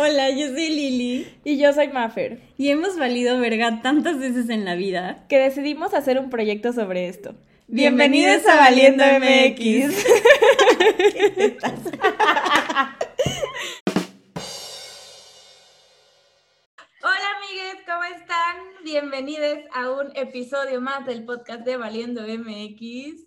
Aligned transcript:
Hola, 0.00 0.30
yo 0.30 0.46
soy 0.46 0.68
Lili. 0.68 1.26
Y 1.42 1.58
yo 1.58 1.72
soy 1.72 1.88
Maffer. 1.88 2.40
Y 2.56 2.68
hemos 2.68 2.96
valido 2.96 3.36
verga 3.40 3.82
tantas 3.82 4.16
veces 4.20 4.48
en 4.48 4.64
la 4.64 4.76
vida 4.76 5.26
que 5.28 5.40
decidimos 5.40 5.92
hacer 5.92 6.20
un 6.20 6.30
proyecto 6.30 6.72
sobre 6.72 7.08
esto. 7.08 7.34
Bienvenidos, 7.66 8.46
a 8.46 8.58
Valiendo 8.58 9.02
MX. 9.02 10.06
Hola 17.02 17.28
amigues, 17.36 17.78
¿cómo 17.84 18.04
están? 18.04 18.56
Bienvenidos 18.84 19.58
a 19.72 19.90
un 19.90 20.12
episodio 20.14 20.80
más 20.80 21.06
del 21.06 21.24
podcast 21.24 21.64
de 21.64 21.76
Valiendo 21.76 22.22
MX. 22.22 23.26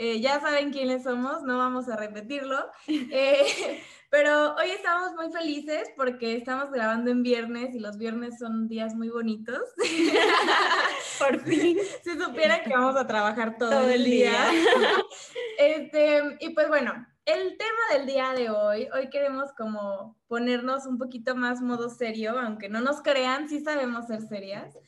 Eh, 0.00 0.20
ya 0.20 0.38
saben 0.38 0.70
quiénes 0.70 1.02
somos, 1.02 1.42
no 1.42 1.58
vamos 1.58 1.88
a 1.88 1.96
repetirlo. 1.96 2.56
Eh, 3.10 3.82
pero 4.10 4.54
hoy 4.54 4.70
estamos 4.70 5.12
muy 5.14 5.30
felices 5.30 5.90
porque 5.96 6.36
estamos 6.36 6.70
grabando 6.70 7.10
en 7.10 7.22
viernes 7.22 7.74
y 7.74 7.80
los 7.80 7.98
viernes 7.98 8.38
son 8.38 8.68
días 8.68 8.94
muy 8.94 9.08
bonitos. 9.08 9.60
Por 11.18 11.40
fin. 11.40 11.78
si 12.02 12.18
supieran 12.18 12.62
que 12.64 12.70
vamos 12.70 12.96
a 12.96 13.06
trabajar 13.06 13.58
todo, 13.58 13.90
el 13.90 14.04
día. 14.04 14.32
este, 15.58 16.38
y 16.40 16.50
pues 16.50 16.68
bueno, 16.68 16.92
el 17.26 17.58
tema 17.58 17.98
del 17.98 18.06
día 18.06 18.32
de 18.32 18.50
hoy, 18.50 18.88
hoy 18.94 19.10
queremos 19.10 19.52
como 19.52 20.16
ponernos 20.28 20.86
un 20.86 20.96
poquito 20.96 21.34
más 21.34 21.60
modo 21.60 21.90
serio, 21.90 22.38
aunque 22.38 22.68
no 22.68 22.80
nos 22.80 23.02
crean, 23.02 23.48
sí 23.48 23.60
sabemos 23.60 24.06
ser 24.06 24.22
serias. 24.22 24.78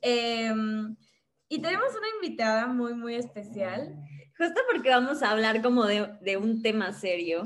Em, 0.00 0.96
y 1.48 1.60
tenemos 1.60 1.90
una 1.90 2.08
invitada 2.16 2.68
muy, 2.68 2.94
muy 2.94 3.16
especial. 3.16 3.98
Justo 4.42 4.60
porque 4.72 4.88
vamos 4.88 5.22
a 5.22 5.30
hablar 5.30 5.62
como 5.62 5.86
de, 5.86 6.16
de 6.20 6.36
un 6.36 6.62
tema 6.62 6.92
serio. 6.92 7.44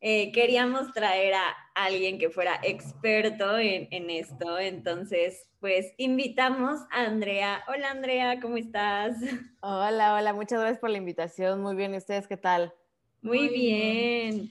Eh, 0.00 0.32
queríamos 0.32 0.92
traer 0.92 1.34
a 1.34 1.54
alguien 1.76 2.18
que 2.18 2.30
fuera 2.30 2.58
experto 2.64 3.58
en, 3.58 4.10
esto, 4.10 4.58
entonces 4.58 5.46
pues 5.60 5.94
invitamos 5.98 6.80
a 6.90 7.02
Andrea. 7.04 7.62
Hola 7.68 7.92
Andrea, 7.92 8.40
¿cómo 8.40 8.56
estás? 8.56 9.18
Hola, 9.60 10.14
hola, 10.14 10.32
muchas 10.32 10.58
gracias 10.58 10.80
por 10.80 10.90
la 10.90 10.98
invitación. 10.98 11.62
Muy 11.62 11.76
bien, 11.76 11.94
¿y 11.94 11.98
ustedes 11.98 12.26
qué 12.26 12.36
tal? 12.36 12.74
Muy, 13.20 13.46
bien. 13.48 14.50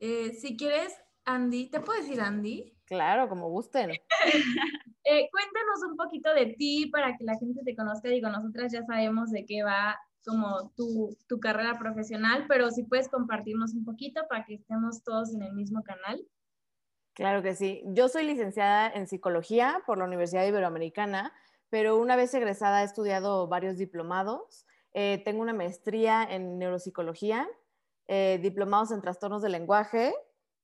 Eh, 0.00 0.32
si 0.40 0.56
quieres, 0.56 0.98
Andy, 1.26 1.68
¿te 1.68 1.80
puedo 1.80 2.00
decir 2.00 2.18
Andy? 2.18 2.72
Claro, 2.86 3.28
como 3.28 3.50
gusten. 3.50 3.90
Eh, 5.08 5.28
cuéntanos 5.30 5.88
un 5.88 5.96
poquito 5.96 6.34
de 6.34 6.46
ti 6.46 6.86
para 6.86 7.16
que 7.16 7.22
la 7.22 7.38
gente 7.38 7.62
te 7.64 7.76
conozca. 7.76 8.08
Digo, 8.08 8.28
nosotras 8.28 8.72
ya 8.72 8.82
sabemos 8.82 9.30
de 9.30 9.46
qué 9.46 9.62
va 9.62 9.96
como 10.26 10.70
tu, 10.76 11.16
tu, 11.28 11.38
carrera 11.40 11.78
profesional, 11.78 12.46
pero 12.48 12.70
si 12.70 12.82
puedes 12.82 13.08
compartirnos 13.08 13.74
un 13.74 13.84
poquito 13.84 14.22
para 14.28 14.44
que 14.44 14.54
estemos 14.54 15.02
todos 15.04 15.34
en 15.34 15.42
el 15.42 15.52
mismo 15.52 15.82
canal. 15.82 16.26
Claro 17.14 17.42
que 17.42 17.54
sí. 17.54 17.82
Yo 17.86 18.08
soy 18.08 18.24
licenciada 18.24 18.90
en 18.90 19.06
psicología 19.06 19.82
por 19.86 19.98
la 19.98 20.04
Universidad 20.04 20.46
Iberoamericana, 20.46 21.32
pero 21.70 21.96
una 21.96 22.16
vez 22.16 22.34
egresada 22.34 22.82
he 22.82 22.84
estudiado 22.84 23.48
varios 23.48 23.78
diplomados. 23.78 24.66
Eh, 24.92 25.22
tengo 25.24 25.42
una 25.42 25.54
maestría 25.54 26.24
en 26.24 26.58
neuropsicología, 26.58 27.48
eh, 28.08 28.38
diplomados 28.42 28.90
en 28.90 29.00
trastornos 29.00 29.42
del 29.42 29.52
lenguaje 29.52 30.14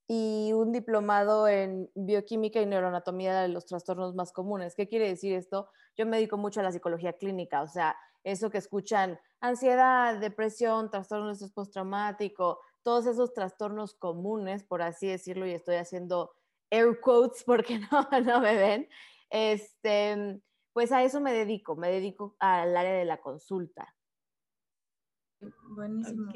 y 0.07 0.53
un 0.53 0.73
diplomado 0.73 1.49
en 1.49 1.91
bioquímica 1.95 2.61
y 2.61 2.67
neuroanatomía 2.67 3.41
de 3.41 3.49
los 3.49 3.65
trastornos 3.65 4.15
más 4.15 4.33
comunes. 4.33 4.75
¿Qué 4.75 4.89
quiere 4.89 5.09
decir 5.09 5.35
esto? 5.35 5.69
Yo 5.97 6.07
me 6.07 6.17
dedico 6.17 6.37
mucho 6.37 6.61
a 6.61 6.63
la 6.63 6.73
psicología 6.73 7.15
clínica, 7.15 7.63
o 7.63 7.69
sea, 7.69 7.97
eso 8.25 8.51
que 8.51 8.59
escuchan, 8.59 9.19
ansiedad, 9.43 10.19
depresión, 10.19 10.89
trastorno 10.89 11.27
de 11.27 11.33
estrés 11.35 11.53
postraumático, 11.53 12.61
todos 12.83 13.07
esos 13.07 13.35
trastornos 13.35 13.95
comunes, 13.95 14.65
por 14.65 14.83
así 14.83 15.09
decirlo, 15.09 15.47
y 15.47 15.53
estoy 15.53 15.77
haciendo 15.77 16.33
air 16.71 17.01
quotes 17.01 17.45
porque 17.45 17.79
no, 17.93 18.21
no 18.25 18.41
me 18.41 18.57
ven, 18.57 18.89
este, 19.29 20.41
pues 20.73 20.93
a 20.93 21.03
eso 21.03 21.21
me 21.21 21.33
dedico, 21.33 21.77
me 21.77 21.91
dedico 21.91 22.37
al 22.39 22.75
área 22.77 22.95
de 22.95 23.05
la 23.05 23.21
consulta. 23.21 23.95
Buenísimo. 25.71 26.33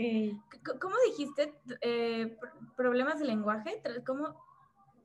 ¿Cómo 0.81 0.97
dijiste? 1.07 1.55
Eh, 1.81 2.37
¿Problemas 2.77 3.21
de 3.21 3.27
lenguaje? 3.27 3.81
¿Cómo? 4.05 4.35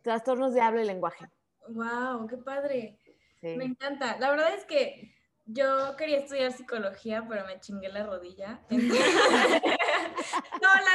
Trastornos 0.01 0.55
de 0.55 0.61
habla 0.61 0.81
y 0.81 0.87
lenguaje. 0.87 1.29
¡Wow! 1.69 2.25
¡Qué 2.27 2.37
padre! 2.37 2.97
Me 3.43 3.65
encanta. 3.65 4.17
La 4.17 4.31
verdad 4.31 4.55
es 4.55 4.65
que 4.65 5.13
yo 5.45 5.95
quería 5.97 6.19
estudiar 6.19 6.51
psicología, 6.51 7.25
pero 7.27 7.45
me 7.45 7.59
chingué 7.59 7.89
la 7.89 8.05
rodilla. 8.05 8.61
no, 8.69 8.79
la 8.79 8.89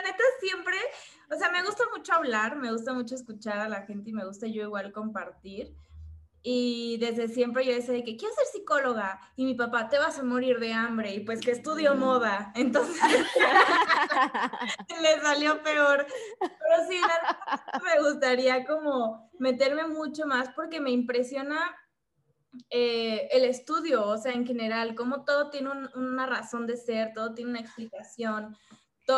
neta 0.03 0.25
siempre, 0.41 0.77
o 1.31 1.39
sea, 1.39 1.51
me 1.51 1.63
gusta 1.63 1.85
mucho 1.95 2.15
hablar, 2.15 2.57
me 2.57 2.73
gusta 2.73 2.93
mucho 2.93 3.15
escuchar 3.15 3.59
a 3.59 3.69
la 3.69 3.83
gente 3.83 4.11
y 4.11 4.13
me 4.13 4.25
gusta 4.25 4.47
yo 4.47 4.63
igual 4.63 4.93
compartir. 4.93 5.75
Y 6.49 6.97
desde 6.99 7.27
siempre 7.27 7.67
yo 7.67 7.73
decía 7.73 8.05
que 8.05 8.17
quiero 8.17 8.33
ser 8.33 8.47
psicóloga 8.53 9.21
y 9.35 9.45
mi 9.45 9.55
papá, 9.55 9.89
te 9.89 9.99
vas 9.99 10.21
a 10.21 10.23
morir 10.23 10.61
de 10.61 10.73
hambre 10.73 11.13
y 11.13 11.19
pues 11.19 11.41
que 11.41 11.51
estudio 11.51 11.97
moda. 11.97 12.53
Entonces 12.55 13.03
le 15.03 15.21
salió 15.23 15.61
peor. 15.65 16.07
Pero 16.39 16.89
sí, 16.89 17.01
me 17.83 18.01
gustaría 18.01 18.65
como 18.65 19.29
meterme 19.41 19.89
mucho 19.89 20.25
más 20.25 20.49
porque 20.51 20.79
me 20.79 20.93
impresiona 20.93 21.59
eh, 22.71 23.29
el 23.33 23.45
estudio, 23.45 24.07
o 24.07 24.19
sea, 24.19 24.33
en 24.33 24.47
general, 24.47 24.95
como 24.95 25.25
todo 25.25 25.51
tiene 25.51 25.71
una 25.95 26.27
razón 26.27 26.67
de 26.67 26.77
ser, 26.77 27.13
todo 27.15 27.35
tiene 27.35 27.51
una 27.51 27.61
explicación, 27.61 28.57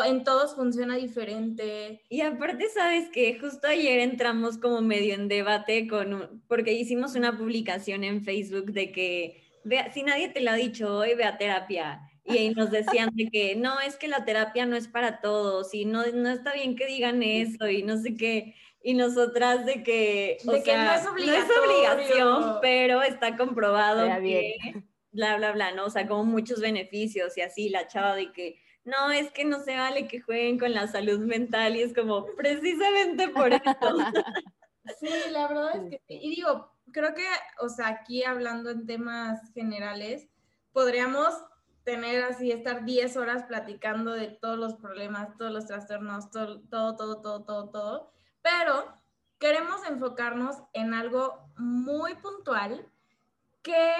en 0.05 0.23
todos 0.23 0.55
funciona 0.55 0.95
diferente. 0.95 2.01
Y 2.09 2.21
aparte, 2.21 2.69
sabes 2.69 3.09
que 3.09 3.39
justo 3.39 3.67
ayer 3.67 3.99
entramos 3.99 4.57
como 4.57 4.81
medio 4.81 5.15
en 5.15 5.27
debate 5.27 5.87
con, 5.87 6.43
porque 6.47 6.73
hicimos 6.73 7.15
una 7.15 7.37
publicación 7.37 8.03
en 8.03 8.23
Facebook 8.23 8.71
de 8.71 8.91
que, 8.91 9.43
vea, 9.63 9.91
si 9.91 10.03
nadie 10.03 10.29
te 10.29 10.41
lo 10.41 10.51
ha 10.51 10.55
dicho 10.55 10.95
hoy, 10.95 11.15
ve 11.15 11.23
a 11.23 11.37
terapia. 11.37 12.01
Y 12.23 12.37
ahí 12.37 12.49
nos 12.51 12.69
decían 12.69 13.09
de 13.13 13.29
que 13.31 13.55
no, 13.55 13.79
es 13.79 13.95
que 13.95 14.07
la 14.07 14.23
terapia 14.23 14.67
no 14.67 14.75
es 14.75 14.87
para 14.87 15.19
todos 15.19 15.73
y 15.73 15.85
no, 15.85 16.05
no 16.13 16.29
está 16.29 16.53
bien 16.53 16.75
que 16.75 16.85
digan 16.85 17.23
eso 17.23 17.67
y 17.67 17.81
no 17.81 17.97
sé 17.97 18.15
qué 18.15 18.53
y 18.81 18.93
nosotras 18.93 19.65
de 19.65 19.83
que, 19.83 20.37
de 20.43 20.63
que 20.63 20.77
no, 20.77 20.93
es 20.93 21.05
obligación, 21.05 22.59
pero 22.61 23.01
está 23.01 23.35
comprobado 23.35 24.07
que 24.21 24.55
bla, 25.11 25.37
bla, 25.37 25.51
bla, 25.51 25.71
¿no? 25.71 25.85
O 25.85 25.89
sea, 25.89 26.07
como 26.07 26.23
muchos 26.23 26.61
beneficios 26.61 27.37
y 27.37 27.41
así, 27.41 27.69
la 27.69 27.87
chava 27.87 28.15
de 28.15 28.31
que, 28.31 28.59
no, 28.85 29.11
es 29.11 29.31
que 29.31 29.43
no 29.43 29.59
se 29.59 29.75
vale 29.75 30.07
que 30.07 30.21
jueguen 30.21 30.57
con 30.57 30.73
la 30.73 30.87
salud 30.87 31.19
mental 31.19 31.75
y 31.75 31.81
es 31.81 31.93
como, 31.93 32.25
precisamente 32.37 33.29
por 33.29 33.53
eso. 33.53 33.97
sí, 34.99 35.09
la 35.31 35.47
verdad 35.47 35.75
es 35.75 35.99
que 36.07 36.15
Y 36.15 36.35
digo, 36.35 36.71
creo 36.91 37.13
que, 37.13 37.25
o 37.59 37.69
sea, 37.69 37.87
aquí 37.87 38.23
hablando 38.23 38.69
en 38.69 38.85
temas 38.85 39.51
generales, 39.53 40.27
podríamos 40.71 41.33
tener 41.83 42.23
así, 42.23 42.51
estar 42.51 42.85
10 42.85 43.17
horas 43.17 43.43
platicando 43.43 44.13
de 44.13 44.27
todos 44.27 44.57
los 44.57 44.75
problemas, 44.75 45.35
todos 45.37 45.51
los 45.51 45.65
trastornos, 45.65 46.29
todo, 46.29 46.61
todo, 46.69 46.95
todo, 46.95 47.21
todo, 47.21 47.43
todo, 47.43 47.69
todo 47.71 48.18
pero 48.41 48.93
queremos 49.39 49.85
enfocarnos 49.87 50.57
en 50.73 50.93
algo 50.93 51.51
muy 51.57 52.15
puntual 52.15 52.85
que 53.61 53.95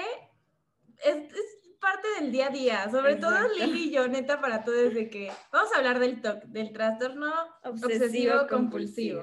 es, 1.03 1.33
parte 1.79 2.07
del 2.19 2.33
día 2.33 2.47
a 2.47 2.49
día, 2.49 2.91
sobre 2.91 3.15
todo 3.15 3.37
Lili 3.57 3.85
y 3.85 3.91
yo, 3.91 4.07
neta, 4.09 4.41
para 4.41 4.65
todo 4.65 4.75
desde 4.75 5.09
que 5.09 5.31
vamos 5.49 5.71
a 5.71 5.77
hablar 5.77 5.99
del 5.99 6.21
TOC, 6.21 6.43
del 6.43 6.73
trastorno 6.73 7.31
obsesivo, 7.63 8.47
compulsivo. 8.49 9.21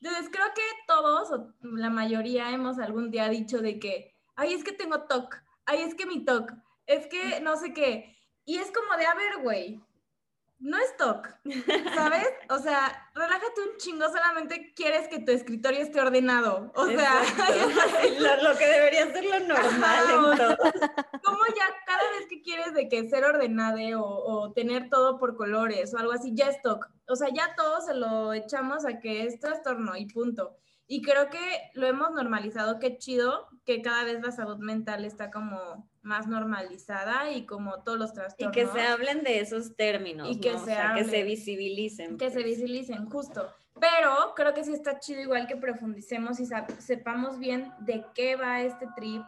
Entonces, 0.00 0.30
creo 0.30 0.46
que 0.54 0.62
todos, 0.86 1.32
o 1.32 1.52
la 1.62 1.90
mayoría, 1.90 2.52
hemos 2.52 2.78
algún 2.78 3.10
día 3.10 3.28
dicho 3.28 3.60
de 3.60 3.80
que, 3.80 4.14
ay, 4.36 4.52
es 4.52 4.62
que 4.62 4.70
tengo 4.70 5.02
TOC, 5.02 5.34
ay, 5.64 5.82
es 5.82 5.96
que 5.96 6.06
mi 6.06 6.24
TOC, 6.24 6.52
es 6.86 7.08
que 7.08 7.40
no 7.40 7.56
sé 7.56 7.72
qué. 7.72 8.16
Y 8.44 8.58
es 8.58 8.70
como 8.70 8.96
de, 8.96 9.06
a 9.06 9.14
ver, 9.14 9.42
güey, 9.42 9.80
no 10.58 10.78
es 10.78 10.96
TOC, 10.96 11.28
¿sabes? 11.94 12.28
O 12.50 12.58
sea, 12.58 13.10
relájate 13.14 13.60
un 13.60 13.76
chingo, 13.76 14.06
solamente 14.08 14.72
quieres 14.74 15.08
que 15.08 15.20
tu 15.20 15.32
escritorio 15.32 15.80
esté 15.80 16.00
ordenado. 16.00 16.72
O 16.74 16.86
sea, 16.86 17.20
lo, 18.42 18.56
que 18.56 18.66
debería 18.66 19.12
ser 19.12 19.24
lo 19.24 19.40
normal. 19.40 20.38
Como 21.24 21.38
ya 21.48 21.66
cada 21.86 22.10
vez 22.12 22.26
que 22.28 22.40
quieres 22.42 22.72
de 22.74 22.88
que 22.88 23.08
ser 23.08 23.24
ordenado 23.24 23.76
o, 23.98 24.52
tener 24.52 24.88
todo 24.88 25.18
por 25.18 25.36
colores 25.36 25.92
o 25.92 25.98
algo 25.98 26.12
así, 26.12 26.32
ya 26.34 26.48
es 26.48 26.62
TOC. 26.62 26.86
O 27.08 27.16
sea, 27.16 27.28
ya 27.28 27.54
todo 27.56 27.80
se 27.80 27.94
lo 27.94 28.32
echamos 28.32 28.86
a 28.86 28.98
que 29.00 29.24
es 29.24 29.38
trastorno 29.40 29.96
y 29.96 30.06
punto. 30.06 30.56
Y 30.88 31.02
creo 31.02 31.28
que 31.28 31.70
lo 31.74 31.86
hemos 31.86 32.12
normalizado, 32.12 32.78
qué 32.78 32.96
chido 32.96 33.48
que 33.64 33.82
cada 33.82 34.04
vez 34.04 34.22
la 34.22 34.30
salud 34.30 34.58
mental 34.58 35.04
está 35.04 35.30
como 35.32 35.88
más 36.06 36.26
normalizada 36.26 37.30
y 37.30 37.44
como 37.44 37.82
todos 37.82 37.98
los 37.98 38.12
trastornos. 38.14 38.56
Y 38.56 38.58
que 38.58 38.66
se 38.66 38.80
hablen 38.80 39.22
de 39.24 39.40
esos 39.40 39.76
términos, 39.76 40.28
y 40.30 40.40
que, 40.40 40.56
se, 40.58 40.76
que 40.94 41.04
se 41.04 41.22
visibilicen. 41.24 42.16
Que 42.16 42.30
se 42.30 42.40
pues. 42.40 42.46
visibilicen, 42.46 43.10
justo. 43.10 43.52
Pero 43.78 44.32
creo 44.34 44.54
que 44.54 44.64
sí 44.64 44.72
está 44.72 44.98
chido 44.98 45.20
igual 45.20 45.46
que 45.46 45.56
profundicemos 45.56 46.40
y 46.40 46.46
sepamos 46.78 47.38
bien 47.38 47.70
de 47.80 48.04
qué 48.14 48.36
va 48.36 48.62
este 48.62 48.86
trip. 48.96 49.22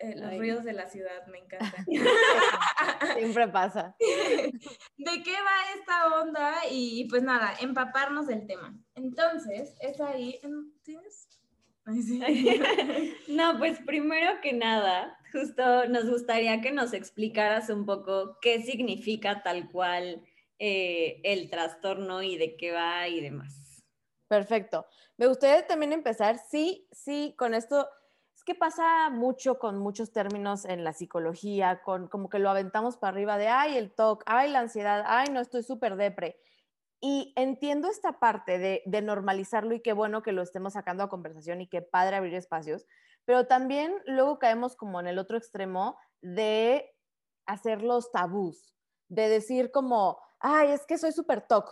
Eh, 0.00 0.14
los 0.14 0.36
ruidos 0.36 0.62
de 0.62 0.74
la 0.74 0.86
ciudad 0.86 1.26
me 1.26 1.38
encantan. 1.38 1.84
Siempre 3.16 3.48
pasa. 3.48 3.96
¿De 3.98 5.22
qué 5.24 5.32
va 5.32 5.74
esta 5.76 6.20
onda? 6.20 6.54
Y, 6.70 7.08
pues 7.08 7.24
nada, 7.24 7.52
empaparnos 7.60 8.28
del 8.28 8.46
tema. 8.46 8.78
Entonces, 8.94 9.74
es 9.80 10.00
ahí. 10.00 10.40
¿Tienes? 10.84 11.27
no, 13.28 13.58
pues 13.58 13.78
primero 13.80 14.40
que 14.42 14.52
nada, 14.52 15.18
justo 15.32 15.88
nos 15.88 16.08
gustaría 16.08 16.60
que 16.60 16.70
nos 16.70 16.92
explicaras 16.92 17.70
un 17.70 17.86
poco 17.86 18.38
qué 18.42 18.62
significa 18.62 19.42
tal 19.42 19.70
cual 19.70 20.22
eh, 20.58 21.20
el 21.24 21.48
trastorno 21.48 22.22
y 22.22 22.36
de 22.36 22.56
qué 22.56 22.72
va 22.72 23.08
y 23.08 23.20
demás. 23.20 23.84
Perfecto. 24.28 24.86
Me 25.16 25.26
gustaría 25.26 25.66
también 25.66 25.92
empezar, 25.92 26.38
sí, 26.50 26.86
sí, 26.92 27.34
con 27.38 27.54
esto. 27.54 27.88
Es 28.36 28.44
que 28.44 28.54
pasa 28.54 29.08
mucho 29.10 29.58
con 29.58 29.78
muchos 29.78 30.12
términos 30.12 30.66
en 30.66 30.84
la 30.84 30.92
psicología, 30.92 31.80
con 31.82 32.08
como 32.08 32.28
que 32.28 32.38
lo 32.38 32.50
aventamos 32.50 32.98
para 32.98 33.12
arriba 33.12 33.38
de, 33.38 33.48
ay, 33.48 33.78
el 33.78 33.90
TOC, 33.90 34.22
ay, 34.26 34.50
la 34.50 34.60
ansiedad, 34.60 35.04
ay, 35.06 35.28
no, 35.32 35.40
estoy 35.40 35.62
súper 35.62 35.96
depre. 35.96 36.38
Y 37.00 37.32
entiendo 37.36 37.88
esta 37.88 38.18
parte 38.18 38.58
de, 38.58 38.82
de, 38.84 39.02
normalizarlo 39.02 39.74
y 39.74 39.80
qué 39.80 39.92
bueno 39.92 40.22
que 40.22 40.32
lo 40.32 40.42
estemos 40.42 40.72
sacando 40.72 41.04
a 41.04 41.08
conversación 41.08 41.60
y 41.60 41.68
qué 41.68 41.80
padre 41.80 42.16
abrir 42.16 42.34
espacios, 42.34 42.86
pero 43.24 43.46
también 43.46 43.94
luego 44.06 44.38
caemos 44.38 44.74
como 44.74 44.98
en 44.98 45.06
el 45.06 45.18
otro 45.18 45.36
extremo 45.36 45.96
de 46.22 46.92
hacer 47.46 47.82
los 47.82 48.10
tabús, 48.10 48.74
de 49.08 49.28
decir 49.28 49.70
como, 49.70 50.18
ay, 50.40 50.70
es 50.70 50.86
que 50.86 50.98
soy 50.98 51.12
súper 51.12 51.42
TOC. 51.42 51.70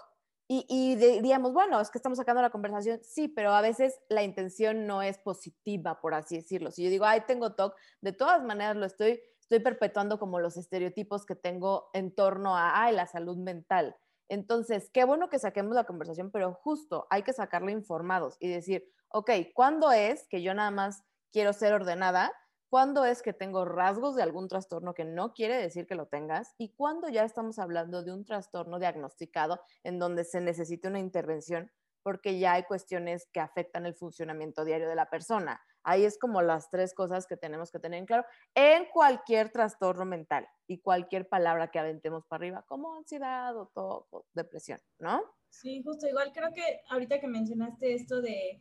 Y, 0.49 0.65
y 0.69 0.95
diríamos, 0.95 1.53
bueno, 1.53 1.81
es 1.81 1.91
que 1.91 1.99
estamos 1.99 2.19
sacando 2.19 2.41
la 2.41 2.51
conversación, 2.51 3.01
sí, 3.03 3.27
pero 3.27 3.53
a 3.53 3.61
veces 3.61 3.99
la 4.09 4.23
intención 4.23 4.87
no 4.87 5.03
es 5.03 5.19
positiva, 5.19 6.01
por 6.01 6.15
así 6.15 6.37
decirlo. 6.37 6.71
Si 6.71 6.85
yo 6.85 6.91
digo, 6.91 7.05
ay, 7.05 7.23
tengo 7.27 7.55
TOC, 7.55 7.75
de 8.01 8.13
todas 8.13 8.45
maneras 8.45 8.77
lo 8.77 8.87
estoy, 8.87 9.21
estoy 9.41 9.59
perpetuando 9.59 10.21
como 10.21 10.39
los 10.39 10.57
estereotipos 10.57 11.27
que 11.27 11.35
tengo 11.35 11.91
en 11.95 12.15
torno 12.15 12.57
a, 12.57 12.83
ay, 12.83 12.95
la 12.95 13.07
salud 13.07 13.37
mental. 13.37 13.97
Entonces, 14.29 14.91
qué 14.93 15.05
bueno 15.05 15.29
que 15.29 15.39
saquemos 15.39 15.75
la 15.75 15.85
conversación, 15.85 16.31
pero 16.31 16.55
justo 16.55 17.07
hay 17.11 17.23
que 17.23 17.33
sacarla 17.33 17.71
informados 17.71 18.37
y 18.41 18.49
decir, 18.49 18.91
ok, 19.09 19.31
¿cuándo 19.55 19.93
es 19.93 20.27
que 20.29 20.43
yo 20.43 20.55
nada 20.55 20.71
más 20.71 21.03
quiero 21.33 21.53
ser 21.53 21.73
ordenada? 21.73 22.33
¿Cuándo 22.69 23.05
es 23.05 23.23
que 23.23 23.33
tengo 23.33 23.65
rasgos 23.65 24.17
de 24.17 24.23
algún 24.23 24.49
trastorno 24.49 24.93
que 24.93 25.05
no 25.05 25.33
quiere 25.33 25.57
decir 25.57 25.87
que 25.87 25.95
lo 25.95 26.07
tengas? 26.07 26.55
¿Y 26.59 26.75
cuándo 26.75 27.09
ya 27.09 27.25
estamos 27.25 27.59
hablando 27.61 28.03
de 28.03 28.13
un 28.13 28.25
trastorno 28.25 28.81
diagnosticado 28.81 29.61
en 29.85 29.99
donde 30.01 30.25
se 30.25 30.41
necesita 30.41 30.89
una 30.89 30.99
intervención 30.99 31.71
porque 32.03 32.39
ya 32.39 32.55
hay 32.55 32.65
cuestiones 32.65 33.29
que 33.33 33.41
afectan 33.41 33.87
el 33.87 33.95
funcionamiento 33.95 34.65
diario 34.65 34.89
de 34.89 34.97
la 34.97 35.09
persona? 35.09 35.61
Ahí 35.89 36.05
es 36.05 36.19
como 36.19 36.43
las 36.43 36.69
tres 36.69 36.95
cosas 36.95 37.29
que 37.29 37.37
tenemos 37.37 37.71
que 37.71 37.79
tener 37.79 38.01
en 38.01 38.07
claro 38.07 38.27
en 38.57 38.87
cualquier 38.87 39.51
trastorno 39.51 40.05
mental 40.05 40.49
y 40.67 40.79
cualquier 40.79 41.29
palabra 41.29 41.71
que 41.71 41.79
aventemos 41.79 42.27
para 42.27 42.41
arriba, 42.41 42.65
como 42.67 42.97
ansiedad 42.97 43.55
o 43.57 44.27
depresión, 44.35 44.81
¿no? 44.99 45.23
Sí, 45.49 45.83
justo 45.85 46.09
igual 46.09 46.33
creo 46.35 46.53
que 46.53 46.81
ahorita 46.91 47.21
que 47.21 47.29
mencionaste 47.29 47.95
esto 47.95 48.21
de 48.21 48.61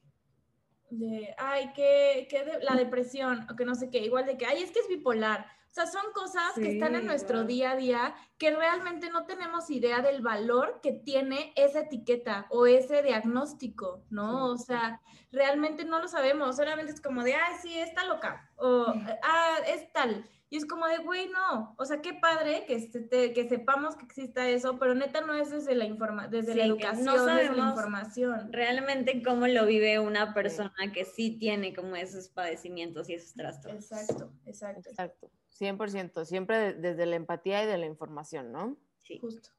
de, 0.90 1.34
ay, 1.38 1.72
que, 1.74 2.28
la 2.62 2.76
depresión, 2.76 3.48
o 3.50 3.56
que 3.56 3.66
no 3.66 3.76
sé 3.76 3.90
qué, 3.90 4.00
igual 4.00 4.26
de 4.26 4.38
que, 4.38 4.46
ay, 4.46 4.64
es 4.64 4.72
que 4.72 4.80
es 4.80 4.88
bipolar. 4.88 5.46
O 5.70 5.74
sea, 5.76 5.88
son 5.88 6.14
cosas 6.14 6.54
que 6.56 6.72
están 6.72 6.96
en 6.96 7.06
nuestro 7.06 7.44
día 7.44 7.72
a 7.72 7.76
día 7.76 8.16
que 8.38 8.56
realmente 8.56 9.10
no 9.10 9.26
tenemos 9.26 9.70
idea 9.70 10.02
del 10.02 10.22
valor 10.22 10.80
que 10.82 10.94
tiene 10.94 11.52
esa 11.58 11.82
etiqueta 11.82 12.46
o 12.50 12.66
ese 12.66 13.04
diagnóstico, 13.04 14.06
¿no? 14.10 14.52
O 14.52 14.58
sea, 14.58 15.02
realmente 15.34 15.84
no 15.84 16.00
lo 16.00 16.08
sabemos, 16.08 16.56
solamente 16.56 16.94
es 16.94 17.02
como 17.02 17.24
de, 17.24 17.36
ay, 17.36 17.56
sí, 17.62 17.78
está 17.78 18.06
loca, 18.06 18.50
o, 18.56 18.86
ah, 19.22 19.58
es 19.68 19.92
tal. 19.92 20.26
Y 20.56 20.58
es 20.60 20.66
como 20.66 20.88
de, 20.88 21.00
güey, 21.00 21.28
no. 21.28 21.76
O 21.78 21.84
sea, 21.84 22.02
qué 22.02 22.14
padre 22.14 22.64
que, 22.66 23.34
que 23.34 23.50
sepamos 23.50 23.98
que 23.98 24.06
exista 24.06 24.48
eso, 24.48 24.80
pero 24.80 24.96
neta 24.96 25.20
no 25.20 25.34
es 25.34 25.50
desde 25.50 25.76
la, 25.76 25.84
informa 25.84 26.30
desde 26.30 26.56
la 26.56 26.64
educación, 26.64 27.04
no 27.04 27.26
desde 27.26 27.54
la 27.54 27.72
información. 27.72 28.54
Realmente 28.54 29.22
cómo 29.22 29.48
lo 29.48 29.66
vive 29.66 30.00
una 30.00 30.34
persona 30.34 30.94
que 30.94 31.04
sí 31.04 31.32
tiene 31.32 31.74
como 31.74 31.98
esos 31.98 32.30
padecimientos 32.30 33.10
y 33.10 33.16
esos 33.16 33.34
trastornos. 33.34 33.92
Exacto, 33.92 34.32
exacto. 34.46 34.90
Exacto. 34.92 35.30
100%, 35.60 36.24
siempre 36.24 36.74
desde 36.74 37.06
la 37.06 37.18
empatía 37.18 37.62
y 37.62 37.68
de 37.68 37.78
la 37.78 37.88
información, 37.88 38.54
¿no? 38.54 38.78
Sí. 39.02 39.20
Justo. 39.20 39.50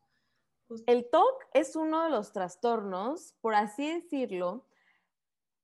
justo. 0.67 0.91
El 0.91 1.11
TOC 1.11 1.45
es 1.53 1.77
uno 1.77 2.05
de 2.05 2.11
los 2.11 2.33
trastornos, 2.33 3.35
por 3.43 3.55
así 3.55 3.87
decirlo, 3.87 4.65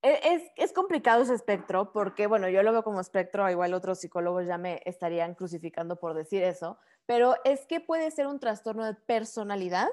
es, 0.02 0.42
es, 0.56 0.72
complicado 0.72 1.22
ese 1.22 1.34
espectro 1.34 1.92
porque, 1.92 2.26
bueno, 2.26 2.48
yo 2.48 2.62
lo 2.62 2.72
veo 2.72 2.82
como 2.82 3.00
espectro, 3.00 3.48
igual 3.48 3.72
otros 3.72 4.00
psicólogos 4.00 4.46
ya 4.46 4.58
me 4.58 4.82
estarían 4.84 5.34
crucificando 5.34 5.96
por 5.96 6.14
decir 6.14 6.42
eso, 6.42 6.78
pero 7.06 7.36
es 7.44 7.66
que 7.66 7.80
puede 7.80 8.10
ser 8.10 8.26
un 8.26 8.40
trastorno 8.40 8.84
de 8.84 8.94
personalidad, 8.94 9.88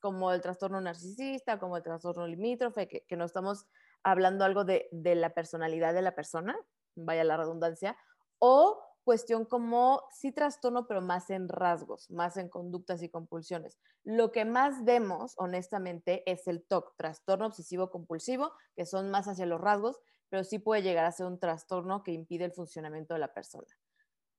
como 0.00 0.32
el 0.32 0.40
trastorno 0.40 0.80
narcisista, 0.80 1.58
como 1.58 1.76
el 1.76 1.82
trastorno 1.82 2.26
limítrofe, 2.26 2.88
que, 2.88 3.16
no 3.16 3.24
estamos 3.24 3.66
hablando 4.02 4.44
algo 4.44 4.64
de 4.64 4.88
la 4.92 5.30
personalidad 5.30 5.94
de 5.94 6.02
la 6.02 6.14
persona, 6.14 6.56
vaya 6.94 7.24
la 7.24 7.36
redundancia, 7.36 7.96
o 8.38 8.91
cuestión 9.02 9.44
como 9.44 10.02
sí 10.12 10.32
trastorno, 10.32 10.86
pero 10.86 11.00
más 11.00 11.30
en 11.30 11.48
rasgos, 11.48 12.10
más 12.10 12.36
en 12.36 12.48
conductas 12.48 13.02
y 13.02 13.08
compulsiones. 13.08 13.78
Lo 14.04 14.32
que 14.32 14.44
más 14.44 14.84
vemos, 14.84 15.34
honestamente, 15.36 16.22
es 16.30 16.46
el 16.48 16.62
TOC, 16.64 16.96
trastorno 16.96 17.46
obsesivo 17.46 17.90
compulsivo, 17.90 18.52
que 18.74 18.86
son 18.86 19.10
más 19.10 19.28
hacia 19.28 19.46
los 19.46 19.60
rasgos, 19.60 20.00
pero 20.28 20.44
sí 20.44 20.58
puede 20.58 20.82
llegar 20.82 21.04
a 21.04 21.12
ser 21.12 21.26
un 21.26 21.38
trastorno 21.38 22.02
que 22.02 22.12
impide 22.12 22.44
el 22.44 22.52
funcionamiento 22.52 23.14
de 23.14 23.20
la 23.20 23.34
persona. 23.34 23.68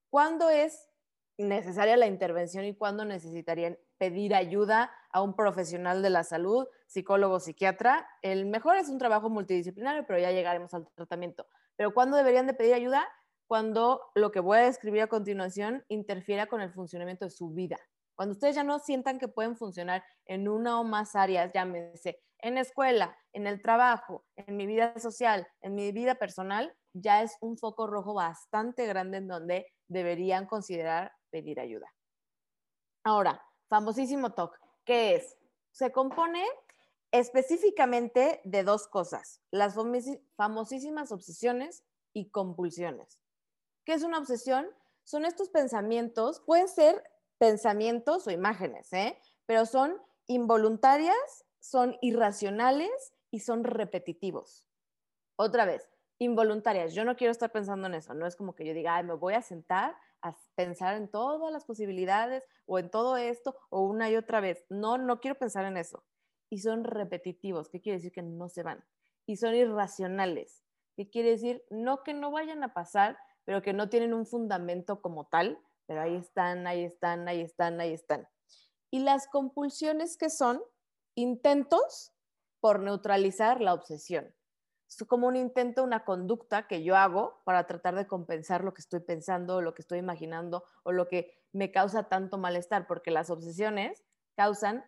¿Cuándo 0.10 0.50
es 0.50 0.90
necesaria 1.38 1.98
la 1.98 2.08
intervención 2.08 2.66
y 2.66 2.76
cuándo 2.76 3.06
necesitarían 3.06 3.78
pedir 3.98 4.36
ayuda 4.36 4.92
a 5.12 5.22
un 5.22 5.36
profesional 5.36 6.02
de 6.02 6.10
la 6.10 6.24
salud, 6.24 6.68
psicólogo, 6.88 7.40
psiquiatra? 7.40 8.08
El 8.22 8.46
mejor 8.46 8.78
es 8.78 8.90
un 8.90 8.98
trabajo 8.98 9.30
multidisciplinario, 9.30 10.06
pero 10.06 10.20
ya 10.20 10.32
llegaremos 10.32 10.74
al 10.74 10.88
tratamiento. 10.96 11.48
Pero 11.76 11.94
¿cuándo 11.94 12.18
deberían 12.18 12.48
de 12.48 12.54
pedir 12.54 12.74
ayuda? 12.74 13.08
Cuando 13.48 14.02
lo 14.16 14.32
que 14.32 14.40
voy 14.40 14.58
a 14.58 14.66
describir 14.66 15.02
a 15.02 15.08
continuación 15.08 15.84
interfiera 15.88 16.48
con 16.48 16.62
el 16.62 16.72
funcionamiento 16.72 17.26
de 17.26 17.32
su 17.32 17.50
vida. 17.52 17.78
Cuando 18.16 18.34
ustedes 18.34 18.56
ya 18.56 18.64
no 18.64 18.80
sientan 18.80 19.20
que 19.20 19.28
pueden 19.28 19.58
funcionar 19.58 20.04
en 20.26 20.48
una 20.48 20.80
o 20.80 20.84
más 20.84 21.16
áreas, 21.16 21.52
llámese 21.54 22.22
en 22.40 22.58
escuela, 22.58 23.18
en 23.32 23.48
el 23.48 23.62
trabajo, 23.62 24.26
en 24.36 24.58
mi 24.58 24.68
vida 24.68 25.00
social, 25.00 25.48
en 25.62 25.76
mi 25.76 25.92
vida 25.92 26.16
personal, 26.16 26.76
ya 26.94 27.24
es 27.24 27.38
un 27.40 27.58
foco 27.58 27.88
rojo 27.88 28.14
bastante 28.14 28.86
grande 28.86 29.18
en 29.18 29.28
donde 29.28 29.68
deberían 29.88 30.46
considerar 30.46 31.14
pedir 31.32 31.60
ayuda. 31.60 31.92
Ahora, 33.04 33.42
famosísimo 33.70 34.34
TOC, 34.34 34.60
¿qué 34.86 35.16
es? 35.16 35.38
Se 35.72 35.92
compone 35.92 36.46
específicamente 37.12 38.42
de 38.44 38.64
dos 38.64 38.88
cosas, 38.88 39.42
las 39.52 39.76
famosísimas 40.36 41.12
obsesiones 41.12 41.84
y 42.14 42.30
compulsiones. 42.30 43.23
¿Qué 43.86 43.94
es 43.94 44.04
una 44.04 44.20
obsesión? 44.20 44.68
Son 45.04 45.26
estos 45.26 45.50
pensamientos, 45.50 46.42
pueden 46.42 46.68
ser 46.68 47.04
pensamientos 47.38 48.26
o 48.28 48.32
imágenes, 48.32 48.92
¿eh? 48.94 49.18
pero 49.46 49.66
son 49.66 50.02
involuntarias, 50.28 51.46
son 51.60 51.98
irracionales 52.02 53.14
y 53.32 53.40
son 53.40 53.64
repetitivos. 53.64 54.66
Otra 55.36 55.66
vez, 55.66 55.90
involuntarias. 56.20 56.94
Yo 56.94 57.06
no 57.06 57.16
quiero 57.16 57.32
estar 57.32 57.52
pensando 57.52 57.88
en 57.88 57.96
eso. 57.96 58.14
No 58.14 58.26
es 58.26 58.36
como 58.36 58.56
que 58.56 58.66
yo 58.66 58.74
diga, 58.74 58.96
Ay, 58.96 59.04
me 59.04 59.14
voy 59.14 59.34
a 59.34 59.42
sentar 59.42 59.96
a 60.22 60.36
pensar 60.56 60.96
en 60.96 61.10
todas 61.10 61.52
las 61.52 61.66
posibilidades 61.66 62.46
o 62.66 62.80
en 62.80 62.90
todo 62.90 63.18
esto 63.18 63.58
o 63.70 63.82
una 63.82 64.10
y 64.10 64.16
otra 64.16 64.40
vez. 64.40 64.66
No, 64.70 64.98
no 64.98 65.20
quiero 65.20 65.38
pensar 65.38 65.66
en 65.66 65.78
eso. 65.78 66.04
Y 66.50 66.60
son 66.60 66.84
repetitivos. 66.84 67.68
¿Qué 67.70 67.82
quiere 67.82 67.98
decir? 67.98 68.14
Que 68.14 68.22
no 68.22 68.48
se 68.48 68.64
van. 68.64 68.84
Y 69.26 69.38
son 69.38 69.54
irracionales. 69.56 70.64
¿Qué 70.96 71.10
quiere 71.10 71.32
decir? 71.32 71.66
No 71.70 72.04
que 72.04 72.14
no 72.14 72.32
vayan 72.32 72.64
a 72.64 72.74
pasar, 72.74 73.18
pero 73.46 73.62
que 73.62 73.74
no 73.74 73.90
tienen 73.90 74.14
un 74.14 74.26
fundamento 74.26 75.02
como 75.02 75.26
tal, 75.26 75.60
pero 75.86 76.02
ahí 76.02 76.16
están, 76.16 76.66
ahí 76.68 76.84
están, 76.84 77.28
ahí 77.28 77.42
están, 77.42 77.80
ahí 77.80 77.94
están. 77.94 78.28
Y 78.90 79.00
las 79.00 79.28
compulsiones 79.28 80.18
que 80.18 80.30
son 80.30 80.62
intentos 81.16 82.14
por 82.60 82.80
neutralizar 82.80 83.60
la 83.60 83.74
obsesión. 83.74 84.34
Es 84.88 85.04
como 85.08 85.28
un 85.28 85.36
intento, 85.36 85.84
una 85.84 86.06
conducta 86.06 86.68
que 86.68 86.84
yo 86.84 86.96
hago 86.96 87.42
para 87.46 87.66
tratar 87.66 87.96
de 87.96 88.08
compensar 88.08 88.64
lo 88.64 88.74
que 88.74 88.82
estoy 88.82 89.00
pensando, 89.00 89.62
lo 89.62 89.74
que 89.74 89.82
estoy 89.82 90.00
imaginando 90.00 90.64
o 90.84 90.92
lo 90.92 91.08
que 91.08 91.36
me 91.52 91.72
causa 91.72 92.10
tanto 92.10 92.38
malestar, 92.38 92.88
porque 92.88 93.12
las 93.12 93.30
obsesiones 93.30 94.04
causan 94.36 94.86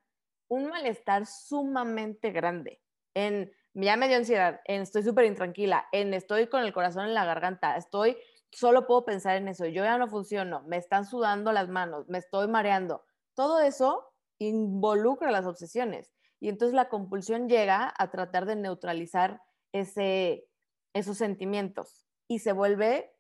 un 0.48 0.68
malestar 0.68 1.26
sumamente 1.26 2.32
grande. 2.32 2.82
En 3.14 3.52
ya 3.74 3.98
me 3.98 4.08
dio 4.08 4.18
ansiedad, 4.18 4.62
en 4.66 4.82
estoy 4.82 5.04
súper 5.04 5.26
intranquila, 5.26 5.88
en 5.92 6.14
estoy 6.14 6.48
con 6.48 6.62
el 6.62 6.72
corazón 6.72 7.06
en 7.06 7.14
la 7.14 7.26
garganta, 7.26 7.76
estoy 7.76 8.18
solo 8.56 8.88
puedo 8.88 9.04
pensar 9.04 9.36
en 9.36 9.50
eso, 9.50 9.66
yo 9.66 9.84
ya 9.84 9.98
no 9.98 10.08
funciono, 10.08 10.64
me 10.64 10.78
están 10.78 11.06
sudando 11.06 11.52
las 11.52 11.68
manos, 11.68 12.08
me 12.08 12.20
estoy 12.20 12.48
mareando. 12.48 13.04
Todo 13.34 13.60
eso 13.60 14.14
involucra 14.40 15.30
las 15.30 15.46
obsesiones 15.46 16.14
y 16.40 16.48
entonces 16.48 16.74
la 16.74 16.88
compulsión 16.88 17.50
llega 17.50 17.94
a 17.98 18.12
tratar 18.12 18.46
de 18.46 18.56
neutralizar 18.56 19.42
ese, 19.74 20.48
esos 20.94 21.18
sentimientos 21.18 22.08
y 22.30 22.40
se 22.40 22.54
vuelve 22.54 23.14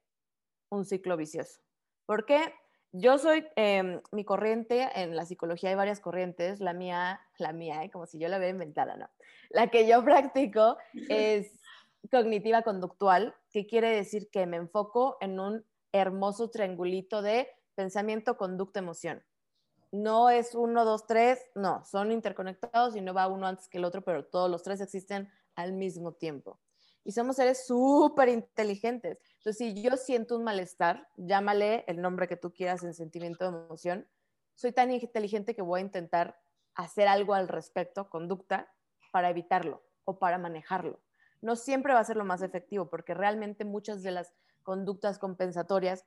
un 0.69 0.85
ciclo 0.85 1.17
vicioso. 1.17 1.59
Porque 2.05 2.53
yo 2.93 3.17
soy, 3.17 3.45
em, 3.57 4.01
mi 4.13 4.23
corriente, 4.23 4.89
en 4.95 5.17
la 5.17 5.25
psicología 5.25 5.69
hay 5.69 5.75
varias 5.75 5.99
corrientes, 5.99 6.61
la 6.61 6.71
mía, 6.71 7.19
la 7.39 7.51
mía, 7.51 7.83
¿eh? 7.83 7.91
como 7.91 8.05
si 8.05 8.19
yo 8.19 8.29
la 8.29 8.37
hubiera 8.37 8.51
inventada, 8.51 8.95
¿no? 8.95 9.09
La 9.49 9.67
que 9.67 9.85
yo 9.85 10.01
practico 10.05 10.77
es 11.09 11.59
cognitiva 12.07 12.61
conductual, 12.61 13.35
que 13.51 13.65
quiere 13.65 13.89
decir 13.89 14.29
que 14.29 14.45
me 14.45 14.57
enfoco 14.57 15.17
en 15.21 15.39
un 15.39 15.65
hermoso 15.91 16.49
triangulito 16.49 17.21
de 17.21 17.47
pensamiento, 17.75 18.37
conducta, 18.37 18.79
emoción. 18.79 19.23
No 19.91 20.29
es 20.29 20.55
uno, 20.55 20.83
dos, 20.83 21.07
tres, 21.07 21.39
no, 21.55 21.83
son 21.85 22.11
interconectados 22.11 22.95
y 22.95 23.01
no 23.01 23.13
va 23.13 23.27
uno 23.27 23.47
antes 23.47 23.69
que 23.69 23.77
el 23.77 23.85
otro, 23.85 24.03
pero 24.03 24.25
todos 24.25 24.49
los 24.49 24.63
tres 24.63 24.81
existen 24.81 25.29
al 25.55 25.73
mismo 25.73 26.13
tiempo. 26.13 26.59
Y 27.03 27.11
somos 27.11 27.35
seres 27.35 27.65
súper 27.67 28.29
inteligentes. 28.29 29.19
Entonces, 29.37 29.57
si 29.57 29.81
yo 29.81 29.95
siento 29.95 30.35
un 30.35 30.43
malestar, 30.43 31.07
llámale 31.17 31.85
el 31.87 32.01
nombre 32.01 32.27
que 32.27 32.35
tú 32.35 32.51
quieras 32.51 32.83
en 32.83 32.93
sentimiento 32.93 33.49
de 33.49 33.57
emoción, 33.57 34.07
soy 34.55 34.71
tan 34.71 34.91
inteligente 34.91 35.55
que 35.55 35.61
voy 35.61 35.79
a 35.79 35.83
intentar 35.83 36.39
hacer 36.73 37.07
algo 37.07 37.33
al 37.33 37.47
respecto, 37.47 38.09
conducta, 38.09 38.73
para 39.11 39.29
evitarlo 39.29 39.83
o 40.03 40.19
para 40.19 40.37
manejarlo. 40.37 40.99
No 41.45 41.55
siempre 41.55 41.93
va 41.93 41.99
a 41.99 42.03
ser 42.03 42.17
lo 42.17 42.25
más 42.25 42.41
efectivo, 42.41 42.89
porque 42.89 43.13
realmente 43.13 43.65
muchas 43.65 44.01
de 44.01 44.09
las 44.09 44.33
conductas 44.63 45.19
compensatorias 45.19 46.03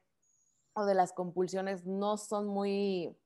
o 0.72 0.84
de 0.84 0.94
las 0.94 1.12
compulsiones 1.12 1.86
no 1.86 2.16
son 2.16 2.48
muy 2.48 3.16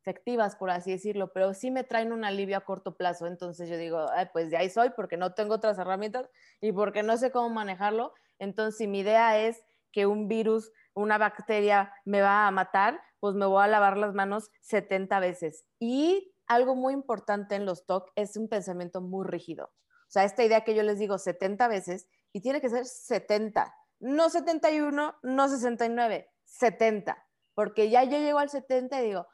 efectivas, 0.00 0.54
por 0.54 0.70
así 0.70 0.92
decirlo, 0.92 1.32
pero 1.32 1.54
sí 1.54 1.72
me 1.72 1.82
traen 1.82 2.12
un 2.12 2.24
alivio 2.24 2.56
a 2.56 2.60
corto 2.60 2.96
plazo. 2.96 3.26
Entonces 3.26 3.68
yo 3.68 3.76
digo, 3.76 4.06
pues 4.32 4.50
de 4.50 4.56
ahí 4.56 4.70
soy 4.70 4.90
porque 4.90 5.16
no 5.16 5.34
tengo 5.34 5.54
otras 5.54 5.78
herramientas 5.80 6.30
y 6.60 6.70
porque 6.70 7.02
no 7.02 7.16
sé 7.16 7.32
cómo 7.32 7.50
manejarlo. 7.50 8.14
Entonces, 8.38 8.78
si 8.78 8.86
mi 8.86 9.00
idea 9.00 9.36
es 9.40 9.60
que 9.90 10.06
un 10.06 10.28
virus, 10.28 10.70
una 10.94 11.18
bacteria 11.18 11.92
me 12.04 12.20
va 12.20 12.46
a 12.46 12.52
matar, 12.52 13.00
pues 13.18 13.34
me 13.34 13.46
voy 13.46 13.64
a 13.64 13.66
lavar 13.66 13.96
las 13.96 14.14
manos 14.14 14.52
70 14.60 15.18
veces. 15.18 15.64
Y 15.80 16.32
algo 16.46 16.76
muy 16.76 16.94
importante 16.94 17.56
en 17.56 17.66
los 17.66 17.84
TOC 17.84 18.12
es 18.14 18.36
un 18.36 18.48
pensamiento 18.48 19.00
muy 19.00 19.26
rígido. 19.26 19.72
O 20.08 20.10
sea, 20.10 20.24
esta 20.24 20.42
idea 20.42 20.64
que 20.64 20.74
yo 20.74 20.82
les 20.82 20.98
digo 20.98 21.18
70 21.18 21.68
veces 21.68 22.08
y 22.32 22.40
tiene 22.40 22.62
que 22.62 22.70
ser 22.70 22.86
70, 22.86 23.74
no 24.00 24.30
71, 24.30 25.18
no 25.22 25.48
69, 25.48 26.30
70, 26.44 27.26
porque 27.54 27.90
ya 27.90 28.04
yo 28.04 28.18
llego 28.18 28.38
al 28.38 28.48
70 28.48 29.02
y 29.02 29.06
digo, 29.06 29.28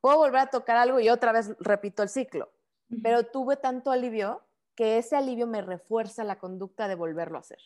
puedo 0.00 0.18
volver 0.18 0.40
a 0.40 0.46
tocar 0.50 0.76
algo 0.76 1.00
y 1.00 1.08
otra 1.08 1.32
vez 1.32 1.56
repito 1.58 2.04
el 2.04 2.08
ciclo, 2.08 2.52
pero 3.02 3.26
tuve 3.26 3.56
tanto 3.56 3.90
alivio 3.90 4.46
que 4.76 4.98
ese 4.98 5.16
alivio 5.16 5.48
me 5.48 5.62
refuerza 5.62 6.22
la 6.22 6.38
conducta 6.38 6.86
de 6.86 6.94
volverlo 6.94 7.38
a 7.38 7.40
hacer. 7.40 7.58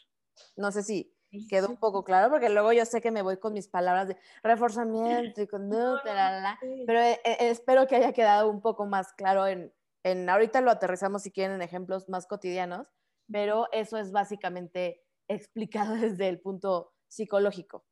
No 0.57 0.73
sé 0.73 0.83
si 0.83 1.15
quedó 1.51 1.69
un 1.69 1.77
poco 1.77 2.03
claro, 2.03 2.31
porque 2.31 2.49
luego 2.49 2.73
yo 2.73 2.87
sé 2.87 3.03
que 3.03 3.11
me 3.11 3.23
voy 3.23 3.37
con 3.37 3.53
mis 3.53 3.69
palabras 3.69 4.09
de 4.09 4.17
reforzamiento 4.43 5.43
y 5.43 5.47
conducta, 5.47 6.59
pero 6.87 7.01
eh, 7.01 7.21
eh, 7.25 7.37
espero 7.41 7.87
que 7.87 7.97
haya 7.97 8.13
quedado 8.13 8.49
un 8.49 8.63
poco 8.63 8.87
más 8.87 9.13
claro 9.13 9.47
en, 9.47 9.71
en, 10.05 10.29
ahorita 10.29 10.61
lo 10.61 10.71
aterrizamos 10.71 11.23
si 11.23 11.33
quieren 11.33 11.57
en 11.57 11.63
ejemplos 11.63 12.09
más 12.09 12.27
cotidianos, 12.27 12.87
pero 13.31 13.69
eso 13.73 13.97
es 13.97 14.13
básicamente 14.13 15.03
explicado 15.29 15.95
desde 15.97 16.29
el 16.29 16.41
punto 16.41 16.93
psicológico. 17.09 17.85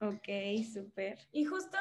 Ok, 0.00 0.28
súper. 0.72 1.18
Y 1.32 1.44
justo 1.44 1.78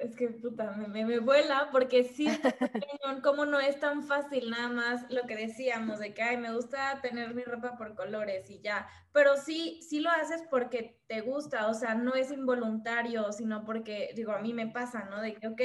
es 0.00 0.14
que 0.14 0.28
puta, 0.28 0.70
me, 0.72 1.04
me, 1.04 1.18
vuela 1.18 1.68
porque 1.72 2.04
sí, 2.04 2.28
como 3.24 3.44
no 3.44 3.58
es 3.58 3.80
tan 3.80 4.04
fácil 4.04 4.50
nada 4.50 4.68
más 4.68 5.10
lo 5.10 5.22
que 5.22 5.34
decíamos 5.34 5.98
de 5.98 6.14
que, 6.14 6.22
ay, 6.22 6.36
me 6.36 6.52
gusta 6.54 7.00
tener 7.00 7.34
mi 7.34 7.42
ropa 7.42 7.76
por 7.76 7.96
colores 7.96 8.48
y 8.50 8.60
ya, 8.60 8.86
pero 9.12 9.36
sí, 9.36 9.80
sí 9.82 10.00
lo 10.00 10.10
haces 10.10 10.44
porque 10.48 11.00
te 11.08 11.22
gusta, 11.22 11.68
o 11.68 11.74
sea, 11.74 11.94
no 11.94 12.14
es 12.14 12.30
involuntario, 12.30 13.32
sino 13.32 13.64
porque, 13.64 14.12
digo, 14.14 14.32
a 14.32 14.40
mí 14.40 14.52
me 14.52 14.68
pasa, 14.68 15.04
¿no? 15.10 15.20
De 15.20 15.34
que, 15.34 15.48
ok, 15.48 15.60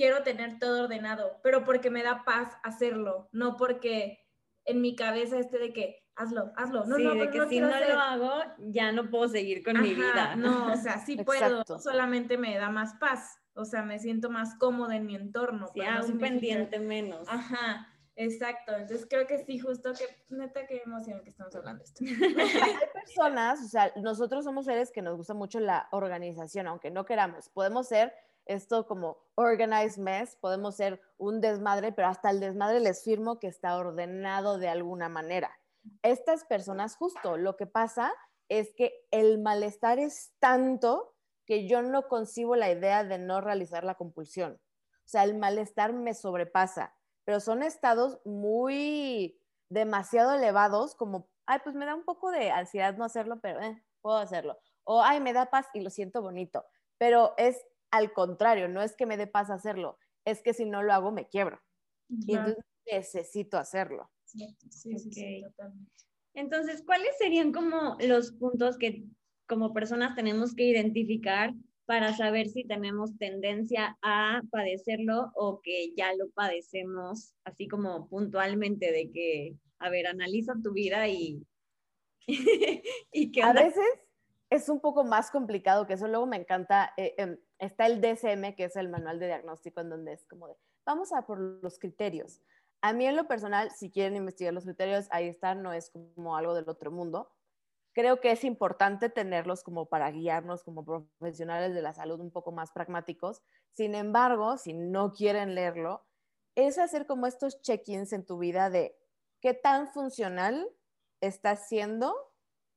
quiero 0.00 0.22
tener 0.22 0.58
todo 0.58 0.84
ordenado, 0.84 1.38
pero 1.42 1.62
porque 1.62 1.90
me 1.90 2.02
da 2.02 2.24
paz 2.24 2.56
hacerlo, 2.62 3.28
no 3.32 3.58
porque 3.58 4.26
en 4.64 4.80
mi 4.80 4.96
cabeza 4.96 5.38
esté 5.38 5.58
de 5.58 5.74
que, 5.74 6.08
hazlo, 6.16 6.52
hazlo. 6.56 6.86
No, 6.86 6.96
sí, 6.96 7.04
no, 7.04 7.14
de 7.16 7.28
que 7.28 7.46
si 7.48 7.60
no 7.60 7.68
lo 7.68 8.00
hago, 8.00 8.32
ya 8.60 8.92
no 8.92 9.10
puedo 9.10 9.28
seguir 9.28 9.62
con 9.62 9.78
mi 9.82 9.92
vida. 9.92 10.36
No, 10.36 10.72
o 10.72 10.76
sea, 10.76 11.04
sí 11.04 11.16
puedo, 11.26 11.64
solamente 11.78 12.38
me 12.38 12.56
da 12.56 12.70
más 12.70 12.94
paz. 12.94 13.36
O 13.52 13.66
sea, 13.66 13.82
me 13.82 13.98
siento 13.98 14.30
más 14.30 14.54
cómoda 14.54 14.96
en 14.96 15.04
mi 15.04 15.16
entorno. 15.16 15.68
Sí, 15.74 15.82
un 16.10 16.18
pendiente 16.18 16.78
menos. 16.78 17.28
Ajá, 17.28 17.86
exacto. 18.16 18.72
Entonces 18.72 19.06
creo 19.06 19.26
que 19.26 19.44
sí, 19.44 19.58
justo 19.58 19.92
que, 19.92 20.06
neta, 20.34 20.66
qué 20.66 20.80
emoción 20.82 21.20
que 21.22 21.28
estamos 21.28 21.54
hablando 21.54 21.84
de 21.84 21.84
esto. 21.84 22.00
Hay 22.64 22.74
personas, 22.94 23.62
o 23.62 23.68
sea, 23.68 23.92
nosotros 23.96 24.46
somos 24.46 24.64
seres 24.64 24.90
que 24.90 25.02
nos 25.02 25.18
gusta 25.18 25.34
mucho 25.34 25.60
la 25.60 25.88
organización, 25.92 26.68
aunque 26.68 26.90
no 26.90 27.04
queramos. 27.04 27.50
Podemos 27.50 27.86
ser 27.86 28.14
esto 28.46 28.86
como 28.86 29.18
organized 29.34 30.02
mess, 30.02 30.36
podemos 30.36 30.76
ser 30.76 31.00
un 31.18 31.40
desmadre, 31.40 31.92
pero 31.92 32.08
hasta 32.08 32.30
el 32.30 32.40
desmadre 32.40 32.80
les 32.80 33.04
firmo 33.04 33.38
que 33.38 33.46
está 33.46 33.76
ordenado 33.76 34.58
de 34.58 34.68
alguna 34.68 35.08
manera 35.08 35.50
estas 36.02 36.44
personas 36.44 36.96
justo 36.96 37.36
lo 37.36 37.56
que 37.56 37.66
pasa 37.66 38.12
es 38.48 38.74
que 38.74 39.06
el 39.10 39.38
malestar 39.38 39.98
es 39.98 40.32
tanto 40.38 41.14
que 41.46 41.68
yo 41.68 41.82
no 41.82 42.08
concibo 42.08 42.56
la 42.56 42.70
idea 42.70 43.04
de 43.04 43.18
no 43.18 43.40
realizar 43.40 43.84
la 43.84 43.94
compulsión. 43.94 44.60
O 45.04 45.08
sea, 45.10 45.24
el 45.24 45.36
malestar 45.36 45.92
me 45.92 46.14
sobrepasa, 46.14 46.94
pero 47.24 47.40
son 47.40 47.62
estados 47.62 48.20
muy 48.24 49.40
demasiado 49.68 50.34
elevados 50.34 50.94
como, 50.94 51.28
ay, 51.46 51.60
pues 51.62 51.74
me 51.74 51.86
da 51.86 51.94
un 51.94 52.04
poco 52.04 52.30
de 52.30 52.50
ansiedad 52.50 52.96
no 52.96 53.04
hacerlo, 53.04 53.40
pero 53.40 53.60
eh, 53.60 53.82
puedo 54.00 54.16
hacerlo. 54.18 54.58
O, 54.84 55.02
ay, 55.02 55.20
me 55.20 55.32
da 55.32 55.46
paz 55.46 55.66
y 55.74 55.80
lo 55.80 55.90
siento 55.90 56.22
bonito. 56.22 56.64
Pero 56.98 57.34
es 57.36 57.64
al 57.90 58.12
contrario, 58.12 58.68
no 58.68 58.82
es 58.82 58.96
que 58.96 59.06
me 59.06 59.16
dé 59.16 59.26
paz 59.26 59.50
hacerlo, 59.50 59.98
es 60.24 60.42
que 60.42 60.54
si 60.54 60.64
no 60.64 60.82
lo 60.82 60.92
hago 60.92 61.12
me 61.12 61.28
quiebro. 61.28 61.60
Y 62.08 62.34
entonces 62.34 62.64
necesito 62.90 63.58
hacerlo. 63.58 64.10
Entonces, 66.34 66.82
¿cuáles 66.84 67.16
serían 67.18 67.52
como 67.52 67.96
los 68.00 68.32
puntos 68.32 68.78
que 68.78 69.04
como 69.46 69.72
personas 69.72 70.14
tenemos 70.14 70.54
que 70.54 70.64
identificar 70.64 71.52
para 71.84 72.16
saber 72.16 72.48
si 72.48 72.64
tenemos 72.64 73.18
tendencia 73.18 73.98
a 74.00 74.42
padecerlo 74.52 75.32
o 75.34 75.60
que 75.60 75.92
ya 75.96 76.14
lo 76.14 76.30
padecemos, 76.30 77.34
así 77.42 77.66
como 77.66 78.08
puntualmente 78.08 78.92
de 78.92 79.10
que, 79.10 79.56
a 79.80 79.90
ver, 79.90 80.06
analiza 80.06 80.54
tu 80.62 80.72
vida 80.72 81.08
y... 81.08 81.44
y 83.12 83.32
que 83.32 83.42
a 83.42 83.52
veces 83.52 83.84
es 84.50 84.68
un 84.68 84.80
poco 84.80 85.02
más 85.02 85.32
complicado 85.32 85.88
que 85.88 85.94
eso. 85.94 86.06
Luego 86.06 86.26
me 86.26 86.36
encanta, 86.36 86.92
eh, 86.96 87.14
em, 87.18 87.36
está 87.60 87.86
el 87.86 88.00
DSM, 88.00 88.54
que 88.56 88.64
es 88.64 88.76
el 88.76 88.88
manual 88.88 89.20
de 89.20 89.26
diagnóstico, 89.26 89.80
en 89.80 89.90
donde 89.90 90.14
es 90.14 90.24
como 90.24 90.48
de, 90.48 90.56
vamos 90.84 91.12
a 91.12 91.22
por 91.26 91.38
los 91.38 91.78
criterios. 91.78 92.40
A 92.80 92.92
mí 92.92 93.06
en 93.06 93.14
lo 93.14 93.28
personal, 93.28 93.70
si 93.70 93.90
quieren 93.90 94.16
investigar 94.16 94.54
los 94.54 94.64
criterios, 94.64 95.06
ahí 95.10 95.28
están, 95.28 95.62
no 95.62 95.72
es 95.72 95.90
como 95.90 96.36
algo 96.36 96.54
del 96.54 96.68
otro 96.68 96.90
mundo. 96.90 97.30
Creo 97.92 98.20
que 98.20 98.30
es 98.30 98.44
importante 98.44 99.10
tenerlos 99.10 99.62
como 99.62 99.86
para 99.86 100.10
guiarnos 100.10 100.64
como 100.64 100.84
profesionales 100.84 101.74
de 101.74 101.82
la 101.82 101.92
salud 101.92 102.20
un 102.20 102.30
poco 102.30 102.52
más 102.52 102.72
pragmáticos. 102.72 103.42
Sin 103.72 103.94
embargo, 103.94 104.56
si 104.56 104.72
no 104.72 105.12
quieren 105.12 105.54
leerlo, 105.54 106.04
es 106.54 106.78
hacer 106.78 107.06
como 107.06 107.26
estos 107.26 107.60
check-ins 107.60 108.12
en 108.12 108.24
tu 108.24 108.38
vida 108.38 108.70
de 108.70 108.96
qué 109.40 109.52
tan 109.54 109.88
funcional 109.88 110.66
estás 111.20 111.68
siendo 111.68 112.14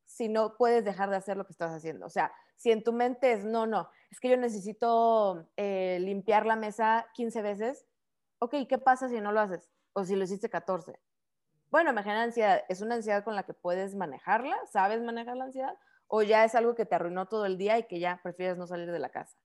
si 0.06 0.28
no 0.28 0.58
puedes 0.58 0.84
dejar 0.84 1.10
de 1.10 1.16
hacer 1.16 1.38
lo 1.38 1.46
que 1.46 1.54
estás 1.54 1.72
haciendo. 1.72 2.06
O 2.06 2.10
sea, 2.10 2.34
si 2.64 2.72
en 2.72 2.84
tu 2.84 2.94
mente 2.94 3.34
es, 3.34 3.46
no, 3.46 3.68
no, 3.68 3.90
es 4.10 4.20
que 4.20 4.30
yo 4.30 4.38
necesito 4.38 5.48
eh, 5.58 6.00
limpiar 6.00 6.46
la 6.46 6.56
mesa 6.56 7.08
15 7.14 7.42
veces, 7.42 7.86
ok, 8.40 8.56
¿qué 8.68 8.78
pasa 8.78 9.10
si 9.10 9.22
no 9.22 9.32
lo 9.32 9.42
haces? 9.42 9.70
o 9.94 10.04
si 10.04 10.16
lo 10.16 10.24
hiciste 10.24 10.50
14. 10.50 11.00
Bueno, 11.70 11.94
me 11.94 12.04
genera 12.04 12.24
ansiedad. 12.24 12.64
¿Es 12.68 12.82
una 12.82 12.96
ansiedad 12.96 13.24
con 13.24 13.36
la 13.36 13.44
que 13.44 13.54
puedes 13.54 13.96
manejarla? 13.96 14.58
¿Sabes 14.72 15.02
manejar 15.02 15.38
la 15.38 15.46
ansiedad? 15.46 15.78
¿O 16.08 16.22
ya 16.22 16.44
es 16.44 16.54
algo 16.56 16.76
que 16.76 16.86
te 16.86 16.96
arruinó 16.96 17.28
todo 17.28 17.46
el 17.46 17.58
día 17.58 17.78
y 17.78 17.84
que 17.84 18.00
ya 18.00 18.20
prefieres 18.22 18.58
no 18.58 18.68
salir 18.68 18.92
de 18.92 19.00
la 19.00 19.10
casa? 19.10 19.36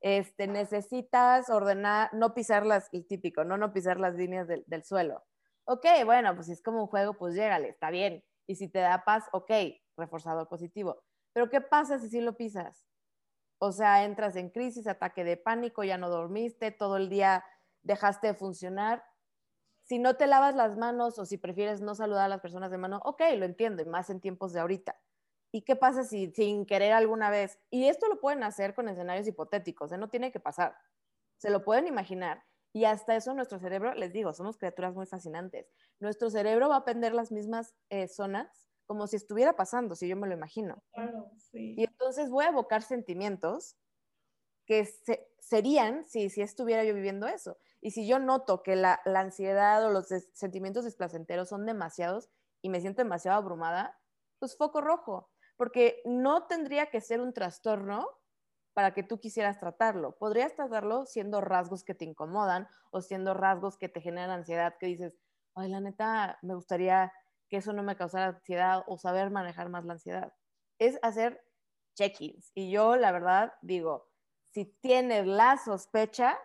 Este, 0.00 0.46
necesitas 0.46 1.50
ordenar, 1.50 2.12
no 2.14 2.34
pisar 2.34 2.66
las, 2.66 2.88
el 2.92 3.06
típico, 3.06 3.44
no, 3.44 3.56
no 3.56 3.72
pisar 3.72 3.98
las 3.98 4.14
líneas 4.14 4.46
del, 4.46 4.64
del 4.66 4.84
suelo. 4.84 5.24
Ok, 5.64 5.84
bueno, 6.04 6.34
pues 6.34 6.46
si 6.46 6.52
es 6.52 6.62
como 6.62 6.82
un 6.82 6.86
juego, 6.86 7.14
pues 7.14 7.34
llégale, 7.34 7.68
está 7.68 7.90
bien. 7.90 8.24
Y 8.46 8.56
si 8.56 8.68
te 8.68 8.78
da 8.78 9.04
paz, 9.04 9.24
ok, 9.32 9.50
reforzador 9.96 10.48
positivo. 10.48 11.02
Pero 11.38 11.50
¿qué 11.50 11.60
pasa 11.60 12.00
si 12.00 12.08
sí 12.08 12.20
lo 12.20 12.36
pisas? 12.36 12.84
O 13.58 13.70
sea, 13.70 14.04
entras 14.04 14.34
en 14.34 14.50
crisis, 14.50 14.88
ataque 14.88 15.22
de 15.22 15.36
pánico, 15.36 15.84
ya 15.84 15.96
no 15.96 16.08
dormiste, 16.08 16.72
todo 16.72 16.96
el 16.96 17.08
día 17.08 17.44
dejaste 17.84 18.26
de 18.26 18.34
funcionar 18.34 19.04
si 19.84 20.00
no 20.00 20.16
te 20.16 20.26
lavas 20.26 20.56
las 20.56 20.76
manos 20.76 21.16
o 21.20 21.26
si 21.26 21.38
prefieres 21.38 21.80
no 21.80 21.94
saludar 21.94 22.24
a 22.24 22.28
las 22.28 22.40
personas 22.40 22.72
de 22.72 22.78
mano, 22.78 23.00
ok, 23.04 23.20
lo 23.36 23.44
entiendo, 23.44 23.82
y 23.82 23.84
más 23.84 24.10
en 24.10 24.20
tiempos 24.20 24.52
de 24.52 24.58
ahorita. 24.58 25.00
¿Y 25.52 25.62
qué 25.62 25.76
pasa 25.76 26.02
si 26.02 26.32
sin 26.32 26.66
querer 26.66 26.90
alguna 26.90 27.30
vez? 27.30 27.60
Y 27.70 27.86
esto 27.86 28.08
lo 28.08 28.18
pueden 28.18 28.42
hacer 28.42 28.74
con 28.74 28.88
escenarios 28.88 29.28
hipotéticos, 29.28 29.92
¿eh? 29.92 29.96
no 29.96 30.08
tiene 30.08 30.32
que 30.32 30.40
pasar. 30.40 30.74
Se 31.36 31.50
lo 31.50 31.62
pueden 31.62 31.86
imaginar. 31.86 32.42
Y 32.72 32.84
hasta 32.84 33.14
eso 33.14 33.32
nuestro 33.32 33.60
cerebro, 33.60 33.94
les 33.94 34.12
digo, 34.12 34.32
somos 34.32 34.58
criaturas 34.58 34.92
muy 34.96 35.06
fascinantes. 35.06 35.70
Nuestro 36.00 36.30
cerebro 36.30 36.68
va 36.68 36.74
a 36.74 36.78
aprender 36.78 37.14
las 37.14 37.30
mismas 37.30 37.76
eh, 37.90 38.08
zonas 38.08 38.67
como 38.88 39.06
si 39.06 39.16
estuviera 39.16 39.54
pasando, 39.54 39.94
si 39.94 40.08
yo 40.08 40.16
me 40.16 40.26
lo 40.26 40.32
imagino. 40.32 40.82
Claro, 40.94 41.30
sí. 41.36 41.74
Y 41.76 41.84
entonces 41.84 42.30
voy 42.30 42.46
a 42.46 42.48
evocar 42.48 42.82
sentimientos 42.82 43.76
que 44.64 44.88
serían 45.38 46.06
si, 46.06 46.30
si 46.30 46.40
estuviera 46.40 46.84
yo 46.84 46.94
viviendo 46.94 47.26
eso. 47.26 47.58
Y 47.82 47.90
si 47.90 48.08
yo 48.08 48.18
noto 48.18 48.62
que 48.62 48.76
la, 48.76 49.00
ansiedad 49.04 49.84
o 49.84 49.90
los 49.90 50.08
sentimientos 50.32 50.84
desplacenteros 50.84 51.50
son 51.50 51.66
demasiados, 51.66 52.30
y 52.62 52.70
me 52.70 52.80
siento 52.80 53.02
demasiado 53.02 53.36
abrumada, 53.38 54.00
pues 54.38 54.56
foco 54.56 54.80
rojo, 54.80 55.30
porque 55.56 56.00
no 56.06 56.46
tendría 56.46 56.86
que 56.86 57.00
ser 57.02 57.20
un 57.20 57.34
trastorno 57.34 58.08
para 58.72 58.94
que 58.94 59.02
tú 59.02 59.20
quisieras 59.20 59.58
tratarlo. 59.58 60.16
Podrías 60.16 60.54
tratarlo 60.54 61.04
siendo 61.04 61.42
rasgos 61.42 61.84
que 61.84 61.94
te 61.94 62.06
incomodan 62.06 62.68
o 62.90 63.02
siendo 63.02 63.34
rasgos 63.34 63.76
que 63.76 63.88
te 63.88 64.00
generan 64.00 64.30
ansiedad, 64.30 64.76
que 64.80 64.86
dices, 64.86 65.18
ay, 65.54 65.68
la 65.68 65.80
neta, 65.80 66.38
me 66.42 66.54
gustaría 66.54 67.12
que 67.48 67.58
eso 67.58 67.72
no 67.72 67.82
me 67.82 67.96
causara 67.96 68.28
ansiedad 68.28 68.84
o 68.86 68.98
saber 68.98 69.30
manejar 69.30 69.68
más 69.68 69.84
la 69.84 69.94
ansiedad. 69.94 70.32
Es 70.78 70.98
hacer 71.02 71.42
check-ins. 71.94 72.52
Y 72.54 72.70
yo, 72.70 72.96
la 72.96 73.12
verdad, 73.12 73.54
digo, 73.62 74.10
si 74.52 74.64
tienes 74.64 75.26
la 75.26 75.56
sospecha, 75.56 76.38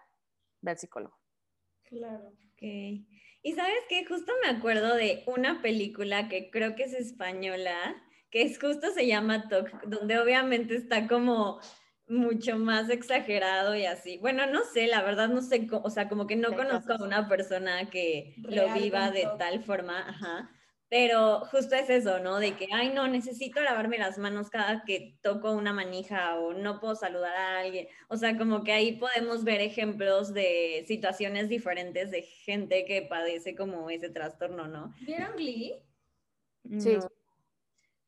ve 0.62 0.72
al 0.72 0.77
psicólogo. 0.77 1.17
Claro. 1.83 2.33
Ok. 2.53 2.62
Y 2.62 3.53
sabes 3.55 3.83
que 3.89 4.05
justo 4.05 4.31
me 4.41 4.50
acuerdo 4.50 4.95
de 4.95 5.24
una 5.27 5.62
película 5.62 6.29
que 6.29 6.50
creo 6.50 6.75
que 6.75 6.83
es 6.83 6.93
española, 6.93 7.75
que 8.31 8.43
es 8.43 8.60
justo 8.60 8.91
se 8.91 9.05
llama 9.05 9.48
Talk, 9.50 9.83
donde 9.83 10.17
obviamente 10.17 10.75
está 10.75 11.07
como 11.07 11.60
mucho 12.07 12.57
más 12.57 12.89
exagerado 12.89 13.75
y 13.75 13.86
así. 13.86 14.17
Bueno, 14.17 14.45
no 14.48 14.63
sé, 14.63 14.88
la 14.88 15.01
verdad 15.01 15.29
no 15.29 15.41
sé, 15.41 15.67
o 15.72 15.89
sea, 15.89 16.10
como 16.10 16.25
que 16.25 16.36
no 16.36 16.55
conozco 16.55 16.93
a 16.93 17.03
una 17.03 17.27
persona 17.27 17.89
que 17.89 18.33
lo 18.38 18.74
viva 18.74 19.12
de 19.12 19.27
tal 19.38 19.63
forma, 19.63 20.00
ajá. 20.10 20.50
Pero 20.94 21.40
justo 21.46 21.74
es 21.74 21.90
eso, 21.90 22.20
¿no? 22.20 22.40
De 22.40 22.56
que, 22.56 22.68
ay, 22.72 22.90
no, 22.94 23.08
necesito 23.08 23.60
lavarme 23.62 23.98
las 23.98 24.20
manos 24.20 24.52
cada 24.52 24.84
que 24.84 25.18
toco 25.24 25.52
una 25.52 25.74
manija 25.74 26.36
o 26.36 26.54
no 26.54 26.80
puedo 26.80 26.94
saludar 26.94 27.36
a 27.36 27.60
alguien. 27.62 27.88
O 28.10 28.16
sea, 28.16 28.38
como 28.38 28.64
que 28.64 28.74
ahí 28.74 28.98
podemos 28.98 29.44
ver 29.44 29.60
ejemplos 29.60 30.36
de 30.36 30.84
situaciones 30.86 31.50
diferentes 31.50 32.12
de 32.12 32.22
gente 32.22 32.86
que 32.86 33.02
padece 33.02 33.56
como 33.56 33.90
ese 33.90 34.12
trastorno, 34.12 34.68
¿no? 34.68 34.94
¿Vieron 35.02 35.36
Glee? 35.36 35.82
Sí. 36.78 37.00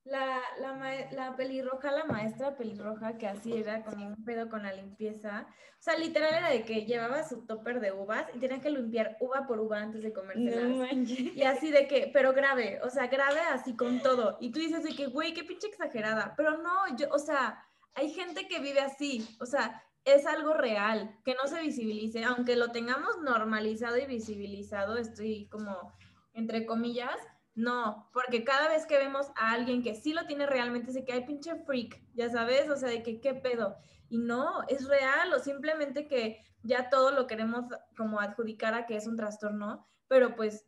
La, 0.05 0.39
la, 0.59 1.07
la, 1.11 1.35
pelirroja, 1.35 1.91
la 1.91 2.05
maestra 2.05 2.55
pelirroja, 2.55 3.17
que 3.17 3.27
así 3.27 3.53
era 3.53 3.83
como 3.83 4.05
un 4.05 4.23
pedo 4.23 4.49
con 4.49 4.61
la 4.61 4.71
limpieza. 4.71 5.47
O 5.79 5.81
sea, 5.81 5.97
literal 5.97 6.31
era 6.31 6.49
de 6.49 6.63
que 6.63 6.85
llevaba 6.85 7.27
su 7.27 7.45
topper 7.47 7.79
de 7.79 7.91
uvas 7.91 8.27
y 8.35 8.39
tenía 8.39 8.61
que 8.61 8.69
limpiar 8.69 9.17
uva 9.19 9.47
por 9.47 9.59
uva 9.59 9.79
antes 9.79 10.03
de 10.03 10.13
comérselas. 10.13 11.01
y 11.09 11.41
así 11.41 11.71
de 11.71 11.87
que, 11.87 12.11
pero 12.13 12.33
grave, 12.33 12.79
o 12.83 12.89
sea, 12.91 13.07
grave 13.07 13.39
así 13.51 13.75
con 13.75 13.99
todo. 14.01 14.37
Y 14.39 14.51
tú 14.51 14.59
dices 14.59 14.83
de 14.83 14.95
que, 14.95 15.07
güey, 15.07 15.33
qué 15.33 15.43
pinche 15.43 15.67
exagerada. 15.67 16.35
Pero 16.37 16.59
no, 16.59 16.95
yo, 16.95 17.07
o 17.11 17.19
sea, 17.19 17.65
hay 17.95 18.11
gente 18.11 18.47
que 18.47 18.59
vive 18.59 18.81
así. 18.81 19.27
O 19.39 19.47
sea, 19.47 19.83
es 20.03 20.27
algo 20.27 20.53
real, 20.53 21.17
que 21.25 21.33
no 21.33 21.47
se 21.47 21.61
visibilice. 21.61 22.23
Aunque 22.23 22.55
lo 22.55 22.71
tengamos 22.71 23.17
normalizado 23.23 23.97
y 23.97 24.05
visibilizado, 24.05 24.97
estoy 24.97 25.47
como, 25.47 25.93
entre 26.33 26.67
comillas, 26.67 27.17
no, 27.55 28.09
porque 28.11 28.43
cada 28.43 28.67
vez 28.67 28.85
que 28.85 28.97
vemos 28.97 29.27
a 29.37 29.53
alguien 29.53 29.81
que 29.81 29.95
sí 29.95 30.13
lo 30.13 30.27
tiene 30.27 30.45
realmente, 30.45 30.91
se 30.91 31.05
que 31.05 31.13
hay 31.13 31.25
pinche 31.25 31.55
freak, 31.55 32.01
ya 32.13 32.29
sabes, 32.29 32.69
o 32.69 32.75
sea, 32.75 32.89
de 32.89 33.01
que 33.01 33.21
qué 33.21 33.33
pedo. 33.33 33.77
Y 34.09 34.17
no, 34.17 34.63
es 34.67 34.87
real 34.87 35.33
o 35.33 35.39
simplemente 35.39 36.07
que 36.07 36.43
ya 36.63 36.89
todo 36.89 37.11
lo 37.11 37.27
queremos 37.27 37.65
como 37.97 38.19
adjudicar 38.19 38.73
a 38.73 38.85
que 38.85 38.97
es 38.97 39.07
un 39.07 39.15
trastorno, 39.15 39.87
pero 40.09 40.35
pues 40.35 40.65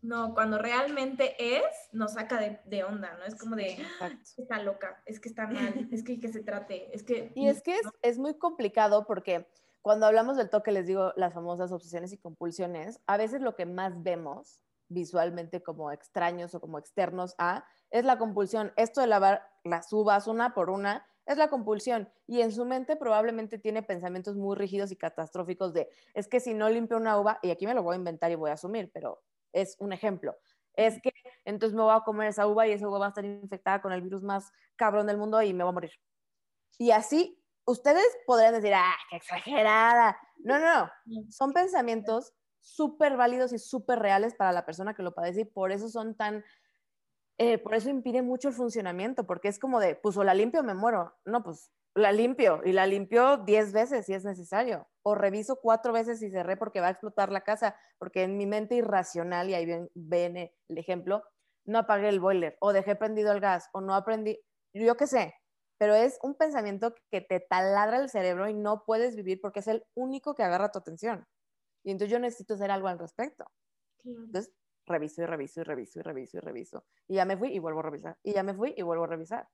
no, 0.00 0.32
cuando 0.32 0.58
realmente 0.58 1.34
es, 1.38 1.64
nos 1.92 2.12
saca 2.14 2.38
de, 2.64 2.84
onda, 2.84 3.16
¿no? 3.18 3.24
Es 3.24 3.34
como 3.34 3.56
de, 3.56 3.84
ah, 4.00 4.10
está 4.38 4.62
loca, 4.62 5.02
es 5.04 5.18
que 5.18 5.28
está 5.28 5.48
mal, 5.48 5.88
es 5.90 6.04
que, 6.04 6.20
que 6.20 6.28
se 6.28 6.42
trate, 6.42 6.94
es 6.94 7.02
que... 7.02 7.32
Y 7.34 7.48
es 7.48 7.62
que 7.62 7.74
es, 7.74 7.86
es 8.02 8.18
muy 8.18 8.38
complicado 8.38 9.06
porque 9.06 9.48
cuando 9.82 10.06
hablamos 10.06 10.36
del 10.36 10.50
toque, 10.50 10.70
les 10.70 10.86
digo, 10.86 11.12
las 11.16 11.34
famosas 11.34 11.72
obsesiones 11.72 12.12
y 12.12 12.18
compulsiones, 12.18 13.00
a 13.06 13.16
veces 13.16 13.42
lo 13.42 13.56
que 13.56 13.66
más 13.66 14.02
vemos 14.02 14.60
visualmente 14.90 15.62
como 15.62 15.90
extraños 15.90 16.54
o 16.54 16.60
como 16.60 16.78
externos 16.78 17.34
a, 17.38 17.64
es 17.90 18.04
la 18.04 18.18
compulsión. 18.18 18.72
Esto 18.76 19.00
de 19.00 19.06
lavar 19.06 19.48
las 19.64 19.92
uvas 19.92 20.26
una 20.26 20.52
por 20.52 20.68
una 20.68 21.06
es 21.26 21.38
la 21.38 21.48
compulsión 21.48 22.12
y 22.26 22.40
en 22.40 22.52
su 22.52 22.64
mente 22.64 22.96
probablemente 22.96 23.58
tiene 23.58 23.82
pensamientos 23.82 24.36
muy 24.36 24.56
rígidos 24.56 24.90
y 24.90 24.96
catastróficos 24.96 25.72
de, 25.72 25.88
es 26.12 26.26
que 26.28 26.40
si 26.40 26.54
no 26.54 26.68
limpio 26.68 26.96
una 26.96 27.18
uva, 27.18 27.38
y 27.42 27.50
aquí 27.50 27.66
me 27.66 27.74
lo 27.74 27.82
voy 27.82 27.94
a 27.94 27.98
inventar 27.98 28.30
y 28.32 28.34
voy 28.34 28.50
a 28.50 28.54
asumir, 28.54 28.90
pero 28.92 29.22
es 29.52 29.76
un 29.78 29.92
ejemplo, 29.92 30.36
es 30.74 31.00
que 31.00 31.12
entonces 31.44 31.76
me 31.76 31.82
voy 31.82 31.94
a 31.94 32.00
comer 32.00 32.28
esa 32.28 32.46
uva 32.48 32.66
y 32.66 32.72
esa 32.72 32.88
uva 32.88 32.98
va 32.98 33.06
a 33.06 33.08
estar 33.10 33.24
infectada 33.24 33.80
con 33.80 33.92
el 33.92 34.02
virus 34.02 34.22
más 34.22 34.50
cabrón 34.76 35.06
del 35.06 35.18
mundo 35.18 35.40
y 35.40 35.54
me 35.54 35.62
voy 35.62 35.70
a 35.70 35.74
morir. 35.74 35.92
Y 36.78 36.90
así, 36.90 37.40
ustedes 37.64 38.06
podrían 38.26 38.54
decir, 38.54 38.72
ah, 38.74 38.96
qué 39.08 39.16
exagerada. 39.16 40.18
No, 40.38 40.58
no, 40.58 40.90
no, 41.04 41.22
son 41.30 41.52
pensamientos 41.52 42.32
súper 42.60 43.16
válidos 43.16 43.52
y 43.52 43.58
súper 43.58 43.98
reales 43.98 44.34
para 44.34 44.52
la 44.52 44.64
persona 44.64 44.94
que 44.94 45.02
lo 45.02 45.14
padece 45.14 45.42
y 45.42 45.44
por 45.44 45.72
eso 45.72 45.88
son 45.88 46.14
tan, 46.14 46.44
eh, 47.38 47.58
por 47.58 47.74
eso 47.74 47.88
impide 47.88 48.22
mucho 48.22 48.48
el 48.48 48.54
funcionamiento, 48.54 49.26
porque 49.26 49.48
es 49.48 49.58
como 49.58 49.80
de, 49.80 49.96
pues 49.96 50.16
o 50.16 50.24
la 50.24 50.34
limpio 50.34 50.60
o 50.60 50.64
me 50.64 50.74
muero. 50.74 51.14
No, 51.24 51.42
pues 51.42 51.70
la 51.94 52.12
limpio 52.12 52.60
y 52.64 52.72
la 52.72 52.86
limpio 52.86 53.38
10 53.38 53.72
veces 53.72 54.06
si 54.06 54.14
es 54.14 54.24
necesario. 54.24 54.88
O 55.02 55.14
reviso 55.14 55.56
cuatro 55.56 55.92
veces 55.92 56.22
y 56.22 56.30
cerré 56.30 56.56
porque 56.56 56.80
va 56.80 56.88
a 56.88 56.90
explotar 56.90 57.32
la 57.32 57.40
casa, 57.42 57.76
porque 57.98 58.22
en 58.22 58.36
mi 58.36 58.46
mente 58.46 58.74
irracional, 58.76 59.48
y 59.50 59.54
ahí 59.54 59.66
ven, 59.66 59.90
ven 59.94 60.36
el 60.36 60.78
ejemplo, 60.78 61.22
no 61.64 61.78
apagué 61.78 62.08
el 62.08 62.20
boiler, 62.20 62.56
o 62.60 62.72
dejé 62.72 62.96
prendido 62.96 63.32
el 63.32 63.40
gas, 63.40 63.68
o 63.72 63.80
no 63.80 63.94
aprendí, 63.94 64.38
yo 64.74 64.96
qué 64.96 65.06
sé, 65.06 65.34
pero 65.78 65.94
es 65.94 66.18
un 66.22 66.34
pensamiento 66.34 66.94
que 67.10 67.22
te 67.22 67.40
taladra 67.40 67.98
el 67.98 68.10
cerebro 68.10 68.48
y 68.48 68.54
no 68.54 68.84
puedes 68.84 69.16
vivir 69.16 69.40
porque 69.40 69.60
es 69.60 69.66
el 69.66 69.86
único 69.94 70.34
que 70.34 70.42
agarra 70.42 70.70
tu 70.70 70.78
atención. 70.78 71.26
Y 71.82 71.90
entonces 71.90 72.12
yo 72.12 72.18
necesito 72.18 72.54
hacer 72.54 72.70
algo 72.70 72.88
al 72.88 72.98
respecto. 72.98 73.44
Entonces, 74.04 74.52
reviso 74.86 75.22
y 75.22 75.26
reviso 75.26 75.60
y 75.60 75.64
reviso 75.64 75.98
y 76.00 76.02
reviso 76.02 76.36
y 76.36 76.40
reviso. 76.40 76.86
Y 77.08 77.14
ya 77.14 77.24
me 77.24 77.36
fui 77.36 77.52
y 77.52 77.58
vuelvo 77.58 77.80
a 77.80 77.84
revisar. 77.84 78.18
Y 78.22 78.32
ya 78.32 78.42
me 78.42 78.54
fui 78.54 78.74
y 78.76 78.82
vuelvo 78.82 79.04
a 79.04 79.08
revisar. 79.08 79.48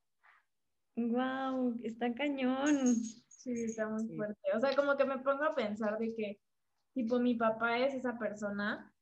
Wow, 0.97 1.79
está 1.83 2.13
cañón. 2.15 2.95
Sí, 3.29 3.53
está 3.53 3.89
muy 3.89 4.09
fuerte. 4.17 4.41
O 4.55 4.61
sea, 4.61 4.75
como 4.75 4.97
que 4.97 5.05
me 5.05 5.19
pongo 5.19 5.45
a 5.45 5.55
pensar 5.55 5.99
de 5.99 6.15
que, 6.15 6.41
tipo, 6.95 7.21
mi 7.21 7.35
papá 7.35 7.79
es 7.79 7.95
esa 7.95 8.19
persona 8.19 8.93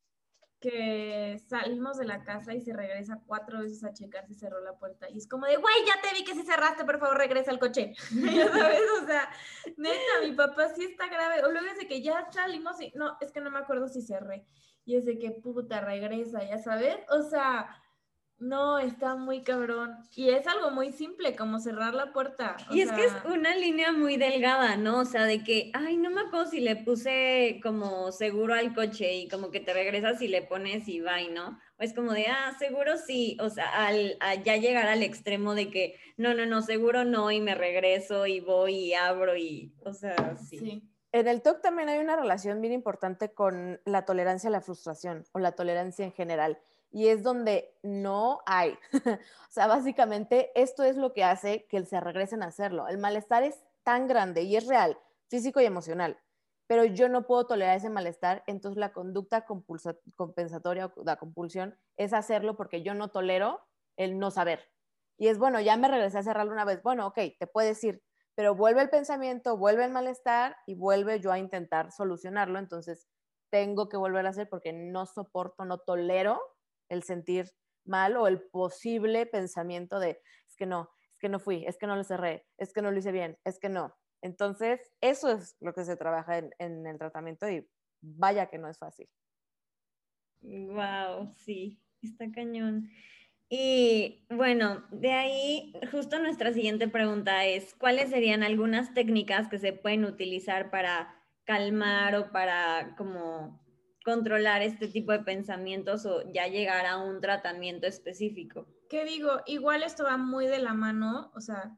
que 0.65 1.39
salimos 1.47 1.99
de 1.99 2.07
la 2.07 2.25
casa 2.25 2.55
y 2.55 2.63
se 2.63 2.73
regresa 2.73 3.21
cuatro 3.27 3.59
veces 3.59 3.85
a 3.85 3.93
checar 3.93 4.27
si 4.27 4.33
cerró 4.33 4.61
la 4.65 4.73
puerta. 4.79 5.11
Y 5.11 5.19
es 5.19 5.29
como 5.29 5.45
de, 5.45 5.57
güey, 5.57 5.75
ya 5.87 6.01
te 6.01 6.15
vi 6.15 6.25
que 6.25 6.33
si 6.33 6.43
cerraste, 6.43 6.87
por 6.87 6.99
favor, 6.99 7.19
regresa 7.19 7.51
al 7.51 7.59
coche. 7.59 7.93
ya 8.35 8.51
sabes, 8.51 8.81
o 9.03 9.07
sea, 9.07 9.29
neta, 9.77 9.99
mi 10.23 10.33
papá 10.33 10.71
sí 10.75 10.85
está 10.85 11.09
grave. 11.09 11.45
O 11.45 11.51
luego 11.51 11.67
es 11.67 11.77
de 11.77 11.87
que 11.87 12.01
ya 12.01 12.27
salimos 12.33 12.81
y, 12.81 12.93
no, 12.95 13.19
es 13.21 13.31
que 13.31 13.43
no 13.43 13.51
me 13.51 13.59
acuerdo 13.59 13.89
si 13.89 14.01
cerré. 14.01 14.47
Y 14.87 14.97
es 14.97 15.05
de 15.05 15.19
que 15.19 15.33
puta, 15.33 15.83
regresa, 15.83 16.43
ya 16.43 16.57
sabes. 16.57 16.97
O 17.11 17.21
sea, 17.21 17.69
no, 18.39 18.79
está 18.79 19.17
muy 19.17 19.43
cabrón. 19.43 19.97
Y 20.15 20.31
es 20.31 20.47
algo 20.47 20.71
muy 20.71 20.93
simple, 20.93 21.35
como 21.37 21.61
cerrar 21.61 21.95
la 21.95 22.13
puerta. 22.13 22.57
y 22.71 22.81
es 22.81 22.93
que 22.93 23.05
es 23.05 23.13
una 23.25 23.55
línea 23.57 23.93
muy 23.93 24.17
delgada, 24.17 24.77
¿no? 24.77 25.01
O 25.01 25.05
sea, 25.05 25.25
de 25.25 25.43
que, 25.43 25.71
ay, 25.73 25.97
no 25.97 26.11
me 26.11 26.23
acuerdo 26.23 26.47
si 26.47 26.61
le 26.61 26.77
puse 26.77 27.61
como 27.63 28.13
seguro 28.13 28.55
al 28.55 28.75
coche 28.75 29.15
y 29.15 29.29
como 29.29 29.51
que 29.51 29.61
te 29.61 29.73
regresas 29.73 30.21
y 30.21 30.29
le 30.29 30.43
pones 30.43 30.89
y 30.89 31.01
va, 31.01 31.21
¿no? 31.33 31.59
O 31.79 31.83
es 31.83 31.95
como 31.95 32.13
de, 32.13 32.27
ah, 32.27 32.55
seguro 32.59 32.97
sí. 32.97 33.37
O 33.41 33.51
sea, 33.51 33.87
al 33.87 34.19
ya 34.45 34.57
llegar 34.57 34.89
al 34.89 35.03
extremo 35.03 35.55
de 35.55 35.71
que, 35.71 35.99
no, 36.17 36.35
no, 36.35 36.45
no, 36.45 36.61
seguro 36.61 37.05
no, 37.05 37.31
y 37.31 37.41
me 37.41 37.55
regreso 37.55 38.27
y 38.27 38.41
voy 38.41 38.75
y 38.75 38.95
abro 38.95 39.37
y, 39.37 39.75
o 39.85 39.93
sea, 39.93 40.37
sí. 40.37 40.59
sí. 40.59 40.91
En 41.13 41.29
el 41.29 41.43
TOC 41.43 41.63
también 41.63 41.89
hay 41.89 42.01
una 42.01 42.17
relación 42.17 42.61
bien 42.61 42.73
importante 42.73 43.33
con 43.33 43.81
la 43.85 44.05
tolerancia 44.05 44.49
a 44.49 44.51
la 44.51 44.61
frustración 44.61 45.25
o 45.31 45.39
la 45.39 45.53
tolerancia 45.53 46.05
en 46.05 46.11
general 46.11 46.59
y 46.95 47.09
es 47.09 47.25
donde 47.25 47.77
no 47.83 48.39
hay. 48.47 48.79
o 49.05 49.51
sea, 49.51 49.67
básicamente 49.67 50.53
esto 50.55 50.85
es 50.85 50.97
lo 50.97 51.13
que 51.13 51.25
hace 51.25 51.67
que 51.69 51.85
se 51.85 51.99
regresen 51.99 52.41
a 52.45 52.47
hacerlo. 52.47 52.87
El 52.87 52.99
malestar 52.99 53.43
es 53.43 53.61
tan 53.83 54.07
grande 54.07 54.43
y 54.43 54.55
es 54.55 54.69
real, 54.69 54.97
físico 55.29 55.61
y 55.61 55.65
emocional, 55.65 56.17
pero 56.69 56.85
yo 56.85 57.09
no 57.09 57.27
puedo 57.27 57.49
tolerar 57.49 57.77
ese 57.77 57.91
malestar, 57.91 58.45
entonces 58.47 58.79
la 58.79 58.93
conducta 58.93 59.45
compensatoria 59.45 60.87
o 60.87 61.05
la 61.05 61.17
compulsión 61.17 61.77
es 61.97 62.13
hacerlo 62.13 62.57
porque 62.57 62.83
yo 62.83 62.95
no 62.95 63.09
tolero 63.09 63.61
el 63.97 64.21
no 64.21 64.31
saber. 64.31 64.71
Y 65.19 65.27
es 65.27 65.39
bueno, 65.39 65.61
ya 65.61 65.77
me 65.77 65.89
regresé 65.89 66.19
a 66.19 66.23
cerrarlo 66.23 66.53
una 66.53 66.65
vez, 66.65 66.81
bueno, 66.85 67.09
ok, 67.09 67.19
te 67.41 67.49
puedes 67.49 67.83
ir, 67.83 68.05
pero 68.37 68.55
vuelve 68.55 68.83
el 68.83 68.89
pensamiento, 68.89 69.57
vuelve 69.57 69.85
el 69.85 69.91
malestar 69.91 70.57
y 70.65 70.77
vuelve 70.77 71.19
yo 71.19 71.33
a 71.33 71.41
intentar 71.41 71.91
solucionarlo, 71.91 72.61
entonces 72.61 73.09
tengo 73.51 73.89
que 73.89 73.97
volver 73.97 74.27
a 74.27 74.31
hacer 74.31 74.49
porque 74.49 74.73
no 74.73 75.07
soporto, 75.07 75.65
no 75.65 75.79
tolero 75.79 76.41
el 76.89 77.03
sentir 77.03 77.53
mal 77.85 78.17
o 78.17 78.27
el 78.27 78.41
posible 78.41 79.27
pensamiento 79.27 79.99
de, 79.99 80.21
es 80.49 80.57
que 80.57 80.67
no, 80.67 80.91
es 81.13 81.19
que 81.19 81.29
no 81.29 81.39
fui, 81.39 81.65
es 81.67 81.77
que 81.79 81.87
no 81.87 81.97
lo 81.97 82.05
cerré, 82.05 82.47
es 82.59 82.73
que 82.73 82.83
no 82.83 82.91
lo 82.91 82.99
hice 82.99 83.13
bien, 83.13 83.39
es 83.45 83.59
que 83.59 83.69
no. 83.69 83.95
Entonces, 84.23 84.81
eso 85.03 85.31
es 85.31 85.57
lo 85.61 85.75
que 85.75 85.85
se 85.85 85.97
trabaja 85.97 86.39
en, 86.39 86.87
el 86.87 86.99
tratamiento 86.99 87.49
y 87.49 87.67
vaya 88.01 88.47
que 88.47 88.59
no 88.59 88.69
es 88.69 88.79
fácil. 88.79 89.09
Wow, 90.41 91.31
sí, 91.35 91.79
está 92.03 92.31
cañón. 92.33 92.89
Y 93.51 94.27
bueno, 94.31 94.85
de 94.91 95.13
ahí 95.13 95.75
justo 95.93 96.19
nuestra 96.19 96.53
siguiente 96.53 96.89
pregunta 96.89 97.45
es, 97.45 97.75
¿cuáles 97.75 98.11
serían 98.11 98.43
algunas 98.43 98.95
técnicas 98.95 99.49
que 99.49 99.59
se 99.59 99.75
pueden 99.75 100.07
utilizar 100.07 100.71
para 100.71 101.15
calmar 101.45 102.17
o 102.17 102.33
para 102.33 102.95
como 102.97 103.64
controlar 104.05 104.63
este 104.63 104.87
tipo 104.87 105.13
de 105.13 105.21
pensamientos 105.21 106.05
o 106.05 106.31
ya 106.33 106.47
llegar 106.47 106.87
a 106.87 106.99
un 106.99 107.21
tratamiento 107.21 107.87
específico. 107.87 108.69
¿Qué 108.89 109.05
digo? 109.05 109.41
Igual 109.47 109.83
esto 109.83 110.05
va 110.05 110.19
muy 110.19 110.47
de 110.47 110.59
la 110.59 110.75
mano, 110.75 111.33
o 111.35 111.41
sea, 111.41 111.77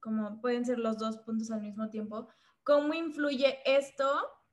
como 0.00 0.40
pueden 0.42 0.66
ser 0.66 0.78
los 0.78 0.98
dos 0.98 1.16
puntos 1.18 1.50
al 1.50 1.62
mismo 1.62 1.88
tiempo. 1.88 2.28
¿Cómo 2.62 2.92
influye 2.92 3.58
esto 3.64 4.06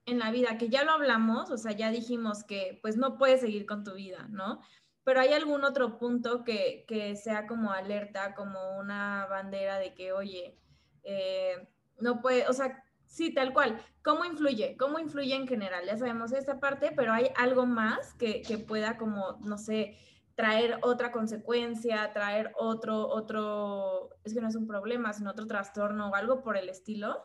en 0.06 0.20
la 0.20 0.32
vida? 0.32 0.58
Que 0.58 0.70
ya 0.70 0.84
lo 0.84 0.92
hablamos, 0.92 1.52
o 1.52 1.58
sea, 1.58 1.74
ya 1.74 1.92
dijimos 1.92 2.46
que 2.46 2.80
pues 2.82 2.96
no 2.96 3.18
puedes 3.18 3.42
seguir 3.42 3.66
con 3.66 3.84
tu 3.84 3.94
vida, 3.94 4.28
¿no? 4.30 4.62
Pero 5.04 5.20
hay 5.20 5.34
algún 5.34 5.66
otro 5.66 5.98
punto 5.98 6.46
que, 6.46 6.86
que 6.88 7.18
sea 7.18 7.46
como 7.46 7.72
alerta, 7.72 8.36
como 8.36 8.78
una 8.78 9.26
bandera 9.30 9.80
de 9.80 9.94
que, 9.94 10.14
oye, 10.14 10.58
eh, 11.04 11.68
no 12.00 12.22
puede, 12.22 12.48
o 12.48 12.54
sea, 12.54 12.84
Sí, 13.12 13.34
tal 13.34 13.52
cual. 13.52 13.78
¿Cómo 14.04 14.24
influye? 14.24 14.78
¿Cómo 14.78 14.98
influye 14.98 15.36
en 15.36 15.46
general? 15.46 15.86
Ya 15.86 15.98
sabemos 15.98 16.32
esta 16.32 16.62
parte, 16.62 16.94
pero 16.96 17.12
hay 17.12 17.30
algo 17.36 17.66
más 17.66 18.14
que, 18.14 18.42
pueda 18.66 18.98
como, 18.98 19.38
no 19.42 19.58
sé, 19.58 19.98
traer 20.36 20.80
otra 20.82 21.12
consecuencia, 21.12 22.14
traer 22.14 22.54
otro, 22.58 23.10
otro, 23.10 24.12
es 24.24 24.34
que 24.34 24.40
no 24.40 24.48
es 24.48 24.56
un 24.56 24.66
problema, 24.66 25.12
sino 25.12 25.32
otro 25.32 25.46
trastorno 25.46 26.10
o 26.10 26.16
algo 26.16 26.42
por 26.42 26.56
el 26.56 26.70
estilo. 26.70 27.22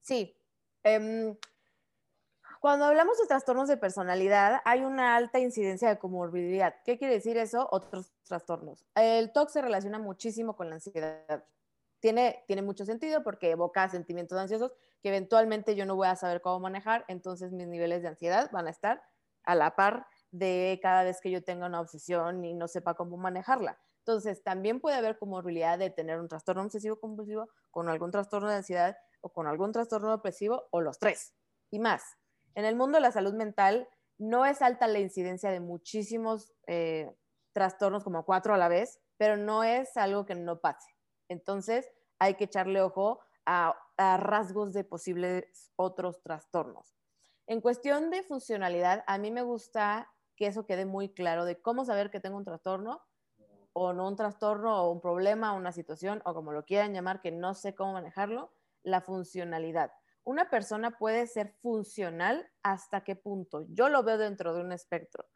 Sí. 0.00 0.36
Em, 0.84 1.36
cuando 2.60 2.84
hablamos 2.84 3.18
de 3.18 3.26
trastornos 3.26 3.66
de 3.66 3.76
personalidad, 3.76 4.60
hay 4.64 4.84
una 4.84 5.16
alta 5.16 5.40
incidencia 5.40 5.88
de 5.88 5.98
comorbilidad. 5.98 6.76
¿Qué 6.84 6.98
quiere 6.98 7.14
decir 7.14 7.36
eso? 7.36 7.68
Otros 7.72 8.12
trastornos. 8.22 8.86
El 8.94 9.32
TOC 9.32 9.48
se 9.48 9.60
relaciona 9.60 9.98
muchísimo 9.98 10.54
con 10.54 10.68
la 10.68 10.76
ansiedad 10.76 11.44
tiene, 12.02 12.42
tiene 12.48 12.62
mucho 12.62 12.84
sentido 12.84 13.22
porque 13.22 13.52
evoca 13.52 13.88
sentimientos 13.88 14.36
ansiosos 14.36 14.74
que 15.00 15.08
eventualmente 15.08 15.76
yo 15.76 15.86
no 15.86 15.94
voy 15.94 16.08
a 16.08 16.16
saber 16.16 16.42
cómo 16.42 16.58
manejar, 16.58 17.04
entonces 17.06 17.52
mis 17.52 17.68
niveles 17.68 18.02
de 18.02 18.08
ansiedad 18.08 18.50
van 18.52 18.66
a 18.66 18.70
estar 18.70 19.02
a 19.44 19.54
la 19.54 19.76
par 19.76 20.06
de 20.32 20.80
cada 20.82 21.04
vez 21.04 21.20
que 21.20 21.30
yo 21.30 21.44
tenga 21.44 21.66
una 21.66 21.80
obsesión 21.80 22.44
y 22.44 22.54
no 22.54 22.66
sepa 22.66 22.94
cómo 22.94 23.16
manejarla. 23.16 23.78
Entonces, 23.98 24.42
también 24.42 24.80
puede 24.80 24.96
haber 24.96 25.16
comorbilidad 25.16 25.78
de 25.78 25.90
tener 25.90 26.18
un 26.18 26.26
trastorno 26.26 26.64
obsesivo 26.64 26.98
compulsivo 26.98 27.48
con 27.70 27.88
algún 27.88 28.10
trastorno 28.10 28.48
de 28.48 28.56
ansiedad 28.56 28.96
o 29.20 29.32
con 29.32 29.46
algún 29.46 29.70
trastorno 29.70 30.10
depresivo 30.10 30.64
o 30.72 30.80
los 30.80 30.98
tres 30.98 31.34
y 31.70 31.78
más. 31.78 32.02
En 32.56 32.64
el 32.64 32.74
mundo 32.74 32.98
de 32.98 33.02
la 33.02 33.12
salud 33.12 33.34
mental 33.34 33.88
no 34.18 34.44
es 34.44 34.60
alta 34.60 34.88
la 34.88 34.98
incidencia 34.98 35.50
de 35.50 35.60
muchísimos 35.60 36.52
eh, 36.66 37.14
trastornos 37.52 38.02
como 38.02 38.24
cuatro 38.24 38.54
a 38.54 38.58
la 38.58 38.68
vez, 38.68 39.00
pero 39.18 39.36
no 39.36 39.62
es 39.62 39.96
algo 39.96 40.26
que 40.26 40.34
no 40.34 40.60
pase. 40.60 40.91
Entonces, 41.32 41.90
hay 42.18 42.34
que 42.34 42.44
echarle 42.44 42.80
ojo 42.80 43.20
a, 43.46 43.76
rasgos 43.98 44.72
de 44.72 44.84
posibles 44.84 45.70
otros 45.76 46.22
trastornos. 46.22 46.96
En 47.46 47.60
cuestión 47.60 48.10
de 48.10 48.22
funcionalidad, 48.22 49.04
a 49.06 49.18
mí 49.18 49.30
me 49.30 49.42
gusta 49.42 50.10
que 50.34 50.46
eso 50.46 50.66
quede 50.66 50.86
muy 50.86 51.08
claro 51.08 51.44
de 51.44 51.60
cómo 51.60 51.84
saber 51.84 52.10
que 52.10 52.18
tengo 52.18 52.36
un 52.36 52.44
trastorno 52.44 53.00
o 53.74 53.92
no 53.92 54.08
un 54.08 54.16
trastorno 54.16 54.82
o 54.82 54.90
un 54.90 55.00
problema, 55.00 55.52
una 55.52 55.72
situación 55.72 56.20
o 56.24 56.34
como 56.34 56.52
lo 56.52 56.64
quieran 56.64 56.94
llamar, 56.94 57.20
que 57.20 57.30
no 57.30 57.54
sé 57.54 57.74
cómo 57.74 57.92
manejarlo, 57.92 58.52
la 58.82 59.00
funcionalidad. 59.00 59.92
Una 60.24 60.50
persona 60.50 60.98
puede 60.98 61.26
ser 61.26 61.54
funcional 61.62 62.48
hasta 62.62 63.02
qué 63.02 63.16
punto. 63.16 63.66
Yo 63.68 63.88
lo 63.88 64.02
veo 64.02 64.18
dentro 64.18 64.54
de 64.54 64.60
un 64.60 64.72
espectro. 64.72 65.26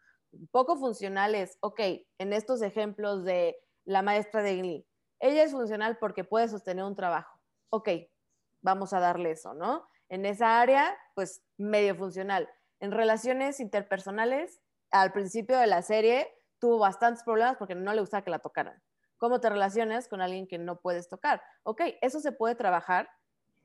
Poco 0.51 0.77
funcional 0.77 1.35
es, 1.35 1.57
ok, 1.61 1.81
en 2.19 2.33
estos 2.33 2.63
ejemplos 2.63 3.25
de 3.25 3.59
la 3.85 4.03
maestra 4.03 4.43
de 4.43 4.57
Glee, 4.57 4.87
ella 5.21 5.43
es 5.43 5.53
funcional 5.53 5.99
porque 5.99 6.25
puede 6.25 6.49
sostener 6.49 6.85
un 6.85 6.97
trabajo. 6.97 7.39
Ok, 7.71 7.89
vamos 8.61 8.93
a 8.93 9.01
darle 9.01 9.33
eso, 9.33 9.55
¿no? 9.55 9.89
En 10.09 10.27
esa 10.27 10.61
área, 10.61 10.97
pues 11.15 11.43
medio 11.57 11.95
funcional. 11.97 12.49
En 12.81 12.93
relaciones 12.93 13.61
interpersonales, 13.61 14.61
al 14.91 15.13
principio 15.13 15.59
de 15.59 15.67
la 15.67 15.83
serie 15.83 16.33
tuvo 16.59 16.79
bastantes 16.79 17.25
problemas 17.25 17.57
porque 17.57 17.75
no 17.75 17.93
le 17.93 18.01
gustaba 18.01 18.23
que 18.23 18.31
la 18.31 18.39
tocaran. 18.39 18.83
¿Cómo 19.19 19.41
te 19.41 19.49
relacionas 19.49 20.09
con 20.09 20.21
alguien 20.21 20.47
que 20.47 20.59
no 20.59 20.81
puedes 20.81 21.09
tocar? 21.09 21.43
Ok, 21.63 21.83
eso 22.03 22.21
se 22.21 22.33
puede 22.33 22.55
trabajar. 22.55 23.09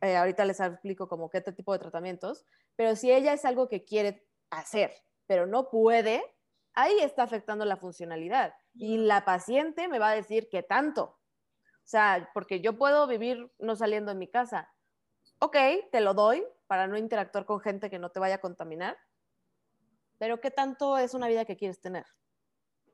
Eh, 0.02 0.16
ahorita 0.16 0.46
les 0.46 0.60
explico 0.60 1.08
como 1.08 1.30
qué 1.30 1.42
tipo 1.42 1.74
de 1.74 1.80
tratamientos, 1.80 2.46
pero 2.76 2.96
si 2.96 3.12
ella 3.12 3.34
es 3.34 3.46
algo 3.46 3.68
que 3.68 3.84
quiere 3.84 4.26
hacer, 4.50 4.94
pero 5.28 5.46
no 5.46 5.70
puede, 5.70 6.24
ahí 6.74 7.00
está 7.00 7.24
afectando 7.24 7.66
la 7.66 7.78
funcionalidad. 7.78 8.56
Y 8.74 8.98
la 8.98 9.26
paciente 9.26 9.88
me 9.88 10.00
va 10.00 10.10
a 10.10 10.16
decir 10.16 10.50
qué 10.50 10.64
tanto, 10.64 11.20
o 11.84 11.88
sea, 11.92 12.30
porque 12.34 12.62
yo 12.62 12.78
puedo 12.78 13.08
vivir 13.08 13.52
no 13.60 13.76
saliendo 13.76 14.12
de 14.12 14.18
mi 14.18 14.28
casa. 14.28 14.72
Ok, 15.40 15.58
te 15.92 16.02
lo 16.02 16.14
doy 16.14 16.46
para 16.68 16.88
no 16.88 16.98
interactuar 16.98 17.46
con 17.46 17.60
gente 17.60 17.90
que 17.90 18.00
no 18.00 18.12
te 18.12 18.20
vaya 18.20 18.36
a 18.36 18.42
contaminar. 18.42 18.98
Pero 20.18 20.40
¿qué 20.40 20.52
tanto 20.52 20.98
es 20.98 21.14
una 21.14 21.28
vida 21.28 21.46
que 21.46 21.58
quieres 21.58 21.82
tener? 21.82 22.06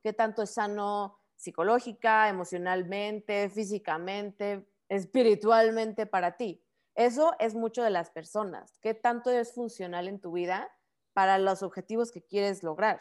¿Qué 0.02 0.14
tanto 0.14 0.42
es 0.42 0.54
sano 0.54 1.20
psicológica, 1.36 2.30
emocionalmente, 2.30 3.50
físicamente, 3.50 4.68
espiritualmente 4.88 6.06
para 6.06 6.38
ti? 6.38 6.64
Eso 6.96 7.36
es 7.38 7.54
mucho 7.54 7.84
de 7.84 7.92
las 7.92 8.10
personas. 8.10 8.80
¿Qué 8.80 8.94
tanto 8.94 9.30
es 9.30 9.54
funcional 9.54 10.08
en 10.08 10.20
tu 10.20 10.32
vida 10.32 10.72
para 11.14 11.38
los 11.38 11.62
objetivos 11.62 12.12
que 12.12 12.24
quieres 12.24 12.64
lograr? 12.64 13.00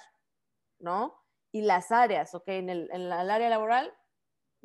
¿No? 0.78 1.22
Y 1.52 1.62
las 1.62 1.92
áreas, 1.92 2.34
¿ok? 2.34 2.48
En 2.48 2.68
el, 2.68 2.90
en 2.92 3.02
el 3.02 3.12
área 3.12 3.48
laboral, 3.48 3.94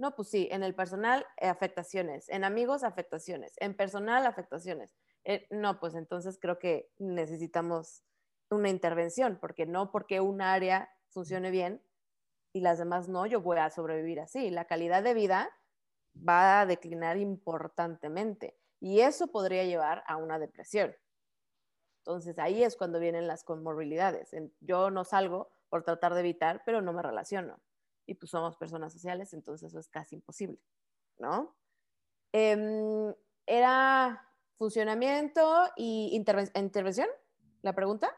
no, 0.01 0.15
pues 0.15 0.29
sí, 0.29 0.47
en 0.49 0.63
el 0.63 0.73
personal, 0.73 1.27
eh, 1.37 1.47
afectaciones, 1.47 2.27
en 2.29 2.43
amigos, 2.43 2.83
afectaciones, 2.83 3.53
en 3.57 3.75
personal, 3.75 4.25
afectaciones. 4.25 4.95
Eh, 5.25 5.45
no, 5.51 5.79
pues 5.79 5.93
entonces 5.93 6.39
creo 6.41 6.57
que 6.57 6.89
necesitamos 6.97 8.01
una 8.49 8.69
intervención, 8.69 9.37
porque 9.39 9.67
no 9.67 9.91
porque 9.91 10.19
un 10.19 10.41
área 10.41 10.89
funcione 11.11 11.51
bien 11.51 11.83
y 12.51 12.61
las 12.61 12.79
demás 12.79 13.09
no, 13.09 13.27
yo 13.27 13.41
voy 13.41 13.59
a 13.59 13.69
sobrevivir 13.69 14.19
así. 14.19 14.49
La 14.49 14.65
calidad 14.65 15.03
de 15.03 15.13
vida 15.13 15.51
va 16.17 16.61
a 16.61 16.65
declinar 16.65 17.17
importantemente 17.17 18.57
y 18.79 19.01
eso 19.01 19.27
podría 19.27 19.65
llevar 19.65 20.03
a 20.07 20.17
una 20.17 20.39
depresión. 20.39 20.95
Entonces 21.99 22.39
ahí 22.39 22.63
es 22.63 22.75
cuando 22.75 22.99
vienen 22.99 23.27
las 23.27 23.43
comorbilidades. 23.43 24.31
Yo 24.61 24.89
no 24.89 25.03
salgo 25.03 25.51
por 25.69 25.83
tratar 25.83 26.15
de 26.15 26.21
evitar, 26.21 26.63
pero 26.65 26.81
no 26.81 26.91
me 26.91 27.03
relaciono 27.03 27.61
y 28.11 28.15
pues 28.15 28.31
somos 28.31 28.57
personas 28.57 28.91
sociales, 28.91 29.33
entonces 29.33 29.69
eso 29.69 29.79
es 29.79 29.87
casi 29.87 30.15
imposible, 30.15 30.59
¿no? 31.17 31.55
Em, 32.33 33.13
¿Era 33.45 34.27
funcionamiento 34.57 35.41
y 35.77 36.11
intervención? 36.13 37.07
¿La 37.61 37.73
pregunta? 37.73 38.09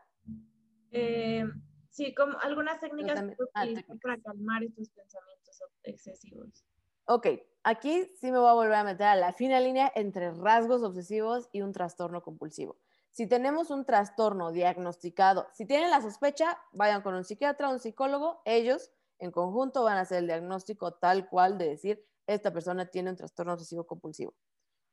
Eh, 0.91 1.45
sí, 1.89 2.13
como 2.13 2.37
algunas 2.39 2.79
técnicas 2.79 3.23
ah, 3.53 3.65
para 4.01 4.19
calmar 4.21 4.63
estos 4.63 4.89
pensamientos 4.89 5.63
excesivos. 5.83 6.65
Ok, 7.05 7.27
aquí 7.63 8.11
sí 8.19 8.31
me 8.31 8.39
voy 8.39 8.49
a 8.49 8.53
volver 8.53 8.73
a 8.73 8.83
meter 8.83 9.07
a 9.07 9.15
la 9.15 9.33
fina 9.33 9.59
línea 9.59 9.91
entre 9.95 10.31
rasgos 10.31 10.83
obsesivos 10.83 11.49
y 11.51 11.61
un 11.61 11.71
trastorno 11.71 12.21
compulsivo. 12.23 12.77
Si 13.11 13.27
tenemos 13.27 13.69
un 13.69 13.85
trastorno 13.85 14.51
diagnosticado, 14.51 15.47
si 15.53 15.65
tienen 15.65 15.91
la 15.91 16.01
sospecha, 16.01 16.59
vayan 16.71 17.03
con 17.03 17.13
un 17.13 17.23
psiquiatra, 17.23 17.69
un 17.69 17.79
psicólogo, 17.79 18.41
ellos 18.45 18.91
en 19.23 19.31
conjunto 19.31 19.83
van 19.83 19.97
a 19.97 20.01
hacer 20.01 20.17
el 20.17 20.27
diagnóstico 20.27 20.95
tal 20.95 21.29
cual 21.29 21.57
de 21.57 21.69
decir, 21.69 22.05
esta 22.27 22.51
persona 22.51 22.87
tiene 22.87 23.09
un 23.09 23.15
trastorno 23.15 23.53
obsesivo 23.53 23.87
compulsivo. 23.87 24.33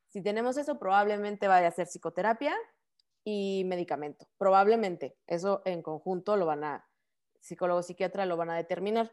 Si 0.07 0.23
tenemos 0.23 0.57
eso, 0.57 0.79
probablemente 0.79 1.49
vaya 1.49 1.67
a 1.67 1.73
ser 1.73 1.89
psicoterapia 1.89 2.55
y 3.25 3.65
medicamento. 3.67 4.29
Probablemente. 4.39 5.19
Eso 5.27 5.63
en 5.65 5.83
conjunto 5.83 6.37
lo 6.37 6.47
van 6.47 6.63
a, 6.63 6.89
psicólogo, 7.41 7.83
psiquiatra 7.83 8.25
lo 8.25 8.37
van 8.37 8.51
a 8.51 8.57
determinar. 8.57 9.11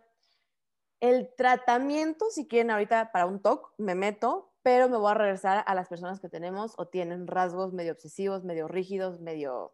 El 1.00 1.34
tratamiento, 1.36 2.30
si 2.30 2.48
quieren 2.48 2.70
ahorita 2.70 3.12
para 3.12 3.26
un 3.26 3.42
TOC, 3.42 3.74
me 3.78 3.96
meto, 3.96 4.54
pero 4.62 4.88
me 4.88 4.98
voy 4.98 5.10
a 5.10 5.16
regresar 5.16 5.64
a 5.66 5.74
las 5.74 5.88
personas 5.88 6.20
que 6.20 6.30
tenemos 6.30 6.76
o 6.78 6.90
tienen 6.90 7.26
rasgos 7.26 7.74
medio 7.74 7.94
obsesivos, 7.94 8.44
medio 8.44 8.68
rígidos, 8.68 9.20
medio... 9.20 9.74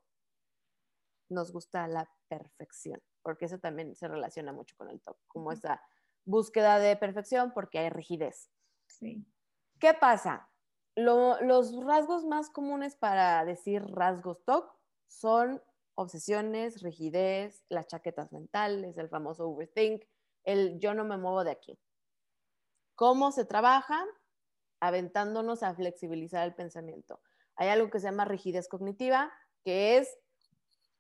Nos 1.28 1.52
gusta 1.52 1.88
la 1.88 2.10
perfección 2.30 3.02
porque 3.24 3.46
eso 3.46 3.58
también 3.58 3.96
se 3.96 4.08
relaciona 4.08 4.52
mucho 4.52 4.76
con 4.78 4.90
el 4.90 5.02
TOC, 5.02 5.18
como 5.28 5.52
esa 5.52 5.82
búsqueda 6.26 6.80
de 6.80 6.96
perfección 6.96 7.52
porque 7.54 7.80
hay 7.80 7.90
rigidez. 7.90 8.52
Sí. 8.88 9.26
¿Qué 9.80 9.94
pasa? 9.94 10.50
los 10.96 11.84
rasgos 11.84 12.24
más 12.24 12.52
comunes 12.52 12.96
para 12.96 13.44
decir 13.46 13.84
rasgos 13.84 14.44
TOC 14.46 14.72
son 15.08 15.60
obsesiones, 15.96 16.82
rigidez, 16.82 17.64
las 17.70 17.88
chaquetas 17.88 18.32
mentales, 18.32 18.98
el 18.98 19.10
famoso 19.10 19.48
overthink, 19.48 20.04
el 20.44 20.80
yo 20.80 20.94
no 20.94 21.04
me 21.04 21.18
muevo 21.18 21.44
de 21.44 21.52
aquí. 21.52 21.80
¿Cómo 22.96 23.32
se 23.32 23.46
trabaja? 23.46 24.06
Aventándonos 24.80 25.64
a 25.64 25.74
flexibilizar 25.74 26.46
el 26.46 26.54
pensamiento. 26.54 27.22
Hay 27.56 27.70
algo 27.70 27.90
que 27.90 28.00
se 28.00 28.08
llama 28.08 28.26
rigidez 28.26 28.68
cognitiva, 28.68 29.32
que 29.64 29.98
es 29.98 30.16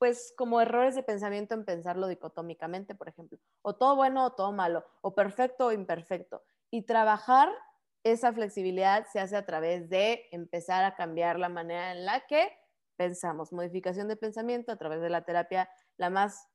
pues 0.04 0.34
como 0.36 0.60
errores 0.60 0.96
de 0.96 1.04
pensamiento 1.04 1.54
en 1.54 1.64
pensarlo 1.64 2.10
dicotómicamente, 2.10 2.94
por 2.94 3.08
ejemplo, 3.08 3.40
o 3.62 3.78
todo 3.78 3.96
bueno 3.96 4.26
o 4.26 4.34
todo 4.34 4.52
malo, 4.52 4.84
o 5.00 5.16
perfecto 5.16 5.68
o 5.68 5.72
imperfecto. 5.72 6.44
Y 6.72 6.82
trabajar 6.82 7.48
esa 8.04 8.34
flexibilidad 8.34 9.06
se 9.14 9.22
hace 9.22 9.38
a 9.38 9.46
través 9.46 9.88
de 9.88 10.26
empezar 10.34 10.84
a 10.84 10.96
cambiar 10.96 11.40
la 11.40 11.48
manera 11.48 11.94
en 11.94 12.04
la 12.04 12.20
que 12.28 12.52
pensamos. 12.98 13.54
Modificación 13.54 14.10
de 14.10 14.18
pensamiento 14.18 14.74
a 14.74 14.76
través 14.76 15.00
de 15.00 15.10
la 15.10 15.24
terapia, 15.24 15.70
la 15.96 16.10
más 16.10 16.50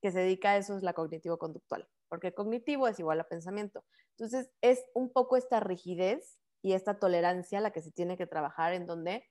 que 0.00 0.10
se 0.10 0.20
dedica 0.20 0.52
a 0.52 0.56
eso 0.56 0.74
es 0.74 0.82
la 0.82 0.94
cognitivo-conductual, 0.94 1.86
porque 2.08 2.32
cognitivo 2.32 2.88
es 2.88 2.98
igual 2.98 3.20
a 3.20 3.28
pensamiento. 3.28 3.84
Entonces, 4.16 4.50
es 4.62 4.82
un 4.94 5.12
poco 5.12 5.36
esta 5.36 5.60
rigidez 5.60 6.38
y 6.62 6.72
esta 6.72 6.98
tolerancia 6.98 7.60
la 7.60 7.70
que 7.70 7.82
se 7.82 7.92
tiene 7.92 8.16
que 8.16 8.26
trabajar 8.26 8.72
en 8.72 8.86
donde 8.86 9.26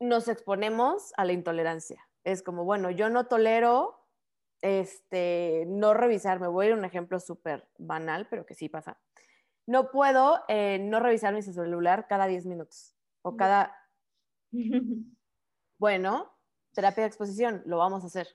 nos 0.00 0.28
exponemos 0.28 1.12
a 1.16 1.24
la 1.24 1.32
intolerancia. 1.32 2.06
Es 2.24 2.42
como, 2.42 2.64
bueno, 2.64 2.90
yo 2.90 3.08
no 3.08 3.26
tolero 3.26 4.06
este, 4.62 5.64
no 5.68 5.94
revisar, 5.94 6.40
me 6.40 6.48
voy 6.48 6.66
a 6.66 6.68
ir 6.68 6.74
a 6.74 6.78
un 6.78 6.84
ejemplo 6.84 7.20
súper 7.20 7.68
banal, 7.78 8.26
pero 8.28 8.46
que 8.46 8.54
sí 8.54 8.68
pasa. 8.68 8.98
No 9.66 9.90
puedo 9.90 10.42
eh, 10.48 10.78
no 10.80 11.00
revisar 11.00 11.34
mi 11.34 11.42
celular 11.42 12.06
cada 12.08 12.26
10 12.26 12.46
minutos 12.46 12.94
o 13.22 13.36
cada... 13.36 13.74
Bueno, 15.78 16.34
terapia 16.72 17.02
de 17.02 17.08
exposición, 17.08 17.62
lo 17.66 17.76
vamos 17.76 18.02
a 18.02 18.06
hacer. 18.06 18.28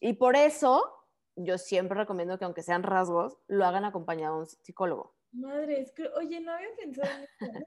Y 0.00 0.12
por 0.12 0.36
eso 0.36 1.06
yo 1.34 1.56
siempre 1.56 1.96
recomiendo 1.96 2.38
que 2.38 2.44
aunque 2.44 2.62
sean 2.62 2.82
rasgos, 2.82 3.38
lo 3.46 3.64
hagan 3.64 3.86
acompañado 3.86 4.34
de 4.34 4.40
un 4.40 4.46
psicólogo. 4.46 5.14
Madre, 5.32 5.80
es 5.80 5.92
que, 5.92 6.06
oye, 6.08 6.40
no 6.40 6.52
había 6.52 6.74
pensado 6.76 7.08
en 7.10 7.22
eso. 7.22 7.66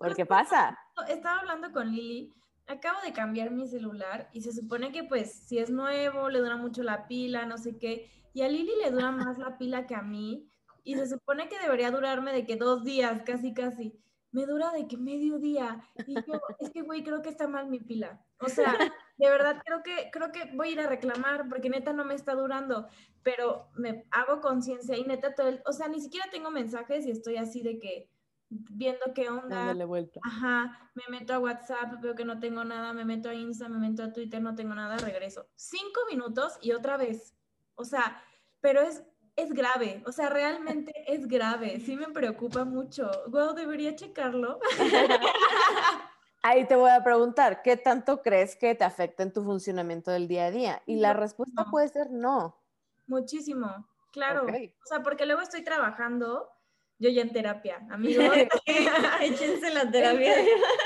¿Por 0.00 0.16
qué 0.16 0.24
pasa? 0.24 0.78
Estaba 1.08 1.40
hablando 1.40 1.70
con 1.72 1.90
Lili, 1.90 2.32
acabo 2.66 2.98
de 3.02 3.12
cambiar 3.12 3.50
mi 3.50 3.68
celular 3.68 4.30
y 4.32 4.40
se 4.40 4.50
supone 4.50 4.92
que 4.92 5.04
pues 5.04 5.30
si 5.30 5.58
es 5.58 5.70
nuevo, 5.70 6.30
le 6.30 6.38
dura 6.38 6.56
mucho 6.56 6.82
la 6.82 7.06
pila, 7.06 7.44
no 7.44 7.58
sé 7.58 7.76
qué, 7.78 8.10
y 8.32 8.40
a 8.40 8.48
Lili 8.48 8.72
le 8.82 8.90
dura 8.90 9.10
más 9.10 9.36
la 9.36 9.58
pila 9.58 9.86
que 9.86 9.94
a 9.94 10.00
mí, 10.00 10.48
y 10.84 10.94
se 10.94 11.06
supone 11.06 11.50
que 11.50 11.58
debería 11.58 11.90
durarme 11.90 12.32
de 12.32 12.46
que 12.46 12.56
dos 12.56 12.82
días, 12.82 13.22
casi, 13.26 13.52
casi. 13.52 14.00
Me 14.32 14.46
dura 14.46 14.70
de 14.72 14.86
que 14.86 14.96
medio 14.96 15.38
día. 15.38 15.80
Y 16.06 16.14
yo, 16.14 16.40
es 16.58 16.70
que, 16.70 16.82
güey, 16.82 17.02
creo 17.02 17.20
que 17.20 17.28
está 17.28 17.48
mal 17.48 17.68
mi 17.68 17.80
pila. 17.80 18.24
O 18.38 18.48
sea, 18.48 18.78
de 19.18 19.28
verdad 19.28 19.60
creo 19.64 19.82
que, 19.82 20.08
creo 20.10 20.32
que 20.32 20.50
voy 20.54 20.68
a 20.68 20.72
ir 20.72 20.80
a 20.80 20.86
reclamar 20.86 21.48
porque 21.48 21.68
neta 21.68 21.92
no 21.92 22.04
me 22.04 22.14
está 22.14 22.34
durando. 22.34 22.88
Pero 23.22 23.68
me 23.74 24.06
hago 24.12 24.40
conciencia 24.40 24.96
y 24.96 25.04
neta 25.04 25.34
todo 25.34 25.48
el, 25.48 25.62
o 25.66 25.72
sea, 25.72 25.88
ni 25.88 26.00
siquiera 26.00 26.26
tengo 26.30 26.50
mensajes 26.50 27.04
y 27.06 27.10
estoy 27.10 27.36
así 27.36 27.62
de 27.62 27.78
que 27.78 28.08
viendo 28.50 29.14
qué 29.14 29.30
onda. 29.30 29.56
Dándole 29.56 29.84
vuelta. 29.84 30.20
Ajá, 30.22 30.90
me 30.94 31.04
meto 31.08 31.32
a 31.32 31.38
WhatsApp, 31.38 32.00
veo 32.00 32.14
que 32.14 32.24
no 32.24 32.38
tengo 32.40 32.64
nada, 32.64 32.92
me 32.92 33.04
meto 33.04 33.28
a 33.28 33.34
Insta, 33.34 33.68
me 33.68 33.78
meto 33.78 34.02
a 34.02 34.12
Twitter, 34.12 34.42
no 34.42 34.54
tengo 34.54 34.74
nada, 34.74 34.98
regreso. 34.98 35.48
Cinco 35.54 36.00
minutos 36.10 36.58
y 36.60 36.72
otra 36.72 36.96
vez. 36.96 37.34
O 37.76 37.84
sea, 37.84 38.22
pero 38.60 38.80
es, 38.80 39.02
es 39.36 39.52
grave, 39.52 40.02
o 40.06 40.12
sea, 40.12 40.28
realmente 40.28 40.92
es 41.06 41.26
grave, 41.26 41.80
sí 41.80 41.96
me 41.96 42.08
preocupa 42.08 42.64
mucho. 42.64 43.10
Wow, 43.28 43.54
debería 43.54 43.94
checarlo. 43.94 44.58
Ahí 46.42 46.66
te 46.66 46.74
voy 46.74 46.90
a 46.90 47.04
preguntar, 47.04 47.60
¿qué 47.62 47.76
tanto 47.76 48.22
crees 48.22 48.56
que 48.56 48.74
te 48.74 48.84
afecta 48.84 49.22
en 49.22 49.32
tu 49.32 49.44
funcionamiento 49.44 50.10
del 50.10 50.26
día 50.26 50.46
a 50.46 50.50
día? 50.50 50.82
Y 50.86 50.96
la 50.96 51.12
respuesta 51.12 51.66
puede 51.70 51.88
ser 51.88 52.10
no. 52.10 52.56
Muchísimo, 53.06 53.86
claro. 54.10 54.46
O 54.46 54.86
sea, 54.86 55.02
porque 55.02 55.26
luego 55.26 55.42
estoy 55.42 55.62
trabajando 55.62 56.48
yo 57.00 57.08
ya 57.08 57.22
en 57.22 57.32
terapia, 57.32 57.80
amigos. 57.90 58.24
Échense 59.22 59.70
la 59.72 59.90
terapia. 59.90 60.34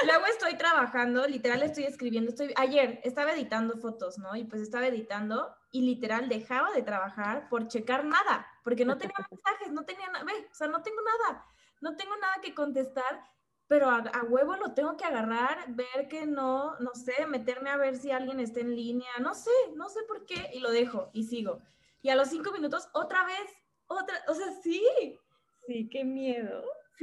Luego 0.06 0.26
estoy 0.26 0.56
trabajando, 0.56 1.26
literal 1.26 1.62
estoy 1.64 1.84
escribiendo, 1.84 2.30
estoy, 2.30 2.54
ayer 2.56 3.00
estaba 3.02 3.32
editando 3.32 3.76
fotos, 3.76 4.16
¿no? 4.18 4.36
Y 4.36 4.44
pues 4.44 4.62
estaba 4.62 4.86
editando 4.86 5.54
y 5.72 5.82
literal 5.82 6.28
dejaba 6.28 6.70
de 6.70 6.82
trabajar 6.82 7.48
por 7.48 7.66
checar 7.66 8.04
nada, 8.04 8.46
porque 8.62 8.84
no 8.84 8.96
tenía 8.96 9.16
mensajes, 9.30 9.72
no 9.72 9.84
tenía 9.84 10.08
nada, 10.08 10.24
o 10.24 10.54
sea, 10.54 10.68
no 10.68 10.82
tengo 10.82 11.00
nada, 11.02 11.44
no 11.80 11.96
tengo 11.96 12.16
nada 12.16 12.36
que 12.40 12.54
contestar, 12.54 13.24
pero 13.66 13.90
a, 13.90 13.96
a, 13.96 14.22
huevo 14.22 14.54
lo 14.54 14.72
tengo 14.72 14.96
que 14.96 15.04
agarrar, 15.04 15.64
ver 15.70 16.06
que 16.08 16.26
no, 16.26 16.78
no 16.78 16.94
sé, 16.94 17.26
meterme 17.26 17.70
a 17.70 17.76
ver 17.76 17.96
si 17.96 18.12
alguien 18.12 18.38
está 18.38 18.60
en 18.60 18.76
línea, 18.76 19.10
no 19.18 19.34
sé, 19.34 19.50
no 19.74 19.88
sé 19.88 20.00
por 20.06 20.26
qué, 20.26 20.50
y 20.54 20.60
lo 20.60 20.70
dejo 20.70 21.10
y 21.12 21.24
sigo. 21.24 21.60
Y 22.02 22.10
a 22.10 22.14
los 22.14 22.28
cinco 22.28 22.52
minutos, 22.52 22.88
otra 22.92 23.24
vez, 23.24 23.50
otra, 23.88 24.14
o 24.28 24.34
sea, 24.34 24.52
sí, 24.62 25.18
Sí, 25.66 25.88
qué 25.90 26.04
miedo. 26.04 26.62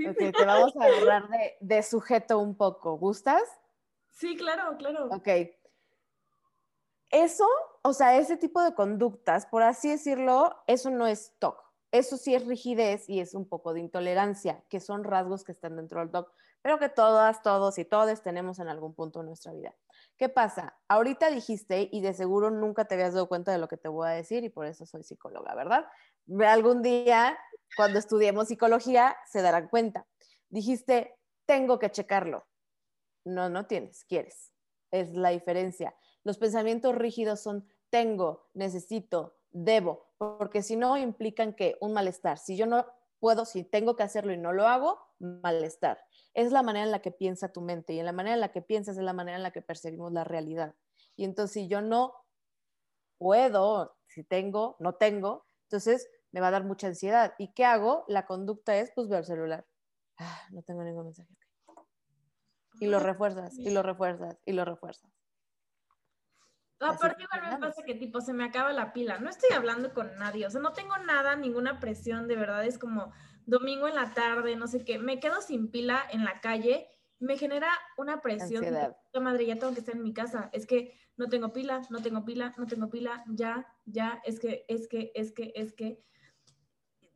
Ok, 0.10 0.18
te 0.18 0.46
vamos 0.46 0.76
a 0.78 0.86
agarrar 0.86 1.28
de, 1.30 1.58
de, 1.60 1.84
sujeto 1.84 2.40
un 2.40 2.56
poco. 2.56 2.98
¿Gustas? 2.98 3.44
Sí, 4.12 4.36
claro, 4.36 4.78
claro. 4.78 5.08
Ok. 5.12 5.28
Eso, 7.10 7.46
o 7.82 7.92
sea, 7.92 8.18
ese 8.18 8.38
tipo 8.38 8.62
de 8.64 8.74
conductas, 8.74 9.46
por 9.46 9.64
así 9.64 9.90
decirlo, 9.90 10.56
eso 10.68 10.90
no 10.90 11.08
es 11.08 11.34
TOC. 11.40 11.62
Eso 11.92 12.16
sí 12.16 12.34
es 12.34 12.46
rigidez 12.46 13.10
y 13.10 13.20
es 13.20 13.34
un 13.34 13.48
poco 13.50 13.74
de 13.74 13.82
intolerancia, 13.82 14.64
que 14.70 14.80
son 14.80 15.04
rasgos 15.04 15.44
que 15.44 15.52
están 15.52 15.76
dentro 15.76 16.00
del 16.00 16.10
TOC, 16.10 16.32
pero 16.62 16.80
que 16.80 16.88
todas, 16.88 17.42
todos 17.42 17.78
y 17.80 17.84
todes 17.84 18.22
tenemos 18.22 18.60
en 18.60 18.70
algún 18.70 18.94
punto 18.94 19.20
de 19.20 19.26
nuestra 19.26 19.52
vida. 19.52 19.76
¿Qué 20.16 20.30
pasa? 20.30 20.78
Ahorita 20.88 21.30
dijiste 21.30 21.90
y 21.92 22.00
de 22.02 22.14
seguro 22.14 22.50
nunca 22.50 22.86
te 22.86 22.96
habías 22.96 23.14
dado 23.14 23.28
cuenta 23.28 23.52
de 23.52 23.58
lo 23.58 23.68
que 23.68 23.76
te 23.76 23.90
voy 23.90 24.08
a 24.08 24.12
decir 24.12 24.46
y 24.46 24.50
por 24.50 24.66
eso 24.68 24.86
soy 24.86 25.04
psicóloga, 25.04 25.54
¿verdad? 25.54 25.86
Algún 26.46 26.82
día 26.82 27.38
cuando 27.76 28.00
estudiemos 28.00 28.48
psicología 28.48 29.16
se 29.30 29.42
darán 29.42 29.70
cuenta. 29.70 30.08
Dijiste, 30.50 31.18
tengo 31.46 31.80
que 31.80 31.92
checarlo. 31.92 32.46
No, 33.26 33.50
no 33.50 33.68
tienes, 33.68 34.04
quieres. 34.06 34.52
Es 34.92 35.14
la 35.16 35.30
diferencia. 35.30 35.96
Los 36.24 36.38
pensamientos 36.38 36.96
rígidos 36.96 37.42
son 37.42 37.68
tengo, 37.90 38.50
necesito, 38.54 39.38
debo, 39.52 40.08
porque 40.18 40.64
si 40.64 40.76
no 40.76 40.98
implican 40.98 41.54
que 41.54 41.78
un 41.82 41.94
malestar. 41.94 42.38
Si 42.38 42.56
yo 42.56 42.66
no 42.66 42.86
puedo, 43.20 43.46
si 43.46 43.64
tengo 43.64 43.96
que 43.96 44.04
hacerlo 44.04 44.34
y 44.34 44.38
no 44.38 44.54
lo 44.54 44.68
hago, 44.68 45.00
malestar. 45.20 46.02
Es 46.34 46.52
la 46.52 46.64
manera 46.64 46.86
en 46.86 46.92
la 46.92 47.02
que 47.02 47.12
piensa 47.12 47.52
tu 47.52 47.62
mente 47.62 47.94
y 47.94 48.00
en 48.00 48.06
la 48.06 48.14
manera 48.14 48.34
en 48.36 48.42
la 48.42 48.52
que 48.52 48.62
piensas 48.62 48.98
es 48.98 49.04
la 49.04 49.14
manera 49.14 49.38
en 49.38 49.44
la 49.44 49.52
que 49.52 49.62
percibimos 49.62 50.12
la 50.12 50.24
realidad. 50.24 50.74
Y 51.16 51.26
entonces 51.26 51.54
si 51.54 51.68
yo 51.68 51.82
no 51.82 52.16
puedo, 53.18 53.96
si 54.08 54.24
tengo, 54.24 54.78
no 54.80 54.96
tengo, 54.96 55.46
entonces 55.72 56.10
me 56.34 56.42
va 56.42 56.50
a 56.50 56.52
dar 56.52 56.66
mucha 56.66 56.88
ansiedad. 56.88 57.34
¿Y 57.38 57.54
qué 57.54 57.64
hago? 57.64 58.04
La 58.10 58.26
conducta 58.26 58.76
es, 58.76 58.92
pues, 58.94 59.08
ver 59.08 59.20
el 59.20 59.26
celular. 59.26 59.66
Ah, 60.18 60.42
no 60.52 60.64
tengo 60.64 60.84
ningún 60.84 61.06
mensaje. 61.06 61.30
Y 62.82 62.88
lo 62.88 63.00
refuerzas, 63.00 63.58
y 63.58 63.70
lo 63.70 63.82
refuerzas, 63.82 64.38
y 64.46 64.52
lo 64.52 64.66
refuerzas. 64.66 65.10
Aparte 66.80 67.24
igual 67.24 67.54
me 67.54 67.68
pasa 67.68 67.84
que 67.84 67.94
tipo 67.94 68.20
se 68.22 68.34
me 68.34 68.44
acaba 68.44 68.74
la 68.74 68.92
pila. 68.92 69.20
No 69.20 69.30
estoy 69.30 69.56
hablando 69.56 69.94
con 69.94 70.14
nadie, 70.18 70.46
o 70.46 70.50
sea, 70.50 70.60
no 70.60 70.74
tengo 70.74 70.98
nada, 70.98 71.36
ninguna 71.38 71.80
presión, 71.80 72.28
de 72.28 72.36
verdad 72.36 72.66
es 72.66 72.78
como 72.78 73.14
domingo 73.46 73.88
en 73.88 73.96
la 73.96 74.14
tarde, 74.14 74.58
no 74.58 74.68
sé 74.68 74.84
qué. 74.84 75.00
Me 75.00 75.20
quedo 75.20 75.42
sin 75.42 75.72
pila 75.72 76.04
en 76.12 76.26
la 76.26 76.42
calle, 76.42 76.90
me 77.22 77.38
genera 77.38 77.70
una 77.98 78.22
presión. 78.22 78.66
Ansiedad. 78.66 78.98
madre, 79.22 79.46
ya 79.46 79.56
tengo 79.56 79.74
que 79.74 79.80
estar 79.80 79.96
en 79.96 80.04
mi 80.04 80.14
casa. 80.14 80.50
Es 80.52 80.66
que 80.66 81.00
no 81.18 81.30
tengo 81.30 81.54
pila, 81.54 81.82
no 81.90 82.02
tengo 82.02 82.26
pila, 82.26 82.54
no 82.58 82.66
tengo 82.66 82.90
pila, 82.90 83.24
ya, 83.28 83.68
ya, 83.86 84.22
es 84.26 84.40
que, 84.40 84.66
es 84.68 84.88
que, 84.88 85.12
es 85.14 85.32
que, 85.32 85.54
es 85.56 85.74
que 85.74 86.04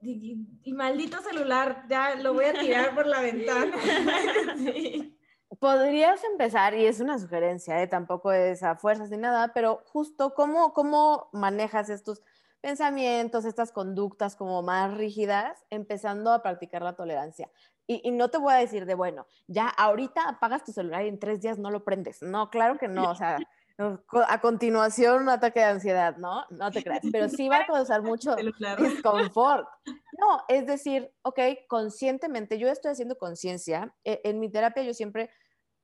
y, 0.02 0.74
maldito 0.74 1.20
celular, 1.22 1.86
ya 1.90 2.16
lo 2.16 2.34
voy 2.34 2.46
a 2.46 2.54
tirar 2.54 2.94
por 2.94 3.08
la 3.08 3.22
ventana. 3.22 3.76
Podrías 5.60 6.24
empezar, 6.24 6.76
y 6.76 6.86
es 6.86 7.00
una 7.00 7.18
sugerencia, 7.18 7.82
¿eh? 7.82 7.88
tampoco 7.88 8.32
es 8.32 8.62
a 8.62 8.76
fuerzas 8.76 9.10
ni 9.10 9.18
nada, 9.18 9.54
pero 9.54 9.84
justo 9.88 10.34
cómo, 10.36 10.74
cómo 10.74 11.30
manejas 11.34 11.90
estos 11.90 12.22
pensamientos, 12.62 13.46
estas 13.46 13.72
conductas 13.72 14.36
como 14.36 14.62
más 14.62 14.96
rígidas, 14.96 15.66
empezando 15.70 16.32
a 16.32 16.42
practicar 16.42 16.82
la 16.82 16.96
tolerancia. 16.96 17.50
Y, 17.88 18.02
y, 18.04 18.12
no 18.12 18.30
te 18.30 18.40
voy 18.40 18.54
a 18.54 18.58
decir 18.58 18.86
de, 18.86 18.96
bueno, 18.96 19.28
ya 19.48 19.68
ahorita 19.68 20.28
apagas 20.28 20.64
tu 20.64 20.72
celular 20.72 21.06
y 21.06 21.10
en 21.10 21.20
tres 21.20 21.42
días 21.42 21.60
no 21.60 21.70
lo 21.70 21.84
prendes. 21.84 22.22
No, 22.22 22.50
claro 22.50 22.78
que 22.78 22.88
no. 22.88 23.12
O 23.12 23.16
sea, 23.16 23.38
a 24.28 24.42
continuación 24.42 25.24
un 25.24 25.30
ataque 25.30 25.60
de 25.60 25.66
ansiedad, 25.66 26.18
¿no? 26.18 26.46
No 26.50 26.72
te 26.72 26.84
creas, 26.84 27.04
pero 27.12 27.30
sí 27.30 27.50
va 27.50 27.60
a 27.60 27.66
causar 27.66 28.02
mucho 28.04 28.36
disconfort. 28.36 29.68
No, 30.18 30.40
es 30.48 30.66
decir, 30.66 31.12
ok, 31.24 31.40
conscientemente, 31.68 32.58
yo 32.58 32.70
estoy 32.70 32.92
haciendo 32.92 33.18
conciencia. 33.18 33.94
E, 34.06 34.22
en 34.24 34.40
mi 34.40 34.50
terapia 34.50 34.82
yo 34.82 34.94
siempre 34.94 35.30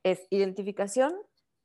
es 0.03 0.25
identificación, 0.29 1.13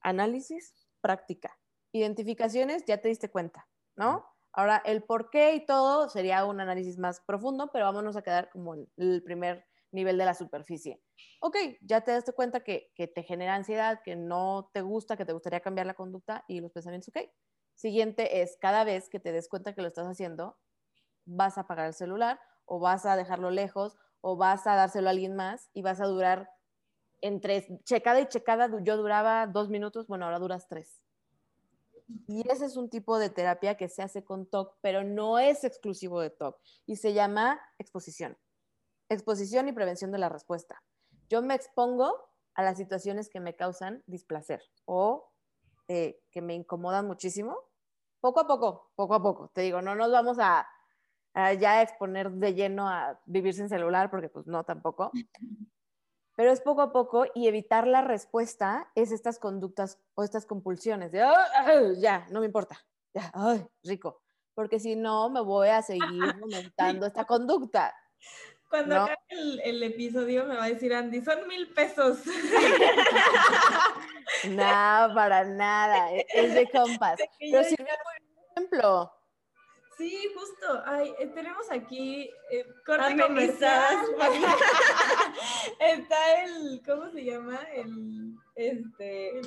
análisis, 0.01 0.75
práctica. 1.01 1.57
Identificaciones, 1.93 2.85
ya 2.85 3.01
te 3.01 3.07
diste 3.07 3.31
cuenta, 3.31 3.69
¿no? 3.95 4.27
Ahora, 4.53 4.83
el 4.85 5.05
por 5.05 5.31
qué 5.31 5.55
y 5.55 5.65
todo 5.65 6.09
sería 6.09 6.45
un 6.45 6.61
análisis 6.61 6.99
más 6.99 7.21
profundo, 7.21 7.71
pero 7.73 7.85
vámonos 7.85 8.17
a 8.17 8.23
quedar 8.23 8.51
como 8.51 8.75
en 8.75 8.89
el 8.97 9.23
primer 9.23 9.65
nivel 9.93 10.19
de 10.19 10.25
la 10.25 10.35
superficie. 10.35 11.03
Ok, 11.41 11.57
ya 11.81 12.03
te 12.03 12.13
das 12.13 12.25
cuenta 12.35 12.61
que, 12.61 12.93
que, 12.95 13.07
te 13.07 13.23
genera 13.23 13.55
ansiedad, 13.55 14.01
que 14.05 14.17
no 14.17 14.71
te 14.73 14.83
gusta, 14.83 15.17
que 15.17 15.25
te 15.25 15.33
gustaría 15.33 15.61
cambiar 15.61 15.87
la 15.87 15.95
conducta 15.95 16.45
y 16.49 16.61
los 16.61 16.73
pensamientos, 16.73 17.09
ok. 17.09 17.29
Siguiente 17.75 18.43
es, 18.43 18.57
cada 18.61 18.85
vez 18.85 19.09
que 19.09 19.21
te 19.21 19.33
des 19.33 19.49
cuenta 19.49 19.75
que 19.75 19.83
lo 19.83 19.89
estás 19.89 20.07
haciendo, 20.07 20.57
vas 21.25 21.59
a 21.59 21.63
apagar 21.63 21.87
el 21.87 21.95
celular 21.95 22.41
o 22.65 22.81
vas 22.81 23.05
a 23.05 23.17
dejarlo 23.17 23.51
lejos 23.51 23.97
o 24.21 24.37
vas 24.37 24.67
a 24.67 24.75
dárselo 24.75 25.09
a 25.09 25.11
alguien 25.11 25.37
más 25.37 25.71
y 25.75 25.83
vas 25.83 26.01
a 26.01 26.07
durar 26.07 26.51
entre 27.21 27.67
checada 27.85 28.21
y 28.21 28.27
checada, 28.27 28.71
yo 28.83 28.97
duraba 28.97 29.47
dos 29.47 29.69
minutos, 29.69 30.07
bueno, 30.07 30.25
ahora 30.25 30.39
duras 30.39 30.69
tres. 30.69 31.03
Y 32.29 32.49
ese 32.49 32.67
es 32.67 32.77
un 32.77 32.89
tipo 32.89 33.19
de 33.19 33.31
terapia 33.31 33.77
que 33.77 33.89
se 33.89 34.03
hace 34.03 34.25
con 34.25 34.47
TOC, 34.47 34.77
pero 34.81 35.03
no 35.03 35.39
es 35.39 35.65
exclusivo 35.65 36.21
de 36.21 36.31
TOC 36.31 36.61
y 36.87 36.97
se 36.97 37.15
llama 37.15 37.61
exposición 37.79 38.37
exposición 39.09 39.69
y 39.69 39.73
prevención 39.73 40.13
de 40.13 40.19
la 40.19 40.29
respuesta. 40.29 40.83
Yo 41.29 41.43
me 41.43 41.55
expongo 41.55 42.31
a 42.55 42.63
las 42.63 42.77
situaciones 42.77 43.29
que 43.29 43.41
me 43.41 43.55
causan 43.55 44.03
displacer 44.07 44.63
o 44.85 45.31
eh, 45.89 46.21
que 46.31 46.41
me 46.41 46.55
incomodan 46.55 47.07
muchísimo. 47.07 47.57
Poco 48.21 48.41
a 48.41 48.47
poco, 48.47 48.91
poco 48.97 49.15
a 49.15 49.23
poco. 49.23 49.51
Te 49.55 49.61
digo, 49.61 49.83
no 49.83 49.95
nos 49.95 50.11
vamos 50.11 50.39
a, 50.41 50.67
a 51.35 51.53
ya 51.53 51.83
exponer 51.83 52.31
de 52.31 52.55
lleno 52.55 52.89
a 52.89 53.21
vivir 53.27 53.55
sin 53.55 53.69
celular, 53.69 54.11
porque 54.11 54.29
pues 54.29 54.47
no 54.47 54.65
tampoco. 54.65 55.13
Pero 56.37 56.51
es 56.51 56.61
poco 56.61 56.83
a 56.83 56.93
poco 56.93 57.25
y 57.35 57.49
evitar 57.49 57.87
la 57.87 58.03
respuesta 58.03 58.91
es 58.95 59.11
estas 59.11 59.39
conductas 59.39 59.99
o 60.15 60.23
estas 60.23 60.45
compulsiones 60.45 61.11
de, 61.11 61.25
ya, 61.99 62.27
no 62.31 62.41
me 62.41 62.47
importa, 62.47 62.79
ya, 63.15 63.33
rico. 63.83 64.21
Porque 64.55 64.79
si 64.79 64.97
no, 64.97 65.31
me 65.31 65.41
voy 65.41 65.69
a 65.69 65.81
seguir 65.81 66.03
aumentando 66.43 67.07
esta 67.07 67.25
conducta. 67.25 67.95
Cuando 68.69 68.97
acabe 68.97 69.17
el, 69.65 69.83
episodio 69.83 70.45
me 70.45 70.57
va 70.57 70.65
a 70.65 70.69
decir 70.69 70.93
Andy, 70.93 71.23
son 71.23 71.47
mil 71.47 71.69
pesos. 71.69 72.19
no, 74.49 75.15
para 75.15 75.45
nada, 75.45 76.13
e, 76.13 76.27
es 76.35 76.55
de 76.55 76.69
compas. 76.71 77.19
Pero 77.39 77.65
sirve 77.65 77.85
muy 77.85 78.17
ejemplo. 78.51 79.13
Sí, 79.97 80.29
justo. 80.35 80.83
Ay, 80.85 81.15
eh, 81.19 81.27
tenemos 81.29 81.71
aquí 81.71 82.29
eh, 82.51 82.67
corte 82.85 83.17
comercial. 83.19 83.97
Está 85.81 86.45
el, 86.45 86.83
¿cómo 86.85 87.09
se 87.11 87.25
llama? 87.25 87.61
El, 87.73 88.35
este, 88.57 89.41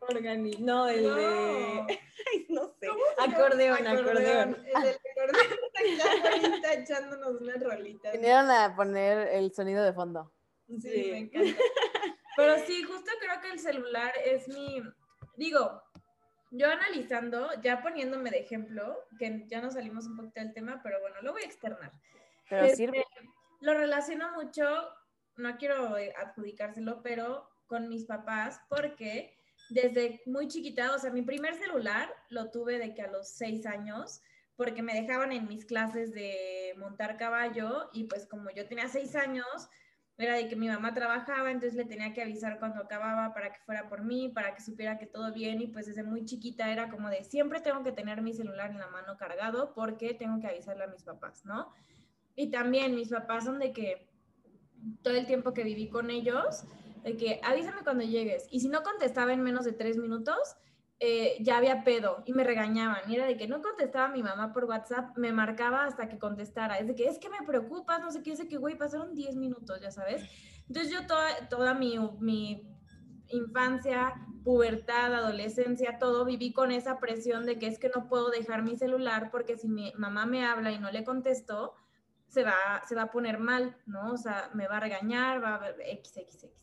organi, 0.00 0.56
no, 0.58 0.88
el 0.88 1.14
de, 1.14 2.00
ay, 2.32 2.46
no 2.48 2.68
sé, 2.68 2.88
acordeón, 3.18 3.86
acordeón, 3.86 4.56
El 4.66 4.82
del 4.82 6.00
acordeón 6.00 6.54
está 6.54 6.72
echándonos 6.74 7.40
una 7.40 7.54
rolita. 7.54 8.12
Vinieron 8.12 8.50
a 8.50 8.74
poner 8.74 9.28
el 9.28 9.52
sonido 9.52 9.84
de 9.84 9.92
fondo. 9.92 10.32
Sí, 10.68 10.80
sí, 10.80 11.10
me 11.10 11.18
encanta. 11.18 11.62
Pero 12.36 12.58
sí, 12.66 12.82
justo 12.82 13.10
creo 13.20 13.40
que 13.40 13.50
el 13.50 13.58
celular 13.58 14.12
es 14.24 14.48
mi, 14.48 14.82
digo, 15.36 15.82
yo 16.50 16.68
analizando, 16.68 17.48
ya 17.62 17.82
poniéndome 17.82 18.30
de 18.30 18.38
ejemplo, 18.38 18.96
que 19.18 19.44
ya 19.48 19.60
nos 19.60 19.74
salimos 19.74 20.06
un 20.06 20.16
poquito 20.16 20.40
del 20.40 20.54
tema, 20.54 20.80
pero 20.82 21.00
bueno, 21.00 21.16
lo 21.22 21.32
voy 21.32 21.42
a 21.42 21.46
externar. 21.46 21.92
Pero 22.48 22.64
este, 22.64 22.76
sirve. 22.76 23.04
Lo 23.60 23.74
relaciono 23.74 24.32
mucho, 24.32 24.64
no 25.36 25.56
quiero 25.58 25.96
adjudicárselo, 26.16 27.02
pero 27.02 27.48
con 27.66 27.88
mis 27.88 28.04
papás, 28.04 28.60
porque 28.68 29.39
desde 29.70 30.20
muy 30.26 30.48
chiquita, 30.48 30.94
o 30.94 30.98
sea, 30.98 31.10
mi 31.10 31.22
primer 31.22 31.54
celular 31.54 32.12
lo 32.28 32.50
tuve 32.50 32.78
de 32.78 32.94
que 32.94 33.02
a 33.02 33.10
los 33.10 33.28
seis 33.28 33.66
años, 33.66 34.20
porque 34.56 34.82
me 34.82 34.94
dejaban 34.94 35.32
en 35.32 35.48
mis 35.48 35.64
clases 35.64 36.12
de 36.12 36.74
montar 36.76 37.16
caballo 37.16 37.88
y 37.92 38.04
pues 38.04 38.26
como 38.26 38.50
yo 38.50 38.66
tenía 38.66 38.88
seis 38.88 39.16
años, 39.16 39.46
era 40.18 40.34
de 40.34 40.48
que 40.48 40.56
mi 40.56 40.68
mamá 40.68 40.92
trabajaba, 40.92 41.50
entonces 41.50 41.74
le 41.74 41.86
tenía 41.86 42.12
que 42.12 42.22
avisar 42.22 42.58
cuando 42.58 42.82
acababa 42.82 43.32
para 43.32 43.52
que 43.52 43.60
fuera 43.60 43.88
por 43.88 44.02
mí, 44.02 44.28
para 44.28 44.54
que 44.54 44.60
supiera 44.60 44.98
que 44.98 45.06
todo 45.06 45.32
bien 45.32 45.62
y 45.62 45.68
pues 45.68 45.86
desde 45.86 46.02
muy 46.02 46.26
chiquita 46.26 46.70
era 46.70 46.90
como 46.90 47.08
de 47.08 47.24
siempre 47.24 47.60
tengo 47.60 47.82
que 47.82 47.92
tener 47.92 48.20
mi 48.20 48.34
celular 48.34 48.70
en 48.70 48.78
la 48.78 48.88
mano 48.88 49.16
cargado 49.16 49.72
porque 49.72 50.12
tengo 50.12 50.38
que 50.40 50.48
avisarle 50.48 50.84
a 50.84 50.88
mis 50.88 51.04
papás, 51.04 51.44
¿no? 51.46 51.72
Y 52.36 52.50
también 52.50 52.94
mis 52.94 53.08
papás 53.08 53.44
son 53.44 53.58
de 53.58 53.72
que 53.72 54.08
todo 55.02 55.14
el 55.14 55.26
tiempo 55.26 55.54
que 55.54 55.64
viví 55.64 55.88
con 55.88 56.10
ellos, 56.10 56.64
de 57.02 57.16
que 57.16 57.40
avísame 57.42 57.82
cuando 57.82 58.04
llegues 58.04 58.46
y 58.50 58.60
si 58.60 58.68
no 58.68 58.82
contestaba 58.82 59.32
en 59.32 59.42
menos 59.42 59.64
de 59.64 59.72
tres 59.72 59.96
minutos, 59.96 60.56
eh, 61.02 61.38
ya 61.40 61.56
había 61.56 61.82
pedo 61.82 62.22
y 62.26 62.34
me 62.34 62.44
regañaban. 62.44 63.10
Y 63.10 63.16
era 63.16 63.26
de 63.26 63.38
que 63.38 63.48
no 63.48 63.62
contestaba 63.62 64.08
mi 64.08 64.22
mamá 64.22 64.52
por 64.52 64.66
WhatsApp, 64.66 65.16
me 65.16 65.32
marcaba 65.32 65.86
hasta 65.86 66.08
que 66.08 66.18
contestara. 66.18 66.78
Es 66.78 66.86
de 66.86 66.94
que 66.94 67.06
es 67.06 67.18
que 67.18 67.30
me 67.30 67.44
preocupas, 67.46 68.00
no 68.00 68.10
sé 68.10 68.22
qué, 68.22 68.32
es 68.32 68.38
de 68.38 68.48
que, 68.48 68.58
güey, 68.58 68.76
pasaron 68.76 69.14
10 69.14 69.36
minutos, 69.36 69.80
ya 69.80 69.90
sabes. 69.90 70.22
Entonces 70.68 70.92
yo 70.92 71.06
toda, 71.06 71.48
toda 71.48 71.72
mi, 71.72 71.98
mi 72.20 72.70
infancia, 73.28 74.14
pubertad, 74.44 75.14
adolescencia, 75.14 75.98
todo, 75.98 76.26
viví 76.26 76.52
con 76.52 76.70
esa 76.70 76.98
presión 76.98 77.46
de 77.46 77.58
que 77.58 77.66
es 77.66 77.78
que 77.78 77.90
no 77.94 78.06
puedo 78.06 78.30
dejar 78.30 78.62
mi 78.62 78.76
celular 78.76 79.30
porque 79.30 79.56
si 79.56 79.68
mi 79.68 79.92
mamá 79.96 80.26
me 80.26 80.44
habla 80.44 80.70
y 80.70 80.78
no 80.78 80.90
le 80.90 81.04
contesto, 81.04 81.74
se 82.28 82.44
va, 82.44 82.82
se 82.86 82.94
va 82.94 83.02
a 83.02 83.10
poner 83.10 83.38
mal, 83.38 83.76
¿no? 83.86 84.12
O 84.12 84.16
sea, 84.16 84.50
me 84.54 84.68
va 84.68 84.76
a 84.76 84.80
regañar, 84.80 85.42
va 85.42 85.56
a 85.56 85.70
x, 85.70 86.16
x, 86.16 86.44
x. 86.44 86.60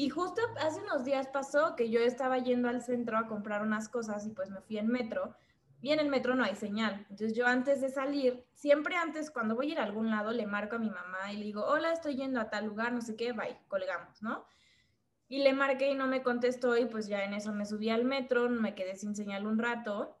Y 0.00 0.08
justo 0.08 0.40
hace 0.58 0.80
unos 0.80 1.04
días 1.04 1.28
pasó 1.28 1.76
que 1.76 1.90
yo 1.90 2.00
estaba 2.00 2.38
yendo 2.38 2.70
al 2.70 2.80
centro 2.80 3.18
a 3.18 3.26
comprar 3.26 3.60
unas 3.60 3.90
cosas 3.90 4.26
y 4.26 4.30
pues 4.30 4.48
me 4.48 4.62
fui 4.62 4.78
en 4.78 4.88
metro 4.88 5.36
y 5.82 5.92
en 5.92 6.00
el 6.00 6.08
metro 6.08 6.34
no 6.34 6.42
hay 6.42 6.56
señal. 6.56 7.06
Entonces 7.10 7.36
yo 7.36 7.46
antes 7.46 7.82
de 7.82 7.90
salir, 7.90 8.46
siempre 8.54 8.96
antes 8.96 9.30
cuando 9.30 9.54
voy 9.54 9.68
a 9.68 9.72
ir 9.72 9.78
a 9.78 9.82
algún 9.82 10.08
lado 10.08 10.30
le 10.30 10.46
marco 10.46 10.76
a 10.76 10.78
mi 10.78 10.88
mamá 10.88 11.30
y 11.34 11.36
le 11.36 11.44
digo, 11.44 11.66
hola, 11.66 11.92
estoy 11.92 12.16
yendo 12.16 12.40
a 12.40 12.48
tal 12.48 12.64
lugar, 12.64 12.94
no 12.94 13.02
sé 13.02 13.14
qué, 13.14 13.32
bye, 13.32 13.60
colgamos, 13.68 14.22
¿no? 14.22 14.46
Y 15.28 15.42
le 15.42 15.52
marqué 15.52 15.90
y 15.90 15.94
no 15.94 16.06
me 16.06 16.22
contestó 16.22 16.78
y 16.78 16.86
pues 16.86 17.06
ya 17.06 17.22
en 17.24 17.34
eso 17.34 17.52
me 17.52 17.66
subí 17.66 17.90
al 17.90 18.06
metro, 18.06 18.48
me 18.48 18.74
quedé 18.74 18.96
sin 18.96 19.14
señal 19.14 19.46
un 19.46 19.58
rato 19.58 20.16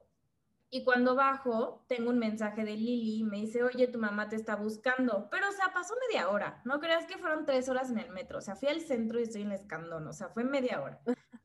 y 0.72 0.84
cuando 0.84 1.16
bajo, 1.16 1.84
tengo 1.88 2.10
un 2.10 2.18
mensaje 2.18 2.64
de 2.64 2.76
Lili, 2.76 3.24
me 3.24 3.38
dice, 3.38 3.64
oye, 3.64 3.88
tu 3.88 3.98
mamá 3.98 4.28
te 4.28 4.36
está 4.36 4.54
buscando. 4.54 5.28
Pero, 5.28 5.48
o 5.48 5.52
sea, 5.52 5.72
pasó 5.74 5.94
media 6.08 6.28
hora. 6.28 6.62
No 6.64 6.78
creas 6.78 7.06
que 7.06 7.18
fueron 7.18 7.44
tres 7.44 7.68
horas 7.68 7.90
en 7.90 7.98
el 7.98 8.10
metro. 8.10 8.38
O 8.38 8.40
sea, 8.40 8.54
fui 8.54 8.68
al 8.68 8.80
centro 8.80 9.18
y 9.18 9.24
estoy 9.24 9.42
en 9.42 9.48
el 9.48 9.54
escandón. 9.54 10.06
O 10.06 10.12
sea, 10.12 10.28
fue 10.28 10.44
media 10.44 10.80
hora. 10.80 11.00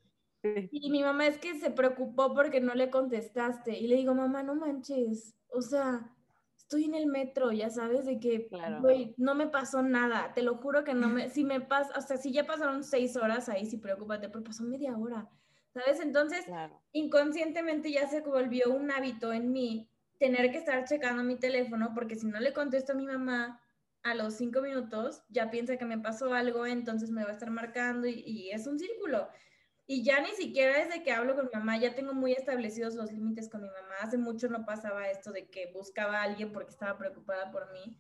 Y 0.72 0.92
mi 0.92 1.02
mamá 1.02 1.26
es 1.26 1.40
que 1.40 1.60
se 1.60 1.72
preocupó 1.72 2.36
porque 2.36 2.62
no 2.62 2.76
le 2.76 2.92
contestaste. 2.92 3.80
Y 3.80 3.88
le 3.88 3.96
digo, 3.96 4.14
mamá, 4.14 4.44
no 4.44 4.54
manches. 4.54 5.34
O 5.48 5.60
sea, 5.60 6.16
estoy 6.56 6.84
en 6.84 6.94
el 6.94 7.08
metro, 7.08 7.52
ya 7.52 7.72
sabes, 7.72 8.06
de 8.06 8.20
que, 8.20 8.48
güey, 8.80 9.16
no 9.18 9.34
me 9.34 9.48
pasó 9.48 9.82
nada. 9.82 10.36
Te 10.36 10.44
lo 10.44 10.58
juro 10.58 10.84
que 10.84 10.94
no 10.94 11.10
me, 11.10 11.30
si 11.32 11.44
me 11.44 11.62
pasa, 11.62 11.98
o 11.98 12.02
sea, 12.02 12.18
si 12.18 12.32
ya 12.32 12.46
pasaron 12.46 12.84
seis 12.84 13.18
horas 13.18 13.50
ahí, 13.50 13.66
sí, 13.66 13.78
preocúpate, 13.78 14.30
pero 14.30 14.44
pasó 14.44 14.64
media 14.64 14.96
hora. 14.96 15.28
¿Sabes? 15.76 16.00
Entonces, 16.00 16.46
inconscientemente 16.94 17.92
ya 17.92 18.08
se 18.08 18.22
volvió 18.22 18.72
un 18.72 18.92
hábito 18.92 19.34
en 19.34 19.52
mí 19.52 19.90
tener 20.18 20.50
que 20.50 20.58
estar 20.58 20.86
checando 20.86 21.22
mi 21.24 21.36
teléfono 21.36 21.92
porque 21.94 22.16
si 22.16 22.28
no 22.28 22.40
le 22.40 22.54
contesto 22.54 22.94
a 22.94 22.96
mi 22.96 23.06
mamá 23.06 23.62
a 24.04 24.16
los 24.16 24.36
cinco 24.36 24.62
minutos, 24.62 25.24
ya 25.30 25.52
piensa 25.52 25.78
que 25.78 25.84
me 25.86 25.98
pasó 25.98 26.34
algo, 26.34 26.66
entonces 26.66 27.10
me 27.12 27.24
va 27.24 27.32
a 27.32 27.34
estar 27.34 27.50
marcando 27.52 28.08
y, 28.08 28.50
es 28.52 28.68
un 28.68 28.80
círculo. 28.80 29.28
Y 29.88 30.04
ya 30.04 30.22
ni 30.22 30.30
siquiera 30.30 30.78
desde 30.78 31.04
que 31.04 31.12
hablo 31.12 31.36
con 31.36 31.46
mi 31.46 31.52
mamá, 31.54 31.78
ya 31.78 31.94
tengo 31.94 32.14
muy 32.14 32.32
establecidos 32.32 32.96
los 32.96 33.12
límites 33.12 33.50
con 33.50 33.62
mi 33.62 33.68
mamá. 33.68 33.96
Hace 34.02 34.18
mucho 34.18 34.48
no 34.48 34.66
pasaba 34.66 35.10
esto 35.10 35.32
de 35.32 35.50
que 35.50 35.72
buscaba 35.74 36.20
a 36.20 36.24
alguien 36.24 36.54
porque 36.54 36.72
estaba 36.72 36.98
preocupada 36.98 37.52
por 37.52 37.72
mí. 37.74 38.00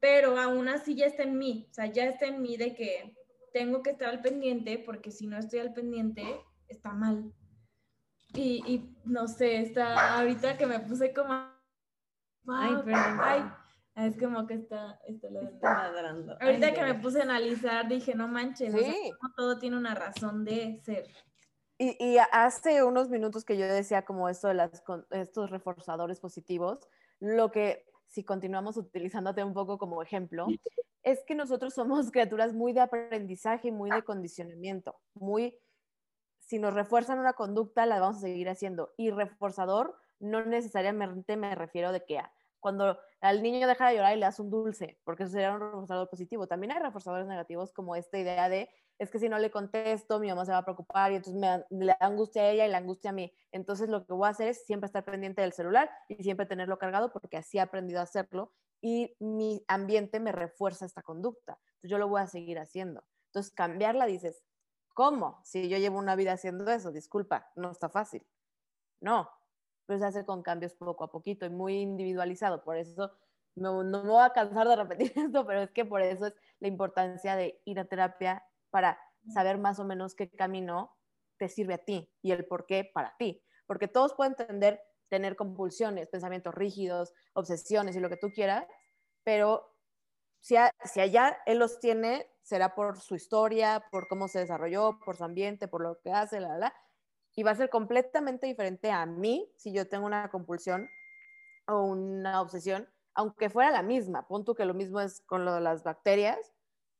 Pero 0.00 0.38
aún 0.38 0.68
así 0.68 0.94
ya 0.94 1.06
está 1.06 1.22
en 1.22 1.38
mí, 1.38 1.66
o 1.70 1.74
sea, 1.74 1.86
ya 1.86 2.04
está 2.04 2.26
en 2.26 2.42
mí 2.42 2.56
de 2.56 2.74
que 2.74 3.14
tengo 3.52 3.82
que 3.82 3.90
estar 3.90 4.08
al 4.08 4.22
pendiente 4.22 4.78
porque 4.78 5.10
si 5.10 5.26
no 5.26 5.38
estoy 5.38 5.60
al 5.60 5.72
pendiente, 5.72 6.24
está 6.70 6.92
mal. 6.92 7.32
Y, 8.34 8.62
y, 8.66 8.96
no 9.04 9.26
sé, 9.26 9.60
está 9.60 10.18
ahorita 10.18 10.56
que 10.56 10.66
me 10.66 10.80
puse 10.80 11.12
como... 11.12 11.32
Ay, 12.46 12.74
perdón. 12.84 13.18
Ay, 13.20 13.42
es 13.96 14.16
como 14.18 14.46
que 14.46 14.54
está, 14.54 15.00
está, 15.06 15.30
ladrando. 15.30 16.36
Ahorita 16.40 16.72
que 16.72 16.82
me 16.82 16.94
puse 16.94 17.20
a 17.20 17.24
analizar, 17.24 17.88
dije, 17.88 18.14
no 18.14 18.28
manches, 18.28 18.74
todo 19.36 19.58
tiene 19.58 19.76
una 19.76 19.94
razón 19.94 20.44
de 20.44 20.80
ser. 20.84 21.06
Y, 21.76 21.96
y, 21.98 22.18
hace 22.18 22.84
unos 22.84 23.08
minutos 23.08 23.44
que 23.44 23.56
yo 23.56 23.66
decía 23.66 24.04
como 24.04 24.28
esto 24.28 24.48
de 24.48 24.54
las, 24.54 24.82
estos 25.10 25.50
reforzadores 25.50 26.20
positivos, 26.20 26.78
lo 27.20 27.50
que 27.50 27.84
si 28.06 28.24
continuamos 28.24 28.76
utilizándote 28.76 29.42
un 29.44 29.54
poco 29.54 29.78
como 29.78 30.02
ejemplo, 30.02 30.46
es 31.02 31.22
que 31.26 31.34
nosotros 31.34 31.74
somos 31.74 32.10
criaturas 32.10 32.52
muy 32.52 32.72
de 32.72 32.80
aprendizaje, 32.80 33.72
muy 33.72 33.90
de 33.90 34.02
condicionamiento, 34.02 34.98
muy 35.14 35.56
si 36.50 36.58
nos 36.58 36.74
refuerzan 36.74 37.20
una 37.20 37.34
conducta, 37.34 37.86
la 37.86 38.00
vamos 38.00 38.16
a 38.16 38.20
seguir 38.22 38.48
haciendo. 38.48 38.92
Y 38.96 39.12
reforzador, 39.12 39.96
no 40.18 40.44
necesariamente 40.44 41.36
me 41.36 41.54
refiero 41.54 41.92
de 41.92 42.04
que 42.04 42.20
cuando 42.58 42.98
al 43.20 43.40
niño 43.40 43.68
deja 43.68 43.88
de 43.88 43.94
llorar 43.94 44.16
y 44.16 44.18
le 44.18 44.26
das 44.26 44.40
un 44.40 44.50
dulce, 44.50 44.98
porque 45.04 45.22
eso 45.22 45.30
sería 45.30 45.52
un 45.52 45.60
reforzador 45.60 46.10
positivo. 46.10 46.48
También 46.48 46.72
hay 46.72 46.80
reforzadores 46.80 47.28
negativos 47.28 47.72
como 47.72 47.94
esta 47.94 48.18
idea 48.18 48.48
de, 48.48 48.68
es 48.98 49.12
que 49.12 49.20
si 49.20 49.28
no 49.28 49.38
le 49.38 49.52
contesto, 49.52 50.18
mi 50.18 50.26
mamá 50.26 50.44
se 50.44 50.50
va 50.50 50.58
a 50.58 50.64
preocupar 50.64 51.12
y 51.12 51.16
entonces 51.16 51.40
me, 51.40 51.84
le 51.84 51.94
angustia 52.00 52.42
a 52.42 52.50
ella 52.50 52.66
y 52.66 52.68
la 52.68 52.78
angustia 52.78 53.10
a 53.10 53.12
mí. 53.12 53.32
Entonces 53.52 53.88
lo 53.88 54.04
que 54.04 54.12
voy 54.12 54.26
a 54.26 54.30
hacer 54.30 54.48
es 54.48 54.66
siempre 54.66 54.86
estar 54.86 55.04
pendiente 55.04 55.42
del 55.42 55.52
celular 55.52 55.88
y 56.08 56.20
siempre 56.24 56.46
tenerlo 56.46 56.78
cargado 56.78 57.12
porque 57.12 57.36
así 57.36 57.58
he 57.58 57.60
aprendido 57.60 58.00
a 58.00 58.02
hacerlo 58.02 58.52
y 58.80 59.14
mi 59.20 59.64
ambiente 59.68 60.18
me 60.18 60.32
refuerza 60.32 60.84
esta 60.84 61.02
conducta. 61.02 61.60
Yo 61.84 61.96
lo 61.98 62.08
voy 62.08 62.22
a 62.22 62.26
seguir 62.26 62.58
haciendo. 62.58 63.04
Entonces 63.26 63.52
cambiarla 63.52 64.06
dices, 64.06 64.42
¿Cómo? 65.00 65.40
Si 65.44 65.66
yo 65.70 65.78
llevo 65.78 65.98
una 65.98 66.14
vida 66.14 66.32
haciendo 66.32 66.70
eso, 66.70 66.92
disculpa, 66.92 67.50
no 67.56 67.70
está 67.70 67.88
fácil. 67.88 68.22
No, 69.00 69.30
pues 69.86 70.00
se 70.00 70.06
hace 70.06 70.26
con 70.26 70.42
cambios 70.42 70.74
poco 70.74 71.04
a 71.04 71.10
poquito 71.10 71.46
y 71.46 71.48
muy 71.48 71.78
individualizado. 71.80 72.62
Por 72.62 72.76
eso 72.76 73.10
no, 73.54 73.82
no 73.82 74.04
me 74.04 74.10
voy 74.10 74.22
a 74.22 74.34
cansar 74.34 74.68
de 74.68 74.76
repetir 74.76 75.10
esto, 75.16 75.46
pero 75.46 75.62
es 75.62 75.70
que 75.70 75.86
por 75.86 76.02
eso 76.02 76.26
es 76.26 76.34
la 76.58 76.68
importancia 76.68 77.34
de 77.34 77.62
ir 77.64 77.80
a 77.80 77.86
terapia 77.86 78.44
para 78.68 78.98
saber 79.32 79.56
más 79.56 79.78
o 79.78 79.86
menos 79.86 80.14
qué 80.14 80.30
camino 80.30 80.94
te 81.38 81.48
sirve 81.48 81.72
a 81.72 81.78
ti 81.78 82.12
y 82.20 82.32
el 82.32 82.44
por 82.44 82.66
qué 82.66 82.84
para 82.84 83.16
ti. 83.16 83.42
Porque 83.66 83.88
todos 83.88 84.12
pueden 84.12 84.34
entender 84.38 84.82
tener 85.08 85.34
compulsiones, 85.34 86.08
pensamientos 86.08 86.54
rígidos, 86.54 87.14
obsesiones 87.32 87.96
y 87.96 88.00
lo 88.00 88.10
que 88.10 88.18
tú 88.18 88.28
quieras, 88.34 88.66
pero 89.24 89.78
si, 90.40 90.56
si 90.84 91.00
allá 91.00 91.38
él 91.46 91.58
los 91.58 91.80
tiene, 91.80 92.26
será 92.42 92.74
por 92.74 93.00
su 93.00 93.14
historia, 93.14 93.86
por 93.90 94.08
cómo 94.08 94.28
se 94.28 94.40
desarrolló, 94.40 94.98
por 95.04 95.16
su 95.16 95.24
ambiente, 95.24 95.68
por 95.68 95.82
lo 95.82 96.00
que 96.00 96.12
hace, 96.12 96.40
la, 96.40 96.58
la, 96.58 96.74
y 97.40 97.42
va 97.42 97.52
a 97.52 97.54
ser 97.54 97.70
completamente 97.70 98.46
diferente 98.46 98.90
a 98.90 99.06
mí 99.06 99.50
si 99.56 99.72
yo 99.72 99.88
tengo 99.88 100.04
una 100.04 100.30
compulsión 100.30 100.90
o 101.66 101.84
una 101.84 102.42
obsesión, 102.42 102.86
aunque 103.14 103.48
fuera 103.48 103.70
la 103.70 103.82
misma. 103.82 104.28
Punto 104.28 104.54
que 104.54 104.66
lo 104.66 104.74
mismo 104.74 105.00
es 105.00 105.22
con 105.22 105.46
lo 105.46 105.54
de 105.54 105.62
las 105.62 105.82
bacterias, 105.82 106.52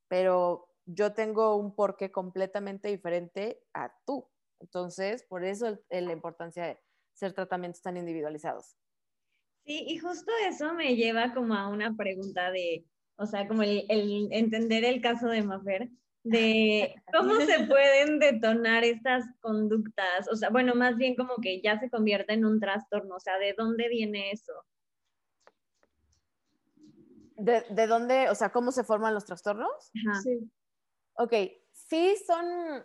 pero 0.09 0.73
yo 0.87 1.13
tengo 1.13 1.57
un 1.57 1.75
porqué 1.75 2.11
completamente 2.11 2.89
diferente 2.89 3.63
a 3.75 3.95
tú. 4.07 4.31
Entonces, 4.61 5.25
por 5.25 5.45
eso 5.45 5.79
la 5.91 6.13
importancia 6.13 6.65
de 6.65 6.81
ser 7.13 7.35
tratamientos 7.35 7.83
tan 7.83 7.99
individualizados. 7.99 8.79
Sí, 9.67 9.85
y 9.89 9.99
justo 9.99 10.33
eso 10.49 10.73
me 10.73 10.97
lleva 10.97 11.35
como 11.35 11.55
a 11.55 11.69
una 11.69 11.95
pregunta 11.95 12.51
de, 12.51 12.87
o 13.21 13.27
sea, 13.27 13.47
como 13.47 13.63
el, 13.63 13.87
entender 14.33 14.83
el 14.83 15.03
caso 15.03 15.29
de 15.29 15.43
Mafer, 15.43 15.91
de 16.25 16.95
cómo 17.13 17.35
se 17.37 17.67
pueden 17.67 18.19
detonar 18.19 18.83
estas 18.83 19.27
conductas, 19.41 20.27
o 20.33 20.37
sea, 20.37 20.49
bueno, 20.49 20.75
más 20.75 20.97
bien 20.97 21.15
como 21.15 21.37
que 21.37 21.61
ya 21.61 21.79
se 21.79 21.91
convierte 21.91 22.33
en 22.33 22.47
un 22.47 22.59
trastorno, 22.61 23.17
o 23.17 23.21
sea, 23.21 23.39
¿de 23.39 23.55
dónde 23.57 23.89
viene 23.89 24.31
eso? 24.31 24.55
¿De, 27.37 27.63
de 27.69 27.87
dónde, 27.87 28.31
o 28.31 28.35
sea, 28.35 28.51
cómo 28.51 28.73
se 28.73 28.85
forman 28.85 29.13
los 29.13 29.27
trastornos? 29.27 29.91
Sí. 30.23 30.51
Ok, 31.15 31.35
sí 31.73 32.17
son, 32.27 32.83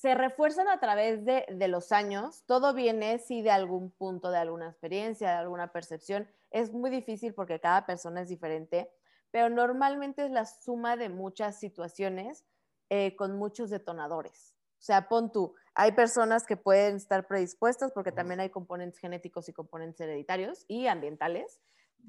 se 0.00 0.14
refuerzan 0.14 0.68
a 0.68 0.78
través 0.78 1.24
de, 1.24 1.44
los 1.66 1.90
años. 1.90 2.44
Todo 2.46 2.72
viene, 2.72 3.18
sí, 3.18 3.42
de 3.42 3.50
algún 3.50 3.90
punto, 3.90 4.30
de 4.30 4.38
alguna 4.38 4.68
experiencia, 4.68 5.30
de 5.30 5.36
alguna 5.38 5.72
percepción. 5.72 6.28
Es 6.52 6.72
muy 6.72 6.88
difícil 6.88 7.34
porque 7.34 7.58
cada 7.58 7.84
persona 7.84 8.20
es 8.20 8.28
diferente, 8.28 8.92
pero 9.32 9.50
normalmente 9.50 10.24
es 10.24 10.30
la 10.30 10.44
suma 10.44 10.96
de 10.96 11.08
muchas 11.08 11.58
situaciones 11.58 12.44
eh, 12.90 13.16
con 13.16 13.36
muchos 13.36 13.70
detonadores. 13.70 14.54
O 14.78 14.82
sea, 14.82 15.08
pon 15.08 15.32
tú, 15.32 15.56
hay 15.74 15.90
personas 15.90 16.46
que 16.46 16.56
pueden 16.56 16.94
estar 16.94 17.26
predispuestas 17.26 17.90
porque 17.90 18.12
también 18.12 18.38
hay 18.38 18.50
componentes 18.50 19.00
genéticos 19.00 19.48
y 19.48 19.52
componentes 19.52 20.00
hereditarios 20.00 20.64
y 20.68 20.86
ambientales, 20.86 21.60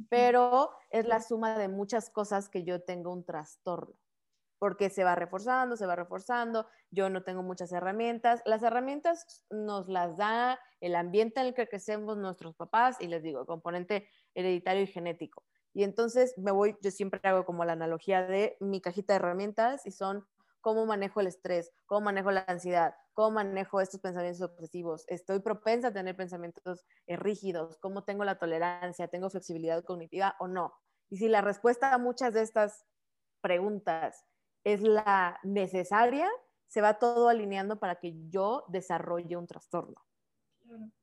pero 0.09 0.69
es 0.91 1.07
la 1.07 1.23
suma 1.23 1.57
de 1.57 1.69
muchas 1.69 2.11
cosas 2.11 2.49
que 2.49 2.63
yo 2.63 2.83
tengo 2.83 3.11
un 3.11 3.25
trastorno 3.25 3.95
porque 4.60 4.89
se 4.89 5.03
va 5.03 5.16
reforzando, 5.16 5.78
se 5.78 5.86
va 5.86 5.95
reforzando, 5.95 6.68
yo 6.91 7.10
no 7.10 7.24
tengo 7.24 7.41
muchas 7.41 7.72
herramientas. 7.72 8.41
Las 8.45 8.62
herramientas 8.62 9.45
nos 9.49 9.88
las 9.88 10.18
da 10.18 10.60
el 10.82 10.95
ambiente 10.95 11.39
en 11.39 11.47
el 11.47 11.53
que 11.53 11.68
crecemos 11.68 12.18
nuestros 12.18 12.55
papás 12.55 12.97
y 12.99 13.07
les 13.07 13.24
digo, 13.24 13.45
componente 13.45 14.07
hereditario 14.36 14.84
y 14.84 14.88
genético. 14.88 15.43
Y 15.74 15.84
entonces 15.84 16.38
me 16.38 16.51
voy, 16.51 16.76
yo 16.82 16.91
siempre 16.91 17.22
hago 17.24 17.45
como 17.45 17.64
la 17.64 17.74
analogía 17.74 18.26
de 18.26 18.57
mi 18.60 18.82
cajita 18.82 19.14
de 19.14 19.18
herramientas 19.18 19.86
y 19.86 19.91
son 19.91 20.26
cómo 20.62 20.86
manejo 20.86 21.22
el 21.22 21.28
estrés, 21.28 21.72
cómo 21.86 22.01
manejo 22.01 22.32
la 22.32 22.43
ansiedad, 22.47 22.93
cómo 23.14 23.32
manejo 23.32 23.80
estos 23.80 24.01
pensamientos 24.01 24.41
obsesivos. 24.41 25.05
Estoy 25.07 25.39
propensa 25.39 25.89
a 25.89 25.93
tener 25.93 26.16
pensamientos 26.16 26.86
eh, 27.07 27.16
rígidos, 27.16 27.78
cómo 27.78 28.03
tengo 28.03 28.24
la 28.24 28.39
tolerancia, 28.39 29.07
tengo 29.07 29.30
flexibilidad 29.30 29.84
cognitiva 29.84 30.36
o 30.39 30.47
no. 30.47 30.74
Y 31.10 31.18
si 31.18 31.28
la 31.28 31.41
respuesta 31.41 31.93
a 31.93 31.97
muchas 31.97 32.34
de 32.34 32.41
estas 32.41 32.86
preguntas 33.41 34.26
es 34.74 34.82
la 34.82 35.39
necesaria, 35.43 36.30
se 36.67 36.82
va 36.82 36.99
todo 36.99 37.30
alineando 37.30 37.80
para 37.80 37.95
que 37.95 38.15
yo 38.30 38.65
desarrolle 38.67 39.38
un 39.38 39.47
trastorno. 39.47 40.05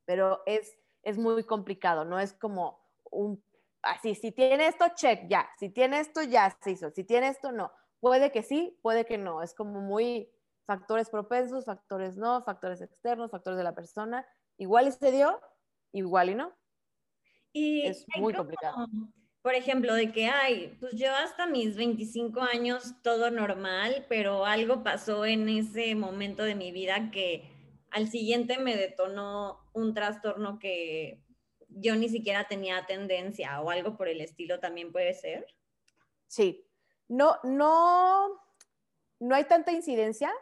Pero 0.05 0.43
es, 0.47 0.79
es 1.03 1.19
muy 1.19 1.43
complicado, 1.45 2.05
no 2.05 2.21
es 2.21 2.33
como 2.33 2.79
un, 3.11 3.43
así, 3.83 4.14
si 4.14 4.33
tiene 4.33 4.69
esto, 4.69 4.87
check, 4.95 5.27
ya, 5.29 5.49
si 5.59 5.71
tiene 5.71 6.01
esto, 6.01 6.23
ya 6.23 6.57
se 6.61 6.73
hizo, 6.73 6.91
si 6.91 7.05
tiene 7.05 7.29
esto, 7.29 7.51
no. 7.51 7.73
Puede 8.01 8.31
que 8.31 8.43
sí, 8.43 8.79
puede 8.83 9.07
que 9.07 9.19
no, 9.19 9.43
es 9.43 9.55
como 9.55 9.81
muy 9.81 10.31
factores 10.67 11.11
propensos, 11.11 11.64
factores 11.64 12.17
no, 12.17 12.43
factores 12.45 12.81
externos, 12.81 13.31
factores 13.31 13.57
de 13.57 13.64
la 13.64 13.75
persona, 13.75 14.27
igual 14.59 14.89
y 14.89 14.93
se 14.93 15.11
dio, 15.11 15.41
igual 15.93 16.31
y 16.31 16.35
no. 16.35 16.53
Y 17.53 17.87
es 17.87 18.07
muy 18.19 18.35
complicado 18.35 18.87
por 19.47 19.55
ejemplo, 19.55 19.95
de 19.95 20.11
que, 20.11 20.27
ay, 20.27 20.77
pues 20.81 20.95
yo 20.97 21.15
hasta 21.15 21.47
mis 21.47 21.77
25 21.77 22.41
años 22.41 22.97
todo 23.05 23.31
normal, 23.31 24.05
pero 24.09 24.45
algo 24.45 24.83
pasó 24.83 25.25
en 25.25 25.49
ese 25.49 25.95
momento 25.95 26.43
de 26.43 26.57
mi 26.57 26.73
vida 26.73 27.13
que 27.13 27.49
al 27.93 28.09
siguiente 28.09 28.59
me 28.59 28.77
detonó 28.77 29.61
un 29.73 29.95
trastorno 29.95 30.59
que 30.59 31.23
yo 31.69 31.95
ni 31.95 32.09
siquiera 32.09 32.49
tenía 32.49 32.87
tendencia 32.87 33.61
o 33.61 33.71
algo 33.71 33.97
por 33.97 34.09
el 34.09 34.21
estilo 34.21 34.59
también 34.59 34.91
puede 34.91 35.15
ser. 35.15 35.47
Sí, 36.27 36.69
no, 37.07 37.37
no, 37.45 38.43
no 39.21 39.35
hay 39.37 39.45
tanta 39.45 39.71
incidencia 39.71 40.33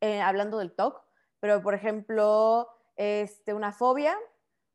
eh, 0.00 0.22
hablando 0.22 0.56
del 0.56 0.72
TOC, 0.72 1.04
pero 1.38 1.62
por 1.62 1.74
ejemplo, 1.74 2.70
este, 2.96 3.52
una 3.52 3.72
fobia, 3.72 4.16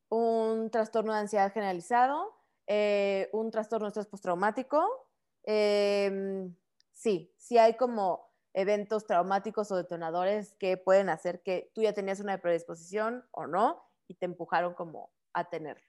un 0.09 0.69
trastorno 0.69 1.11
de 1.11 1.21
ansiedad 1.21 1.51
generalizado, 1.51 2.38
eh, 2.71 3.31
un 3.33 3.49
trastorno 3.49 3.87
de 3.87 3.89
estrés 3.89 4.05
postraumático. 4.05 5.09
Em, 5.43 6.55
sí, 6.91 7.33
sí 7.35 7.57
hay 7.57 7.75
como 7.75 8.29
eventos 8.53 9.07
traumáticos 9.07 9.71
o 9.71 9.75
detonadores 9.75 10.53
que 10.53 10.77
pueden 10.77 11.09
hacer 11.09 11.41
que 11.41 11.71
tú 11.73 11.81
ya 11.81 11.93
tenías 11.93 12.19
una 12.19 12.37
predisposición 12.37 13.25
o 13.31 13.47
no 13.47 13.83
y 14.07 14.13
te 14.13 14.25
empujaron 14.25 14.75
como 14.75 15.11
a 15.33 15.49
tenerlo. 15.49 15.83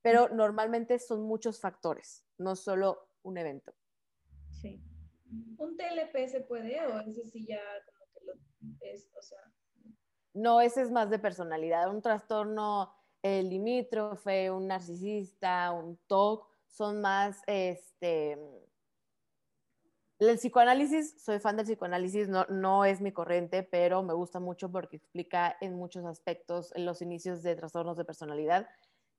Pero 0.00 0.28
normalmente 0.28 1.00
son 1.00 1.22
muchos 1.22 1.60
factores, 1.60 2.24
no 2.38 2.54
solo 2.54 3.08
un 3.22 3.38
evento. 3.38 3.74
Sí. 4.50 4.80
¿Un 5.58 5.76
TLP 5.76 6.28
se 6.28 6.42
puede 6.42 6.86
o 6.86 7.00
ese 7.00 7.24
sí 7.24 7.44
ya 7.46 7.62
como 7.84 8.06
que 8.14 8.24
lo 8.24 8.34
es, 8.80 9.10
o 9.18 9.22
sea? 9.22 9.40
No, 10.34 10.60
ese 10.60 10.82
es 10.82 10.90
más 10.92 11.10
de 11.10 11.18
personalidad. 11.18 11.90
Un 11.90 12.00
trastorno 12.00 12.94
el 13.22 13.48
limítrofe, 13.48 14.50
un 14.50 14.66
narcisista, 14.66 15.72
un 15.72 15.96
TOC, 16.06 16.48
son 16.66 17.00
más, 17.00 17.40
este, 17.46 18.38
el 20.18 20.36
psicoanálisis, 20.36 21.22
soy 21.22 21.38
fan 21.40 21.56
del 21.56 21.66
psicoanálisis, 21.66 22.28
no, 22.28 22.46
no 22.48 22.84
es 22.84 23.00
mi 23.00 23.12
corriente, 23.12 23.62
pero 23.62 24.02
me 24.02 24.14
gusta 24.14 24.40
mucho 24.40 24.70
porque 24.70 24.96
explica 24.96 25.56
en 25.60 25.74
muchos 25.74 26.04
aspectos 26.04 26.72
los 26.76 27.02
inicios 27.02 27.42
de 27.42 27.56
trastornos 27.56 27.96
de 27.96 28.04
personalidad. 28.04 28.68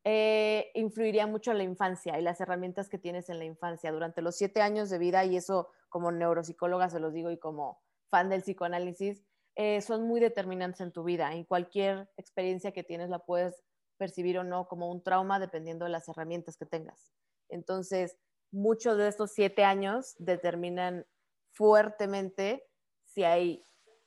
Eh, 0.06 0.72
influiría 0.74 1.28
mucho 1.28 1.52
en 1.52 1.58
la 1.58 1.64
infancia 1.64 2.20
y 2.20 2.22
las 2.22 2.42
herramientas 2.42 2.90
que 2.90 2.98
tienes 2.98 3.30
en 3.30 3.40
la 3.40 3.46
infancia 3.46 3.92
durante 3.92 4.22
los 4.22 4.36
siete 4.36 4.62
años 4.62 4.90
de 4.90 4.98
vida, 4.98 5.24
y 5.24 5.38
eso 5.38 5.70
como 5.90 6.12
neuropsicóloga 6.12 6.90
se 6.90 7.00
los 7.00 7.14
digo 7.14 7.32
y 7.32 7.38
como 7.38 7.82
fan 8.10 8.30
del 8.30 8.42
psicoanálisis, 8.42 9.24
eh, 9.56 9.82
son 9.82 10.08
muy 10.08 10.20
determinantes 10.20 10.82
en 10.82 10.92
tu 10.92 11.04
vida 11.04 11.36
y 11.36 11.46
cualquier 11.46 12.10
experiencia 12.18 12.72
que 12.72 12.84
tienes 12.84 13.10
la 13.10 13.20
puedes 13.20 13.64
percibir 13.98 14.38
o 14.40 14.44
no 14.44 14.68
como 14.68 14.92
un 14.92 15.04
trauma 15.04 15.40
dependiendo 15.40 15.86
de 15.86 15.92
las 15.92 16.08
herramientas 16.10 16.58
que 16.58 16.66
tengas. 16.66 17.12
Entonces, 17.50 18.18
muchos 18.52 18.98
de 18.98 19.08
estos 19.08 19.32
siete 19.32 19.64
años 19.64 20.16
determinan 20.18 21.06
fuertemente 21.52 22.66
si 23.06 23.24
hay 23.24 23.66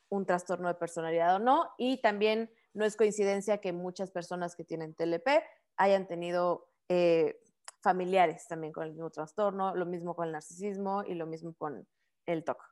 un 0.09 0.26
trastorno 0.26 0.68
de 0.68 0.74
personalidad 0.74 1.37
o 1.37 1.39
no. 1.39 1.70
Y 1.78 2.01
también 2.01 2.51
no 2.74 2.84
es 2.84 2.97
coincidencia 2.97 3.59
que 3.59 3.72
muchas 3.72 4.11
personas 4.11 4.55
que 4.55 4.64
tienen 4.64 4.95
TLP 4.95 5.28
hayan 5.76 6.07
tenido 6.07 6.68
eh, 6.89 7.41
familiares 7.80 8.47
también 8.49 8.72
con 8.72 8.84
el 8.84 8.93
mismo 8.93 9.11
trastorno, 9.11 9.74
lo 9.74 9.87
mismo 9.87 10.14
con 10.14 10.26
el 10.26 10.32
narcisismo 10.32 11.05
y 11.05 11.14
lo 11.14 11.26
mismo 11.26 11.55
con 11.55 11.87
el 12.26 12.45
TOC. 12.45 12.62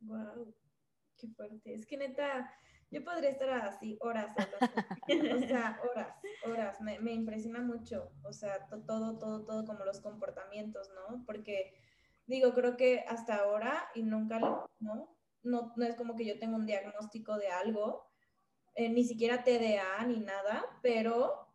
Wow, 0.00 0.54
qué 1.16 1.28
fuerte. 1.28 1.74
Es 1.74 1.86
que 1.86 1.96
neta, 1.96 2.52
yo 2.92 3.02
podría 3.02 3.30
estar 3.30 3.48
así 3.48 3.96
horas 4.00 4.36
o 4.36 5.38
sea, 5.38 5.80
horas, 5.90 6.14
horas. 6.46 6.80
Me, 6.80 7.12
impresiona 7.12 7.60
mucho, 7.60 8.12
o 8.22 8.32
sea, 8.32 8.66
todo, 8.86 9.18
todo, 9.18 9.44
todo 9.44 9.64
como 9.64 9.84
los 9.84 10.00
comportamientos, 10.00 10.90
¿no? 10.94 11.24
Porque 11.24 11.72
digo, 12.26 12.52
creo 12.52 12.76
que 12.76 13.04
hasta 13.08 13.36
ahora 13.36 13.88
y 13.94 14.02
nunca, 14.02 14.38
¿no? 14.38 14.68
No, 15.42 15.72
no 15.74 15.84
es 15.84 15.96
como 15.96 16.14
que 16.14 16.26
yo 16.26 16.38
tenga 16.38 16.56
un 16.56 16.66
diagnóstico 16.66 17.38
de 17.38 17.48
algo, 17.48 18.06
eh, 18.74 18.90
ni 18.90 19.04
siquiera 19.04 19.42
TDA 19.42 20.04
ni 20.06 20.20
nada, 20.20 20.64
pero 20.82 21.48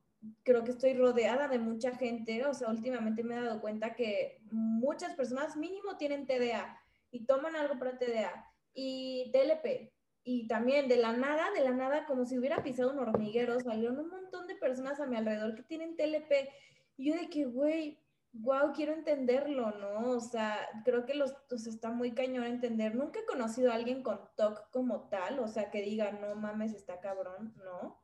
creo 0.43 0.63
que 0.63 0.71
estoy 0.71 0.95
rodeada 0.95 1.47
de 1.47 1.59
mucha 1.59 1.95
gente, 1.95 2.45
o 2.47 2.53
sea, 2.55 2.69
últimamente 2.69 3.23
me 3.23 3.35
he 3.35 3.41
dado 3.41 3.61
cuenta 3.61 3.93
que 3.93 4.39
muchas 4.49 5.13
personas 5.13 5.55
mínimo 5.55 5.97
tienen 5.97 6.25
TDA 6.25 6.81
y 7.11 7.25
toman 7.25 7.55
algo 7.55 7.77
para 7.77 7.99
TDA 7.99 8.51
y 8.73 9.31
TLP 9.31 9.96
y 10.29 10.45
también 10.45 10.89
de 10.89 10.97
la 10.97 11.13
nada, 11.13 11.51
de 11.51 11.63
la 11.63 11.71
nada, 11.71 12.05
como 12.05 12.25
si 12.25 12.37
hubiera 12.37 12.61
pisado 12.61 12.91
un 12.91 12.99
hormiguero, 12.99 13.61
salieron 13.61 13.97
un 13.97 14.09
montón 14.09 14.45
de 14.45 14.55
personas 14.55 14.99
a 14.99 15.05
mi 15.05 15.15
alrededor 15.15 15.55
que 15.55 15.63
tienen 15.63 15.95
TLP. 15.95 16.49
Y 16.97 17.05
yo 17.05 17.15
de 17.15 17.29
que, 17.29 17.45
güey, 17.45 18.03
wow, 18.33 18.73
quiero 18.75 18.91
entenderlo, 18.91 19.71
¿no? 19.71 20.09
O 20.09 20.19
sea, 20.19 20.67
creo 20.83 21.05
que 21.05 21.13
los, 21.13 21.31
o 21.31 21.55
está 21.55 21.91
muy 21.91 22.11
cañón 22.11 22.43
entender. 22.43 22.93
Nunca 22.93 23.21
he 23.21 23.25
conocido 23.25 23.71
a 23.71 23.75
alguien 23.75 24.03
con 24.03 24.19
TOC 24.35 24.69
como 24.69 25.07
tal, 25.07 25.39
o 25.39 25.47
sea, 25.47 25.71
que 25.71 25.81
diga, 25.81 26.11
no 26.11 26.35
mames, 26.35 26.73
está 26.73 26.99
cabrón, 26.99 27.53
¿no? 27.63 27.97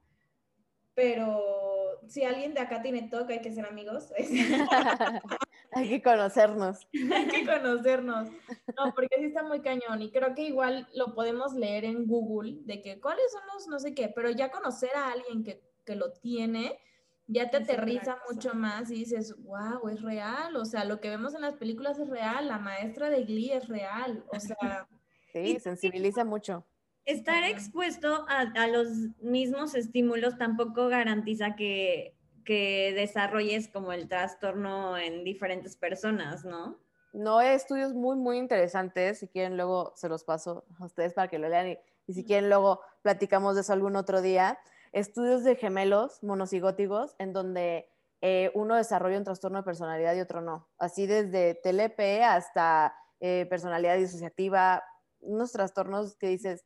Pero 0.96 2.00
si 2.08 2.24
alguien 2.24 2.54
de 2.54 2.62
acá 2.62 2.82
tiene 2.82 3.10
TOC, 3.10 3.32
hay 3.32 3.42
que 3.42 3.52
ser 3.52 3.66
amigos. 3.66 4.14
hay 5.72 5.90
que 5.90 6.02
conocernos. 6.02 6.88
hay 7.14 7.28
que 7.28 7.46
conocernos. 7.46 8.30
No, 8.30 8.94
porque 8.94 9.16
sí 9.18 9.26
está 9.26 9.44
muy 9.44 9.62
cañón 9.62 10.02
y 10.02 10.12
creo 10.12 10.34
que 10.36 10.44
igual 10.44 10.88
lo 10.94 11.14
podemos 11.14 11.54
leer 11.54 11.86
en 11.86 12.06
Google 12.08 12.60
de 12.66 12.82
que 12.82 13.00
cuáles 13.00 13.32
son 13.32 13.42
los 13.54 13.68
no 13.68 13.80
sé 13.80 13.94
qué, 13.94 14.12
pero 14.14 14.30
ya 14.30 14.52
conocer 14.52 14.92
a 14.96 15.12
alguien 15.12 15.44
que, 15.44 15.62
que 15.86 15.96
lo 15.96 16.12
tiene, 16.14 16.80
ya 17.28 17.50
te 17.50 17.58
aterriza 17.58 18.18
mucho 18.30 18.54
más 18.54 18.92
y 18.92 18.96
dices, 18.96 19.36
wow, 19.44 19.88
es 19.90 20.02
real, 20.02 20.56
o 20.56 20.66
sea, 20.66 20.86
lo 20.86 21.00
que 21.00 21.10
vemos 21.10 21.34
en 21.34 21.42
las 21.42 21.56
películas 21.56 21.98
es 22.00 22.10
real, 22.10 22.48
la 22.48 22.60
maestra 22.60 23.10
de 23.10 23.24
Glee 23.24 23.52
es 23.52 23.68
real, 23.68 24.24
o 24.32 24.40
sea... 24.40 24.88
Sí, 25.34 25.60
sensibiliza 25.60 26.24
mucho. 26.24 26.64
Estar 27.06 27.44
expuesto 27.44 28.26
a, 28.30 28.68
los 28.68 28.88
mismos 29.22 29.76
estímulos 29.76 30.38
tampoco 30.38 30.88
garantiza 30.88 31.56
que, 31.56 32.16
que 32.46 32.94
desarrolles 32.96 33.68
como 33.68 33.92
el 33.92 34.08
trastorno 34.08 34.98
en 34.98 35.24
diferentes 35.24 35.76
personas, 35.76 36.46
¿no? 36.46 36.80
No, 37.12 37.40
hay 37.40 37.56
estudios 37.56 37.94
muy, 37.94 38.16
muy 38.16 38.38
interesantes. 38.38 39.20
Si 39.20 39.28
quieren, 39.28 39.58
luego 39.58 39.94
se 39.96 40.10
los 40.10 40.24
paso 40.24 40.66
a 40.80 40.86
ustedes 40.86 41.14
para 41.14 41.28
que 41.28 41.40
lo 41.40 41.50
lean. 41.50 41.68
Y, 41.68 41.78
y 42.08 42.14
si 42.14 42.24
quieren, 42.24 42.50
luego 42.50 42.82
platicamos 43.02 43.56
de 43.56 43.62
eso 43.62 43.74
algún 43.74 43.96
otro 43.96 44.22
día 44.22 44.58
estudios 44.94 45.44
de 45.44 45.56
gemelos 45.56 46.24
monocigóticos 46.24 47.16
en 47.18 47.34
donde 47.34 47.90
eh, 48.22 48.52
uno 48.54 48.76
desarrolla 48.76 49.18
un 49.18 49.26
trastorno 49.26 49.58
de 49.58 49.64
personalidad 49.64 50.16
y 50.16 50.22
otro 50.22 50.40
no. 50.40 50.70
Así 50.78 51.08
desde 51.08 51.56
TLP 51.56 52.24
hasta 52.24 52.96
eh, 53.20 53.46
personalidad 53.50 53.98
disociativa, 53.98 54.84
unos 55.20 55.52
trastornos 55.52 56.16
que 56.16 56.28
dices, 56.28 56.64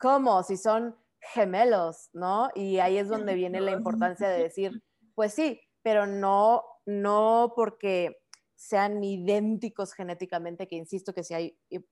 ¿cómo? 0.00 0.42
Si 0.42 0.56
son 0.56 0.96
gemelos, 1.20 2.08
¿no? 2.12 2.48
Y 2.54 2.78
ahí 2.78 2.98
es 2.98 3.08
donde 3.08 3.34
viene 3.34 3.60
la 3.60 3.72
importancia 3.72 4.28
de 4.28 4.42
decir, 4.42 4.82
pues 5.14 5.34
sí, 5.34 5.60
pero 5.82 6.06
no, 6.06 6.64
no 6.86 7.52
porque 7.54 8.16
sean 8.56 9.02
idénticos 9.04 9.92
genéticamente, 9.92 10.68
que 10.68 10.76
insisto 10.76 11.14
que 11.14 11.24
si 11.24 11.34
hay 11.34 11.58
eh, 11.70 11.84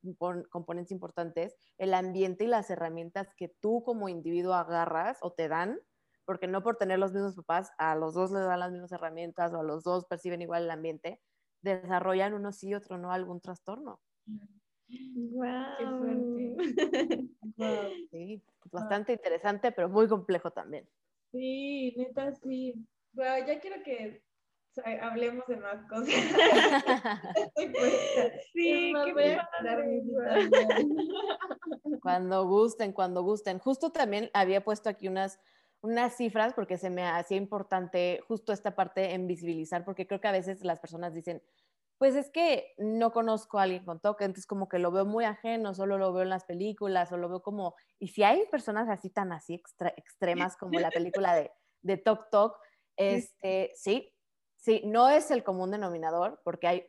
componentes 0.50 0.92
importantes, 0.92 1.56
el 1.76 1.94
ambiente 1.94 2.44
y 2.44 2.46
las 2.46 2.68
herramientas 2.70 3.28
que 3.36 3.48
tú 3.61 3.82
como 3.84 4.09
individuo 4.09 4.54
agarras 4.54 5.18
o 5.22 5.32
te 5.32 5.48
dan, 5.48 5.78
porque 6.24 6.46
no 6.46 6.62
por 6.62 6.76
tener 6.76 6.98
los 6.98 7.12
mismos 7.12 7.36
papás, 7.36 7.70
a 7.78 7.94
los 7.94 8.14
dos 8.14 8.30
les 8.30 8.42
dan 8.42 8.61
las 8.61 8.72
mismas 8.72 8.92
herramientas 8.92 9.52
o 9.54 9.61
a 9.61 9.62
los 9.62 9.82
dos 9.82 10.04
perciben 10.06 10.42
igual 10.42 10.64
el 10.64 10.70
ambiente, 10.70 11.22
desarrollan 11.62 12.34
uno 12.34 12.52
sí 12.52 12.68
y 12.68 12.74
otro 12.74 12.98
no 12.98 13.12
algún 13.12 13.40
trastorno. 13.40 14.00
Wow. 14.89 15.64
Qué 15.78 15.86
fuerte. 15.99 16.57
Sí, 18.11 18.43
bastante 18.70 19.12
interesante, 19.12 19.72
pero 19.72 19.89
muy 19.89 20.09
complejo 20.09 20.51
también. 20.51 20.89
Sí, 21.32 21.95
neta, 21.97 22.34
sí. 22.36 22.74
Bueno, 23.12 23.47
ya 23.47 23.59
quiero 23.59 23.82
que 23.82 24.22
hablemos 25.01 25.47
de 25.47 25.57
más 25.57 25.82
cosas. 25.89 26.09
sí, 28.53 28.93
Cuando 32.03 32.47
gusten, 32.47 32.93
cuando 32.93 33.22
gusten. 33.22 33.59
Justo 33.59 33.91
también 33.91 34.30
había 34.32 34.62
puesto 34.62 34.89
aquí 34.89 35.09
unas, 35.09 35.41
unas 35.80 36.16
cifras 36.16 36.55
porque 36.55 36.78
se 36.78 36.91
me 36.91 37.05
hacía 37.05 37.36
importante 37.36 38.20
justo 38.26 38.53
esta 38.53 38.76
parte 38.76 39.14
en 39.14 39.26
visibilizar, 39.26 39.84
porque 39.84 40.07
creo 40.07 40.20
que 40.20 40.28
a 40.28 40.32
veces 40.32 40.64
las 40.64 40.80
personas 40.80 41.14
dicen, 41.14 41.43
pues 41.99 42.14
es 42.14 42.30
que 42.30 42.74
no 42.78 43.12
conozco 43.12 43.59
a 43.59 43.64
alguien 43.64 43.84
con 43.84 44.01
TOC, 44.01 44.22
entonces 44.22 44.46
como 44.46 44.68
que 44.68 44.78
lo 44.78 44.90
veo 44.90 45.05
muy 45.05 45.24
ajeno, 45.24 45.74
solo 45.74 45.99
lo 45.99 46.12
veo 46.12 46.22
en 46.22 46.30
las 46.30 46.44
películas, 46.44 47.12
o 47.12 47.16
lo 47.16 47.28
veo 47.28 47.42
como, 47.42 47.74
y 47.99 48.09
si 48.09 48.22
hay 48.22 48.46
personas 48.46 48.88
así 48.88 49.11
tan 49.11 49.32
así 49.32 49.61
extremas 49.96 50.57
como 50.57 50.78
la 50.78 50.90
película 50.90 51.34
de, 51.34 51.51
de 51.82 51.96
Tok 51.96 52.30
Tok, 52.30 52.57
este, 52.96 53.72
sí, 53.74 54.12
Sí, 54.59 54.82
no 54.84 55.09
es 55.09 55.30
el 55.30 55.44
común 55.44 55.70
denominador, 55.70 56.40
porque 56.44 56.66
hay, 56.66 56.86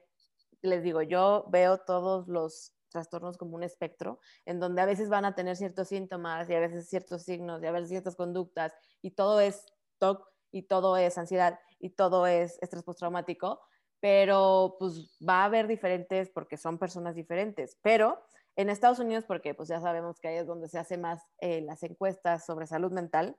les 0.61 0.83
digo, 0.83 1.03
yo 1.03 1.45
veo 1.49 1.77
todos 1.77 2.27
los 2.27 2.73
trastornos 2.89 3.37
como 3.37 3.55
un 3.55 3.63
espectro, 3.63 4.19
en 4.45 4.59
donde 4.59 4.81
a 4.81 4.85
veces 4.85 5.07
van 5.09 5.23
a 5.23 5.35
tener 5.35 5.55
ciertos 5.55 5.89
síntomas 5.89 6.49
y 6.49 6.55
a 6.55 6.59
veces 6.59 6.89
ciertos 6.89 7.23
signos 7.23 7.61
y 7.61 7.67
a 7.67 7.71
veces 7.71 7.89
ciertas 7.89 8.15
conductas 8.15 8.73
y 9.03 9.11
todo 9.11 9.39
es 9.39 9.63
TOC 9.99 10.27
y 10.51 10.63
todo 10.63 10.97
es 10.97 11.19
ansiedad 11.19 11.59
y 11.79 11.91
todo 11.91 12.25
es 12.25 12.57
estrés 12.63 12.83
postraumático, 12.83 13.61
pero 13.99 14.75
pues 14.79 15.17
va 15.27 15.41
a 15.41 15.45
haber 15.45 15.67
diferentes 15.67 16.29
porque 16.29 16.57
son 16.57 16.77
personas 16.77 17.15
diferentes. 17.15 17.77
Pero 17.81 18.19
en 18.55 18.69
Estados 18.69 18.99
Unidos, 18.99 19.25
porque 19.25 19.53
pues 19.53 19.69
ya 19.69 19.79
sabemos 19.79 20.19
que 20.19 20.27
ahí 20.27 20.37
es 20.37 20.47
donde 20.47 20.67
se 20.67 20.79
hace 20.79 20.97
más 20.97 21.21
eh, 21.39 21.61
las 21.61 21.83
encuestas 21.83 22.45
sobre 22.45 22.67
salud 22.67 22.91
mental, 22.91 23.37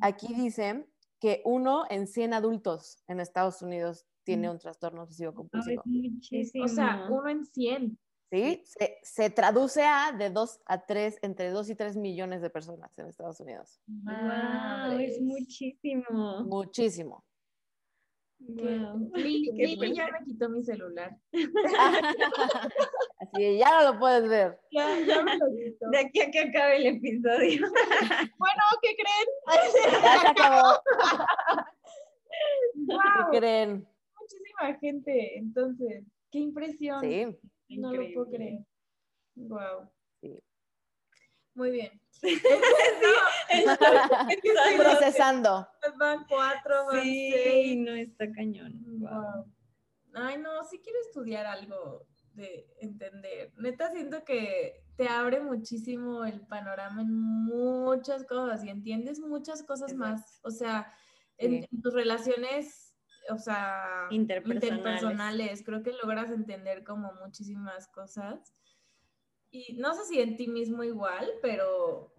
aquí 0.00 0.34
dicen 0.34 0.86
que 1.20 1.42
uno 1.44 1.84
en 1.90 2.06
100 2.06 2.34
adultos 2.34 3.02
en 3.08 3.20
Estados 3.20 3.62
Unidos 3.62 4.06
tiene 4.24 4.50
un 4.50 4.58
trastorno 4.58 5.02
obsesivo 5.02 5.32
compulsivo. 5.34 5.82
O 6.62 6.68
sea, 6.68 7.06
uno 7.10 7.28
en 7.28 7.46
100. 7.46 7.98
Sí, 8.30 8.62
se, 9.02 9.30
traduce 9.30 9.82
a 9.82 10.12
de 10.12 10.28
2 10.28 10.60
a 10.66 10.84
3, 10.84 11.18
entre 11.22 11.50
2 11.50 11.70
y 11.70 11.74
3 11.74 11.96
millones 11.96 12.42
de 12.42 12.50
personas 12.50 12.90
en 12.98 13.06
Estados 13.06 13.40
Unidos. 13.40 13.80
Wow, 13.86 14.98
es 14.98 15.18
muchísimo. 15.22 16.44
Muchísimo. 16.44 17.24
Wow. 18.40 19.10
Lili, 19.14 19.94
ya 19.94 20.06
me 20.06 20.24
quitó 20.24 20.48
mi 20.48 20.62
celular. 20.62 21.16
Así, 23.20 23.58
ya 23.58 23.70
no 23.70 23.92
lo 23.92 23.98
puedes 23.98 24.28
ver. 24.28 24.58
Ya, 24.70 25.00
ya 25.00 25.22
me 25.22 25.36
lo 25.36 25.46
quito. 25.48 25.90
De 25.90 25.98
aquí 25.98 26.20
a 26.20 26.30
que 26.30 26.38
acabe 26.40 26.76
el 26.76 26.86
episodio. 26.96 27.66
bueno, 28.38 28.62
¿qué 28.82 28.96
creen? 28.96 29.26
Ya 30.02 30.20
se 30.20 30.28
acabó. 30.28 30.80
Wow. 32.74 33.30
¿Qué 33.32 33.38
creen? 33.38 33.88
Muchísima 34.20 34.78
gente, 34.80 35.38
entonces, 35.38 36.04
qué 36.30 36.38
impresión. 36.38 37.00
Sí. 37.00 37.26
No 37.70 37.92
lo 37.92 38.02
puedo 38.14 38.30
creer. 38.30 38.60
Wow. 39.34 39.90
Sí. 40.20 40.40
Muy 41.58 41.72
bien. 41.72 42.00
sí, 42.12 42.40
procesando. 44.76 45.68
Van 45.98 46.24
cuatro, 46.28 46.86
van 46.86 47.02
sí, 47.02 47.32
seis. 47.32 47.76
no 47.78 47.94
está 47.94 48.30
cañón. 48.30 48.80
Wow. 49.00 49.52
Ay, 50.14 50.38
no, 50.38 50.62
sí 50.62 50.80
quiero 50.80 51.00
estudiar 51.00 51.46
algo 51.46 52.06
de 52.34 52.64
entender. 52.80 53.52
Neta, 53.56 53.90
siento 53.90 54.24
que 54.24 54.84
te 54.96 55.08
abre 55.08 55.40
muchísimo 55.40 56.24
el 56.24 56.42
panorama 56.42 57.02
en 57.02 57.12
muchas 57.12 58.24
cosas 58.24 58.62
y 58.62 58.68
entiendes 58.68 59.18
muchas 59.18 59.64
cosas 59.64 59.94
más. 59.94 60.38
O 60.44 60.52
sea, 60.52 60.94
en, 61.38 61.66
tus 61.82 61.92
relaciones, 61.92 62.94
o 63.30 63.38
sea, 63.38 64.06
interpersonales. 64.10 65.64
creo 65.64 65.82
que 65.82 65.92
logras 65.92 66.30
entender 66.30 66.84
como 66.84 67.12
muchísimas 67.14 67.88
cosas. 67.88 68.54
Y 69.50 69.74
no 69.74 69.94
sé 69.94 70.04
si 70.04 70.20
en 70.20 70.36
ti 70.36 70.48
mismo 70.48 70.84
igual, 70.84 71.30
pero 71.42 72.12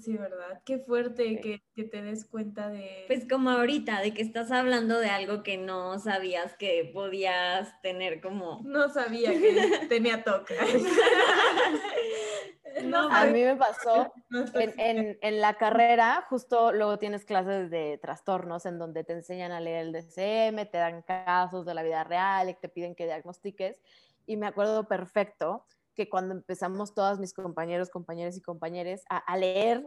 Sí, 0.00 0.16
¿verdad? 0.16 0.60
Qué 0.64 0.78
fuerte 0.78 1.40
que, 1.40 1.62
que, 1.74 1.84
te 1.84 2.02
des 2.02 2.26
cuenta 2.26 2.68
de... 2.68 3.04
Pues 3.06 3.26
como 3.26 3.50
ahorita, 3.50 4.00
de 4.00 4.12
que 4.12 4.20
estás 4.20 4.50
hablando 4.50 4.98
de 4.98 5.08
algo 5.08 5.42
que 5.42 5.56
no 5.56 5.98
sabías 5.98 6.54
que 6.54 6.90
podías 6.92 7.80
tener 7.80 8.20
como... 8.20 8.60
No 8.64 8.90
sabía 8.90 9.30
que 9.30 9.86
tenía 9.88 10.22
toca. 10.22 10.54
no, 12.84 13.08
a 13.10 13.24
mí 13.26 13.42
me 13.42 13.56
pasó 13.56 14.12
en, 14.54 14.78
en, 14.78 15.18
en, 15.22 15.40
la 15.40 15.54
carrera, 15.54 16.26
justo 16.28 16.72
luego 16.72 16.98
tienes 16.98 17.24
clases 17.24 17.70
de 17.70 17.98
trastornos 18.02 18.66
en 18.66 18.78
donde 18.78 19.02
te 19.02 19.14
enseñan 19.14 19.52
a 19.52 19.60
leer 19.60 19.86
el 19.86 19.92
DCM, 19.92 20.70
te 20.70 20.76
dan 20.76 21.02
casos 21.02 21.64
de 21.64 21.72
la 21.72 21.82
vida 21.82 22.04
real 22.04 22.50
y 22.50 22.54
te 22.54 22.68
piden 22.68 22.94
que 22.94 23.06
diagnostiques. 23.06 23.80
Y 24.26 24.36
me 24.36 24.46
acuerdo 24.46 24.88
perfecto 24.88 25.64
que 25.96 26.08
cuando 26.08 26.34
empezamos 26.34 26.94
todos 26.94 27.18
mis 27.18 27.32
compañeros, 27.32 27.90
compañeras 27.90 28.36
y 28.36 28.42
compañeros 28.42 29.00
a, 29.08 29.16
a, 29.16 29.36
leer, 29.36 29.84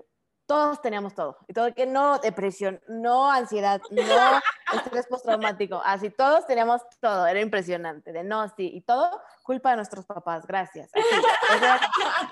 todos 0.49 0.82
teníamos 0.82 1.14
todo. 1.14 1.38
Y 1.47 1.53
todo 1.53 1.74
que 1.76 1.86
no 1.86 2.18
depresión, 2.18 2.82
no 2.88 3.32
ansiedad, 3.32 3.80
no 3.91 4.41
estrés 4.78 5.05
postraumático. 5.07 5.80
Así 5.86 6.10
todos 6.10 6.47
teníamos 6.47 6.82
todo. 6.99 7.28
Era 7.28 7.39
impresionante. 7.39 8.12
De 8.12 8.24
no, 8.24 8.47
sí. 8.57 8.72
Y 8.74 8.82
todo 8.82 9.22
culpa 9.43 9.70
de 9.70 9.78
nuestros 9.78 10.05
papás. 10.05 10.47
Gracias. 10.47 10.89
Así, 10.93 11.86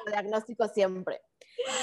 diagnóstico 0.08 0.68
siempre. 0.68 1.22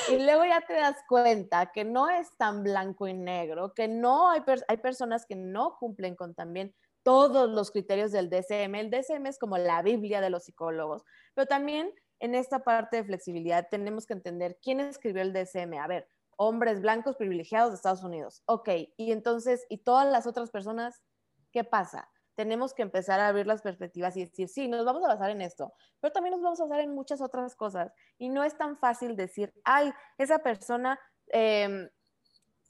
Y 0.09 0.19
luego 0.19 0.45
ya 0.45 0.61
te 0.61 0.75
das 0.75 0.97
cuenta 1.09 1.71
que 1.73 1.85
no 1.85 2.11
es 2.11 2.37
tan 2.37 2.65
blanco 2.65 3.07
y 3.07 3.15
negro, 3.15 3.73
que 3.73 3.87
no 3.87 4.31
hay, 4.31 4.43
hay 4.69 4.77
personas 4.79 5.27
que 5.27 5.37
no 5.37 5.77
cumplen 5.79 6.17
con 6.17 6.35
también 6.35 6.75
todos 7.05 7.49
los 7.51 7.71
criterios 7.71 8.11
del 8.11 8.31
DSM. 8.31 8.75
El 8.75 8.91
DSM 8.91 9.27
es 9.27 9.39
como 9.39 9.59
la 9.59 9.83
Biblia 9.83 10.21
de 10.21 10.31
los 10.31 10.45
psicólogos, 10.45 11.05
pero 11.35 11.47
también 11.47 11.93
en 12.19 12.35
esta 12.35 12.65
parte 12.65 12.97
de 12.97 13.05
flexibilidad 13.05 13.69
tenemos 13.71 14.07
que 14.07 14.15
entender 14.15 14.59
quién 14.61 14.81
escribió 14.81 15.23
el 15.23 15.33
DSM. 15.33 15.75
A 15.75 15.87
ver, 15.87 16.09
hombres 16.37 16.81
blancos 16.81 17.17
privilegiados 17.17 17.71
de 17.71 17.77
Estados 17.77 18.03
Unidos. 18.03 18.43
Ok, 18.47 18.69
y 18.97 19.13
entonces, 19.13 19.67
¿y 19.69 19.79
todas 19.79 20.11
las 20.11 20.27
otras 20.27 20.51
personas? 20.51 21.03
¿Qué 21.53 21.63
pasa? 21.63 22.11
Tenemos 22.35 22.75
que 22.75 22.83
empezar 22.83 23.21
a 23.21 23.29
abrir 23.29 23.47
las 23.47 23.63
perspectivas 23.63 24.17
y 24.17 24.25
decir, 24.25 24.49
sí, 24.49 24.67
nos 24.67 24.85
vamos 24.85 25.05
a 25.05 25.09
basar 25.09 25.31
en 25.31 25.43
esto, 25.43 25.73
pero 26.01 26.13
también 26.13 26.33
nos 26.33 26.43
vamos 26.43 26.61
a 26.61 26.65
basar 26.65 26.81
en 26.81 26.95
muchas 26.95 27.21
otras 27.21 27.55
cosas. 27.55 27.93
Y 28.19 28.31
no 28.31 28.43
es 28.43 28.57
tan 28.57 28.77
fácil 28.79 29.15
decir, 29.15 29.53
ay, 29.65 29.93
esa 30.19 30.39
persona... 30.39 30.99
Eh, 31.33 31.91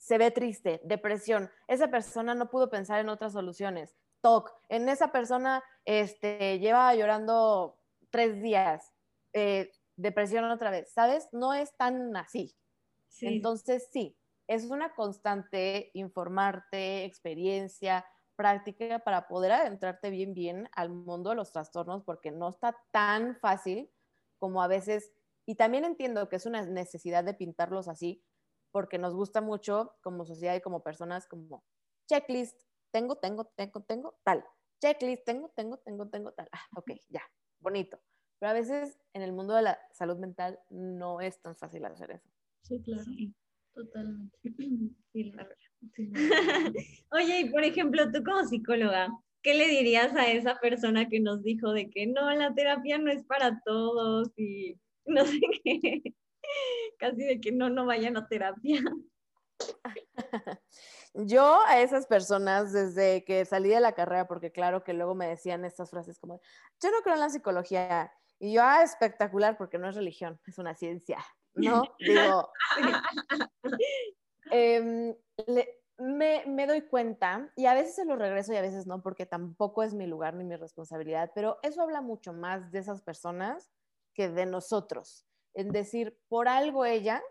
se 0.05 0.19
ve 0.19 0.29
triste, 0.29 0.81
depresión, 0.83 1.49
esa 1.67 1.87
persona 1.87 2.35
no 2.35 2.51
pudo 2.51 2.69
pensar 2.69 2.99
en 2.99 3.09
otras 3.09 3.33
soluciones, 3.33 3.95
En 4.69 4.89
esa 4.89 5.11
persona 5.11 5.63
este, 5.85 6.59
lleva 6.59 6.95
llorando 6.95 7.79
tres 8.09 8.41
días, 8.41 8.91
eh, 9.33 9.71
depresión 9.97 10.45
otra 10.45 10.71
vez, 10.71 10.91
¿sabes? 10.91 11.29
No 11.31 11.53
es 11.53 11.75
tan 11.77 12.15
así. 12.17 12.55
Entonces, 13.21 13.87
sí, 13.91 14.17
es 14.47 14.65
una 14.65 14.95
constante 14.95 15.91
informarte, 15.93 17.05
experiencia, 17.05 18.05
práctica 18.35 18.99
para 18.99 19.27
poder 19.27 19.51
adentrarte 19.53 20.09
bien, 20.09 20.33
bien 20.33 20.69
al 20.73 20.89
mundo 20.89 21.29
de 21.29 21.35
los 21.37 21.51
trastornos, 21.51 22.03
porque 22.03 22.31
no 22.31 22.49
está 22.49 22.75
tan 22.91 23.37
fácil 23.37 23.89
como 24.39 24.61
a 24.61 24.67
veces, 24.67 25.13
y 25.45 25.55
también 25.55 25.85
entiendo 25.85 26.27
que 26.27 26.35
es 26.35 26.45
una 26.45 26.61
necesidad 26.63 27.23
de 27.23 27.33
pintarlos 27.33 27.87
así, 27.87 28.23
porque 28.71 28.97
nos 28.97 29.13
gusta 29.13 29.39
mucho 29.39 29.95
como 30.01 30.25
sociedad 30.25 30.55
y 30.55 30.61
como 30.61 30.83
personas, 30.83 31.27
como 31.27 31.63
checklist, 32.07 32.59
tengo, 32.95 33.17
tengo, 33.17 33.43
tengo, 33.57 33.81
tengo, 33.81 34.17
tal, 34.23 34.45
checklist, 34.79 35.25
tengo, 35.25 35.49
tengo, 35.49 35.77
tengo, 35.79 36.07
tengo, 36.07 36.31
tal, 36.31 36.47
ah, 36.53 36.65
ok, 36.77 36.91
ya, 37.09 37.21
bonito. 37.59 37.99
Pero 38.39 38.51
a 38.51 38.53
veces 38.53 38.97
en 39.11 39.21
el 39.21 39.33
mundo 39.33 39.53
de 39.53 39.63
la 39.63 39.79
salud 39.91 40.15
mental 40.15 40.57
no 40.69 41.19
es 41.19 41.41
tan 41.41 41.57
fácil 41.57 41.83
hacer 41.83 42.11
eso. 42.11 42.29
Sí, 42.61 42.81
claro. 42.81 43.03
Totalmente. 43.73 44.37
Oye, 47.11 47.39
y 47.41 47.49
por 47.49 47.65
ejemplo, 47.65 48.09
tú 48.13 48.23
como 48.23 48.45
psicóloga, 48.45 49.09
¿qué 49.43 49.55
le 49.55 49.67
dirías 49.67 50.15
a 50.15 50.31
esa 50.31 50.55
persona 50.61 51.09
que 51.09 51.19
nos 51.19 51.43
dijo 51.43 51.73
de 51.73 51.89
que 51.89 52.07
no, 52.07 52.33
la 52.33 52.55
terapia 52.55 52.97
no 52.97 53.11
es 53.11 53.25
para 53.25 53.61
todos 53.65 54.31
y 54.37 54.79
no 55.05 55.25
sé 55.25 55.41
qué? 55.65 56.01
Casi 56.97 57.23
de 57.25 57.41
que 57.41 57.51
no, 57.51 57.69
no 57.69 57.85
vayan 57.85 58.15
a 58.15 58.25
terapia. 58.25 58.79
Yo 61.17 61.61
a 61.65 61.79
esas 61.79 62.07
personas 62.07 62.73
desde 62.73 63.23
que 63.23 63.45
salí 63.45 63.69
de 63.69 63.79
la 63.79 63.93
carrera, 63.93 64.27
porque 64.27 64.51
claro 64.51 64.83
que 64.83 64.93
luego 64.93 65.15
me 65.15 65.27
decían 65.27 65.63
estas 65.63 65.89
frases 65.89 66.19
como, 66.19 66.41
yo 66.81 66.91
no 66.91 67.01
creo 67.01 67.15
en 67.15 67.21
la 67.21 67.29
psicología. 67.29 68.11
Y 68.37 68.53
yo, 68.53 68.61
ah, 68.63 68.83
espectacular, 68.83 69.57
porque 69.57 69.77
no 69.77 69.87
es 69.87 69.95
religión, 69.95 70.39
es 70.45 70.57
una 70.57 70.75
ciencia. 70.75 71.17
¿no? 71.55 71.83
Digo, 71.99 72.51
em, 74.51 75.15
me, 75.97 76.67
doy 76.67 76.81
cuenta 76.81 77.51
y 77.55 77.65
a 77.65 77.73
veces 77.73 77.95
se 77.95 78.05
lo 78.05 78.15
regreso 78.15 78.53
y 78.53 78.57
a 78.57 78.61
veces 78.61 78.85
no, 78.85 79.01
porque 79.01 79.25
tampoco 79.25 79.83
es 79.83 79.93
mi 79.93 80.05
lugar 80.07 80.33
ni 80.35 80.43
mi 80.43 80.55
responsabilidad, 80.55 81.31
pero 81.33 81.57
eso 81.63 81.81
habla 81.81 82.01
mucho 82.01 82.33
más 82.33 82.71
de 82.71 82.79
esas 82.79 83.01
personas 83.01 83.71
que 84.13 84.29
de 84.29 84.45
nosotros. 84.45 85.25
En 85.53 85.71
decir, 85.71 86.19
por 86.27 86.47
algo 86.47 86.85
ella, 86.85 87.23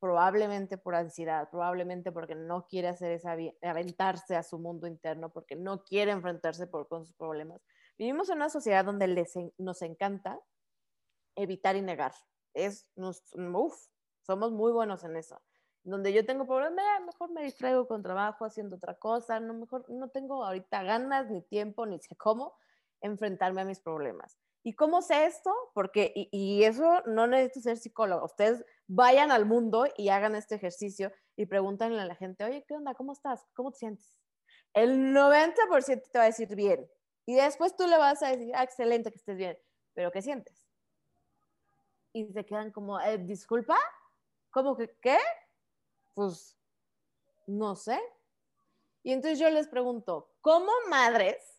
probablemente 0.00 0.78
por 0.78 0.94
ansiedad, 0.94 1.48
probablemente 1.50 2.12
porque 2.12 2.34
no 2.34 2.66
quiere 2.66 2.88
hacer 2.88 3.12
esa, 3.12 3.36
aventarse 3.62 4.36
a 4.36 4.42
su 4.42 4.58
mundo 4.58 4.86
interno, 4.86 5.30
porque 5.30 5.56
no 5.56 5.82
quiere 5.84 6.12
enfrentarse 6.12 6.70
con 6.70 7.04
sus 7.04 7.14
problemas. 7.14 7.60
Vivimos 7.98 8.28
en 8.30 8.36
una 8.36 8.48
sociedad 8.48 8.84
donde 8.84 9.26
nos 9.58 9.82
encanta 9.82 10.40
evitar 11.34 11.76
y 11.76 11.82
negar 11.82 12.12
es, 12.54 12.90
nos, 12.96 13.22
somos 14.22 14.52
muy 14.52 14.72
buenos 14.72 15.04
en 15.04 15.16
eso. 15.16 15.40
Donde 15.84 16.12
yo 16.12 16.26
tengo 16.26 16.46
problemas, 16.46 16.84
mejor 17.06 17.30
me 17.30 17.42
distraigo 17.42 17.86
con 17.86 18.02
trabajo, 18.02 18.44
haciendo 18.44 18.76
otra 18.76 18.94
cosa, 18.94 19.40
no, 19.40 19.54
mejor 19.54 19.88
no 19.88 20.08
tengo 20.08 20.44
ahorita 20.44 20.82
ganas, 20.82 21.30
ni 21.30 21.40
tiempo, 21.42 21.86
ni 21.86 21.98
sé 22.00 22.16
cómo 22.16 22.56
enfrentarme 23.00 23.62
a 23.62 23.64
mis 23.64 23.80
problemas. 23.80 24.38
¿Y 24.68 24.74
cómo 24.74 25.00
sé 25.00 25.24
esto? 25.24 25.54
Porque, 25.72 26.12
y, 26.14 26.28
y, 26.30 26.64
eso 26.64 27.02
no 27.06 27.26
necesito 27.26 27.60
ser 27.60 27.78
psicólogo, 27.78 28.26
ustedes 28.26 28.64
vayan 28.86 29.30
al 29.30 29.46
mundo 29.46 29.86
y 29.96 30.10
hagan 30.10 30.34
este 30.34 30.56
ejercicio 30.56 31.10
y 31.36 31.46
pregúntenle 31.46 32.00
a 32.00 32.04
la 32.04 32.14
gente, 32.14 32.44
oye, 32.44 32.64
¿qué 32.68 32.74
onda? 32.74 32.94
¿Cómo 32.94 33.12
estás? 33.12 33.46
¿Cómo 33.54 33.72
te 33.72 33.78
sientes? 33.78 34.18
El 34.74 35.14
90% 35.14 36.10
te 36.12 36.18
va 36.18 36.24
a 36.24 36.26
decir 36.26 36.54
bien. 36.54 36.86
Y 37.24 37.36
después 37.36 37.76
tú 37.76 37.86
le 37.86 37.96
vas 37.96 38.22
a 38.22 38.28
decir, 38.28 38.52
ah, 38.54 38.62
excelente 38.62 39.10
que 39.10 39.16
estés 39.16 39.36
bien, 39.38 39.58
pero 39.94 40.10
¿qué 40.10 40.20
sientes? 40.20 40.68
y 42.12 42.32
se 42.32 42.44
quedan 42.44 42.70
como, 42.72 43.00
eh, 43.00 43.18
disculpa, 43.18 43.76
¿cómo 44.50 44.76
que 44.76 44.90
qué? 45.00 45.18
Pues 46.14 46.56
no 47.46 47.74
sé. 47.76 47.98
Y 49.02 49.12
entonces 49.12 49.38
yo 49.38 49.48
les 49.50 49.68
pregunto, 49.68 50.32
¿cómo 50.40 50.72
madres 50.88 51.57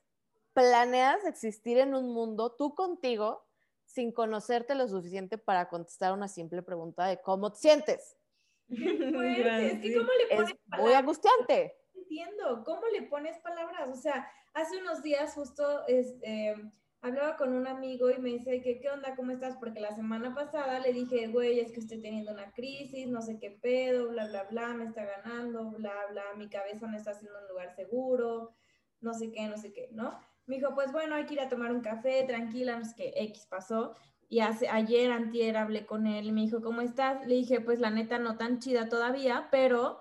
planeas 0.54 1.26
existir 1.26 1.78
en 1.78 1.94
un 1.96 2.14
mundo 2.14 2.56
tú 2.58 2.76
contigo 2.76 3.46
sin 3.86 4.12
conocerte 4.12 4.76
lo 4.76 4.88
suficiente 4.88 5.38
para 5.38 5.68
contestar 5.68 6.14
una 6.14 6.28
simple 6.28 6.62
pregunta 6.62 7.08
de 7.08 7.22
cómo 7.22 7.52
te 7.52 7.60
sientes? 7.60 8.18
es 8.70 9.80
que 9.80 9.96
¿cómo 9.96 10.10
le 10.12 10.36
pones 10.36 10.52
es 10.52 10.80
muy 10.80 10.94
angustiante. 10.94 11.76
Entiendo, 11.96 12.64
¿cómo 12.66 12.82
le 12.94 13.04
pones 13.04 13.38
palabras? 13.40 13.90
O 13.90 13.96
sea, 13.96 14.32
hace 14.54 14.78
unos 14.78 15.02
días 15.02 15.34
justo 15.34 15.86
este, 15.88 16.56
hablaba 17.02 17.38
con 17.38 17.54
un 17.54 17.68
amigo 17.68 18.10
y 18.10 18.20
me 18.20 18.30
dice 18.30 18.62
que, 18.62 18.80
¿qué 18.80 18.90
onda? 18.90 19.16
¿Cómo 19.16 19.32
estás? 19.32 19.58
Porque 19.58 19.80
la 19.80 19.96
semana 19.96 20.34
pasada 20.36 20.80
le 20.80 20.94
dije, 20.94 21.28
güey, 21.28 21.60
es 21.60 21.72
que 21.72 21.80
estoy 21.80 22.02
teniendo 22.02 22.32
una 22.32 22.52
crisis, 22.52 23.08
no 23.08 23.22
sé 23.22 23.40
qué 23.40 23.52
pedo, 23.52 24.10
bla, 24.10 24.28
bla, 24.28 24.44
bla, 24.44 24.74
me 24.74 24.86
está 24.86 25.06
ganando, 25.06 25.72
bla, 25.72 25.94
bla, 26.12 26.24
mi 26.38 26.50
cabeza 26.50 26.88
no 26.88 26.98
está 26.98 27.12
haciendo 27.12 27.40
un 27.40 27.48
lugar 27.48 27.74
seguro, 27.76 28.54
no 29.02 29.14
sé 29.14 29.32
qué, 29.32 29.48
no 29.48 29.58
sé 29.58 29.72
qué, 29.72 29.90
¿no? 29.92 30.20
Me 30.50 30.56
dijo, 30.56 30.74
pues 30.74 30.92
bueno, 30.92 31.16
hay 31.16 31.26
que 31.26 31.36
ir 31.36 31.42
a 31.42 31.48
tomar 31.48 31.72
un 31.72 31.82
café, 31.82 32.24
tranquila, 32.24 32.78
no 32.78 32.84
sé 32.84 32.96
qué, 32.98 33.14
X 33.16 33.46
pasó. 33.50 33.96
Y 34.28 34.40
hace, 34.40 34.68
ayer, 34.68 35.12
antier, 35.12 35.58
hablé 35.58 35.86
con 35.86 36.08
él 36.08 36.26
y 36.26 36.32
me 36.32 36.42
dijo, 36.42 36.62
¿cómo 36.62 36.82
estás? 36.82 37.26
Le 37.28 37.36
dije, 37.36 37.62
pues 37.62 37.80
la 37.80 37.92
neta 37.92 38.20
no 38.20 38.38
tan 38.38 38.60
chida 38.60 38.90
todavía, 38.90 39.48
pero 39.52 40.00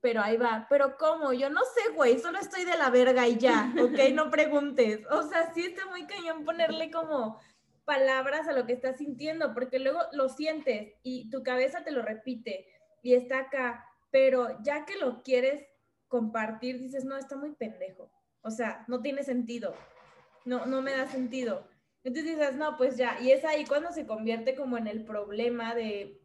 pero 0.00 0.20
ahí 0.22 0.36
va. 0.36 0.66
Pero 0.68 0.96
¿cómo? 0.96 1.32
Yo 1.32 1.50
no 1.50 1.60
sé, 1.64 1.92
güey, 1.94 2.18
solo 2.18 2.38
estoy 2.38 2.64
de 2.64 2.76
la 2.76 2.90
verga 2.90 3.26
y 3.26 3.38
ya, 3.38 3.72
¿ok? 3.82 4.14
No 4.14 4.30
preguntes. 4.30 5.04
O 5.10 5.22
sea, 5.22 5.52
sí 5.54 5.64
está 5.64 5.86
muy 5.86 6.06
cañón 6.06 6.44
ponerle 6.44 6.90
como 6.90 7.40
palabras 7.84 8.46
a 8.46 8.52
lo 8.52 8.66
que 8.66 8.74
estás 8.74 8.98
sintiendo, 8.98 9.54
porque 9.54 9.78
luego 9.78 10.00
lo 10.12 10.28
sientes 10.28 10.92
y 11.02 11.30
tu 11.30 11.42
cabeza 11.42 11.82
te 11.82 11.90
lo 11.90 12.02
repite 12.02 12.66
y 13.02 13.14
está 13.14 13.38
acá, 13.38 13.84
pero 14.10 14.62
ya 14.62 14.84
que 14.84 14.96
lo 14.96 15.22
quieres 15.22 15.66
compartir, 16.06 16.78
dices, 16.78 17.04
no, 17.04 17.16
está 17.16 17.36
muy 17.36 17.52
pendejo. 17.52 18.10
O 18.42 18.50
sea, 18.50 18.84
no 18.88 19.00
tiene 19.00 19.22
sentido. 19.22 19.74
No, 20.44 20.66
no 20.66 20.82
me 20.82 20.92
da 20.92 21.06
sentido. 21.06 21.68
Entonces 22.04 22.36
dices, 22.36 22.54
no, 22.54 22.76
pues 22.76 22.96
ya. 22.96 23.20
Y 23.20 23.32
es 23.32 23.44
ahí 23.44 23.64
cuando 23.64 23.92
se 23.92 24.06
convierte 24.06 24.54
como 24.54 24.78
en 24.78 24.86
el 24.86 25.04
problema 25.04 25.74
de, 25.74 26.20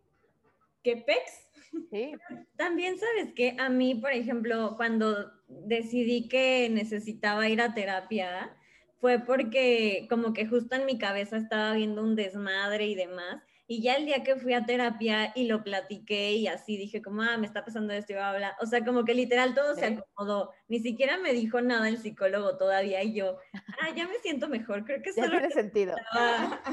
¿qué 0.84 0.98
pex? 0.98 1.50
Sí. 1.90 2.12
También 2.56 2.98
sabes 2.98 3.34
que 3.34 3.56
a 3.60 3.70
mí, 3.70 3.96
por 3.96 4.12
ejemplo, 4.12 4.76
cuando 4.78 5.32
decidí 5.48 6.28
que 6.28 6.70
necesitaba 6.70 7.50
ir 7.50 7.62
a 7.62 7.74
terapia, 7.74 8.56
fue 9.00 9.20
porque 9.20 10.08
como 10.10 10.34
que 10.34 10.48
justo 10.48 10.76
en 10.76 10.86
mi 10.86 10.98
cabeza 10.98 11.36
estaba 11.36 11.74
viendo 11.74 12.02
un 12.04 12.16
desmadre 12.16 12.88
y 12.88 12.96
demás. 12.96 13.44
Y 13.66 13.82
ya 13.82 13.96
el 13.96 14.06
día 14.06 14.24
que 14.24 14.36
fui 14.36 14.54
a 14.54 14.66
terapia 14.66 15.32
y 15.36 15.48
lo 15.48 15.64
platiqué 15.64 16.34
y 16.34 16.48
así 16.48 16.78
dije 16.78 17.02
como, 17.02 17.22
ah, 17.22 17.38
me 17.38 17.48
está 17.48 17.64
pasando 17.64 17.94
esto 17.94 18.14
y 18.14 18.16
a 18.18 18.30
hablar. 18.30 18.56
O 18.62 18.66
sea, 18.66 18.84
como 18.84 19.06
que 19.06 19.14
literal 19.14 19.56
todo 19.56 19.74
se 19.76 19.86
acomodó. 19.86 20.52
Ni 20.68 20.80
siquiera 20.80 21.18
me 21.18 21.32
dijo 21.32 21.62
nada 21.62 21.88
el 21.88 21.98
psicólogo 21.98 22.58
todavía 22.58 23.02
y 23.04 23.14
yo, 23.14 23.38
ah, 23.54 23.90
ya 23.96 24.08
me 24.08 24.20
siento 24.20 24.50
mejor. 24.50 24.84
Creo 24.84 25.02
que 25.02 25.14
ya 25.14 25.24
solo 25.24 25.40
tiene 25.40 25.54
sentido. 25.54 25.96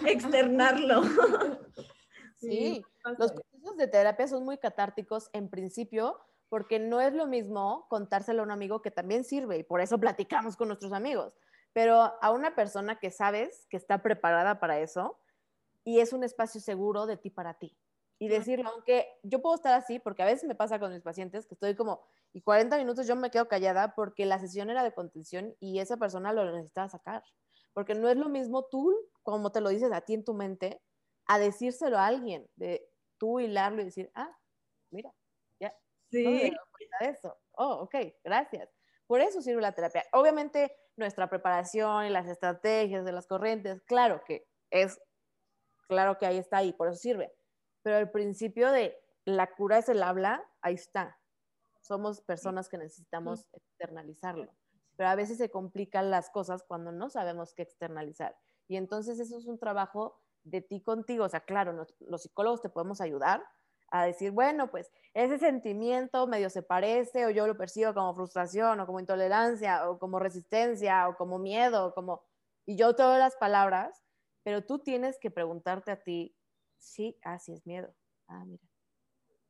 externarlo. 0.06 1.02
Sí, 2.40 2.82
los 3.18 3.32
procesos 3.32 3.76
de 3.76 3.86
terapia 3.86 4.26
son 4.26 4.46
muy 4.46 4.56
catárticos 4.56 5.28
en 5.34 5.50
principio 5.50 6.18
porque 6.48 6.78
no 6.78 7.00
es 7.00 7.12
lo 7.12 7.26
mismo 7.26 7.86
contárselo 7.90 8.40
a 8.40 8.44
un 8.44 8.50
amigo 8.50 8.80
que 8.80 8.90
también 8.90 9.24
sirve 9.24 9.58
y 9.58 9.62
por 9.62 9.82
eso 9.82 9.98
platicamos 9.98 10.56
con 10.56 10.68
nuestros 10.68 10.92
amigos, 10.94 11.34
pero 11.74 12.14
a 12.20 12.30
una 12.32 12.54
persona 12.54 12.98
que 12.98 13.10
sabes 13.10 13.66
que 13.68 13.76
está 13.76 14.02
preparada 14.02 14.58
para 14.58 14.80
eso 14.80 15.18
y 15.84 16.00
es 16.00 16.12
un 16.12 16.24
espacio 16.24 16.60
seguro 16.60 17.06
de 17.06 17.16
ti 17.16 17.30
para 17.30 17.54
ti. 17.54 17.76
Y 18.18 18.28
decirlo, 18.28 18.68
aunque 18.68 19.08
yo 19.22 19.40
puedo 19.40 19.54
estar 19.54 19.72
así, 19.72 19.98
porque 19.98 20.22
a 20.22 20.26
veces 20.26 20.44
me 20.46 20.54
pasa 20.54 20.78
con 20.78 20.92
mis 20.92 21.00
pacientes 21.00 21.46
que 21.46 21.54
estoy 21.54 21.74
como, 21.74 22.02
y 22.34 22.42
40 22.42 22.76
minutos 22.76 23.06
yo 23.06 23.16
me 23.16 23.30
quedo 23.30 23.48
callada 23.48 23.94
porque 23.94 24.26
la 24.26 24.38
sesión 24.38 24.68
era 24.68 24.84
de 24.84 24.92
contención 24.92 25.56
y 25.58 25.78
esa 25.78 25.96
persona 25.96 26.32
lo 26.32 26.44
necesitaba 26.44 26.88
sacar. 26.88 27.24
Porque 27.72 27.94
no 27.94 28.10
es 28.10 28.16
lo 28.16 28.28
mismo 28.28 28.66
tú, 28.66 28.94
como 29.22 29.52
te 29.52 29.62
lo 29.62 29.70
dices 29.70 29.90
a 29.92 30.02
ti 30.02 30.14
en 30.14 30.24
tu 30.24 30.34
mente, 30.34 30.82
a 31.26 31.38
decírselo 31.38 31.96
a 31.98 32.06
alguien, 32.06 32.46
de 32.56 32.86
tú 33.16 33.40
hilarlo 33.40 33.80
y 33.80 33.86
decir, 33.86 34.10
ah, 34.14 34.36
mira, 34.90 35.14
ya, 35.58 35.74
sí. 36.10 36.24
no 36.24 36.30
me 36.30 36.50
cuenta 36.72 36.96
de 37.00 37.10
eso. 37.10 37.38
Oh, 37.52 37.74
ok, 37.82 37.94
gracias. 38.22 38.68
Por 39.06 39.20
eso 39.20 39.40
sirve 39.40 39.62
la 39.62 39.72
terapia. 39.72 40.04
Obviamente, 40.12 40.76
nuestra 40.96 41.28
preparación 41.28 42.06
y 42.06 42.10
las 42.10 42.28
estrategias 42.28 43.04
de 43.04 43.12
las 43.12 43.26
corrientes, 43.26 43.82
claro 43.82 44.22
que 44.24 44.46
es, 44.70 45.00
claro 45.90 46.18
que 46.18 46.24
ahí 46.24 46.38
está 46.38 46.58
ahí, 46.58 46.72
por 46.72 46.88
eso 46.88 46.96
sirve. 46.96 47.34
Pero 47.82 47.98
el 47.98 48.10
principio 48.10 48.70
de 48.70 48.96
la 49.24 49.48
cura 49.54 49.78
es 49.78 49.88
el 49.88 50.02
habla, 50.02 50.48
ahí 50.62 50.74
está. 50.74 51.18
Somos 51.80 52.20
personas 52.20 52.68
que 52.68 52.78
necesitamos 52.78 53.48
externalizarlo. 53.52 54.52
Pero 54.96 55.08
a 55.08 55.16
veces 55.16 55.38
se 55.38 55.50
complican 55.50 56.10
las 56.10 56.30
cosas 56.30 56.62
cuando 56.62 56.92
no 56.92 57.10
sabemos 57.10 57.54
qué 57.54 57.62
externalizar. 57.62 58.36
Y 58.68 58.76
entonces 58.76 59.18
eso 59.18 59.36
es 59.36 59.46
un 59.46 59.58
trabajo 59.58 60.20
de 60.44 60.60
ti 60.60 60.80
contigo. 60.80 61.24
O 61.24 61.28
sea, 61.28 61.40
claro, 61.40 61.86
los 61.98 62.22
psicólogos 62.22 62.62
te 62.62 62.68
podemos 62.68 63.00
ayudar 63.00 63.42
a 63.90 64.04
decir, 64.04 64.30
bueno, 64.30 64.70
pues 64.70 64.92
ese 65.14 65.38
sentimiento 65.38 66.28
medio 66.28 66.50
se 66.50 66.62
parece 66.62 67.26
o 67.26 67.30
yo 67.30 67.48
lo 67.48 67.56
percibo 67.56 67.92
como 67.92 68.14
frustración 68.14 68.78
o 68.78 68.86
como 68.86 69.00
intolerancia 69.00 69.90
o 69.90 69.98
como 69.98 70.20
resistencia 70.20 71.08
o 71.08 71.16
como 71.16 71.38
miedo, 71.38 71.86
o 71.86 71.94
como... 71.94 72.22
Y 72.66 72.76
yo 72.76 72.94
todas 72.94 73.18
las 73.18 73.34
palabras, 73.34 74.04
pero 74.42 74.64
tú 74.64 74.78
tienes 74.78 75.18
que 75.18 75.30
preguntarte 75.30 75.90
a 75.90 76.02
ti, 76.02 76.36
sí, 76.78 77.18
ah, 77.22 77.38
sí 77.38 77.52
es 77.52 77.66
miedo. 77.66 77.94
Ah, 78.28 78.44
mira. 78.44 78.62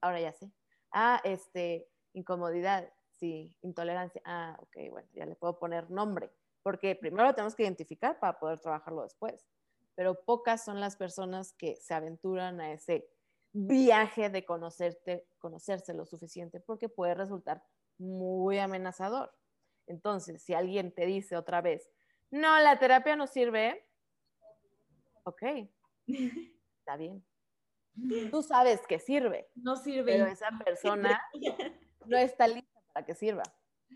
Ahora 0.01 0.20
ya 0.20 0.32
sé. 0.32 0.51
Ah, 0.93 1.20
este, 1.24 1.88
incomodidad, 2.12 2.93
sí, 3.16 3.57
intolerancia. 3.62 4.20
Ah, 4.24 4.57
ok, 4.61 4.91
bueno, 4.91 5.09
ya 5.12 5.26
le 5.26 5.36
puedo 5.36 5.59
poner 5.59 5.91
nombre, 5.91 6.30
porque 6.62 6.97
primero 6.97 7.24
lo 7.24 7.34
tenemos 7.34 7.55
que 7.55 7.62
identificar 7.62 8.18
para 8.18 8.38
poder 8.38 8.59
trabajarlo 8.61 9.03
después. 9.03 9.47
Pero 9.95 10.24
pocas 10.24 10.64
son 10.64 10.80
las 10.80 10.97
personas 10.97 11.53
que 11.53 11.76
se 11.76 11.95
aventuran 11.95 12.61
a 12.61 12.72
ese 12.72 13.09
viaje 13.53 14.30
de 14.30 14.45
conocerte, 14.45 15.26
conocerse 15.38 15.93
lo 15.95 16.07
suficiente, 16.07 16.61
porque 16.61 16.88
puede 16.88 17.14
resultar 17.14 17.62
muy 17.99 18.59
amenazador. 18.59 19.32
Entonces, 19.86 20.43
si 20.43 20.55
alguien 20.55 20.93
te 20.93 21.05
dice 21.07 21.36
otra 21.36 21.61
vez, 21.61 21.91
no, 22.30 22.59
la 22.61 22.78
terapia 22.78 23.16
no 23.16 23.26
sirve, 23.26 23.84
ok, 25.24 25.42
está 26.78 26.96
bien. 26.96 27.22
Tú 28.30 28.42
sabes 28.42 28.80
que 28.88 28.98
sirve. 28.98 29.48
No 29.54 29.76
sirve. 29.76 30.12
Pero 30.12 30.26
esa 30.26 30.50
persona 30.64 31.20
no 32.06 32.16
está 32.16 32.48
lista 32.48 32.80
para 32.92 33.06
que 33.06 33.14
sirva. 33.14 33.42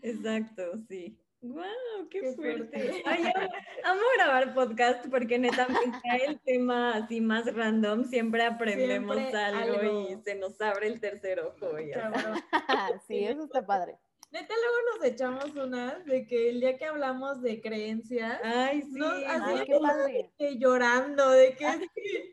Exacto, 0.01 0.63
sí. 0.87 1.19
¡Wow! 1.41 2.09
¡Qué, 2.09 2.33
fuerte! 2.33 3.03
Ay, 3.05 3.23
amo, 3.83 4.01
grabar 4.17 4.55
podcast 4.55 5.05
porque 5.09 5.37
neta 5.37 5.67
me 5.67 5.91
cae 6.01 6.25
el 6.25 6.39
tema 6.39 6.95
así 6.95 7.21
más 7.21 7.53
random. 7.53 8.03
Siempre 8.05 8.43
aprendemos 8.43 9.15
algo, 9.15 10.09
y 10.09 10.19
se 10.23 10.33
nos 10.35 10.59
abre 10.59 10.87
el 10.87 10.99
tercer 10.99 11.39
ojo. 11.41 11.79
Y 11.79 11.91
sí, 13.05 13.25
eso 13.25 13.43
está 13.43 13.63
padre. 13.63 13.99
Neta, 14.31 14.53
luego 14.53 14.77
nos 14.97 15.05
echamos 15.05 15.55
unas 15.55 16.05
de 16.05 16.27
que 16.27 16.49
el 16.49 16.59
día 16.59 16.77
que 16.77 16.85
hablamos 16.85 17.41
de 17.41 17.61
creencias, 17.61 18.39
ay, 18.43 18.81
sí, 18.81 18.99
así 19.27 19.63
qué 19.65 19.79
padre. 19.79 20.31
llorando, 20.57 21.29
de 21.29 21.55
que 21.55 21.65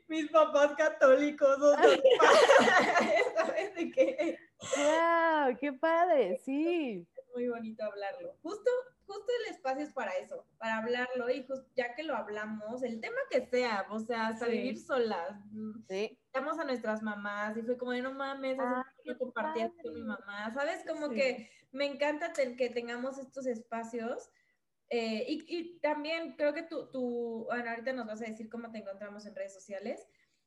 mis 0.08 0.28
papás 0.30 0.74
católicos, 0.74 1.58
o 1.60 1.74
¿sabes? 3.36 3.74
De 3.74 3.90
que... 3.90 4.38
¡Wow! 4.76 5.56
¡Qué 5.60 5.72
padre! 5.74 6.40
Sí. 6.44 7.06
Es 7.16 7.24
muy 7.34 7.48
bonito 7.48 7.84
hablarlo. 7.84 8.36
Justo, 8.42 8.70
justo 9.12 9.32
el 9.40 9.54
espacio 9.54 9.84
es 9.84 9.92
para 9.92 10.12
eso, 10.16 10.46
para 10.58 10.78
hablarlo 10.78 11.30
y 11.30 11.46
ya 11.74 11.94
que 11.94 12.02
lo 12.02 12.16
hablamos, 12.16 12.82
el 12.82 13.00
tema 13.00 13.18
que 13.30 13.46
sea, 13.46 13.86
o 13.90 14.00
sea, 14.00 14.28
hasta 14.28 14.46
vivir 14.46 14.78
solas. 14.78 15.36
Sí. 15.88 16.18
Llamamos 16.34 16.58
a 16.58 16.64
nuestras 16.64 17.02
mamás 17.02 17.56
y 17.56 17.62
fue 17.62 17.76
como 17.76 17.92
de 17.92 18.02
no 18.02 18.12
mames, 18.12 18.58
ah, 18.58 18.84
yo 19.04 19.18
compartía 19.18 19.70
con 19.82 19.94
mi 19.94 20.02
mamá, 20.02 20.50
¿sabes? 20.52 20.84
Como 20.86 21.10
que 21.10 21.50
me 21.72 21.86
encanta 21.86 22.32
que 22.32 22.70
tengamos 22.70 23.18
estos 23.18 23.46
espacios. 23.46 24.30
Eh, 24.88 25.24
y, 25.28 25.78
también 25.80 26.36
creo 26.36 26.52
que 26.52 26.64
tú, 26.64 26.90
tú, 26.90 27.44
bueno, 27.46 27.70
ahorita 27.70 27.94
nos 27.94 28.06
vas 28.06 28.20
a 28.20 28.26
decir 28.26 28.50
cómo 28.50 28.70
te 28.70 28.78
encontramos 28.78 29.24
en 29.24 29.34
redes 29.34 29.54
sociales, 29.54 30.06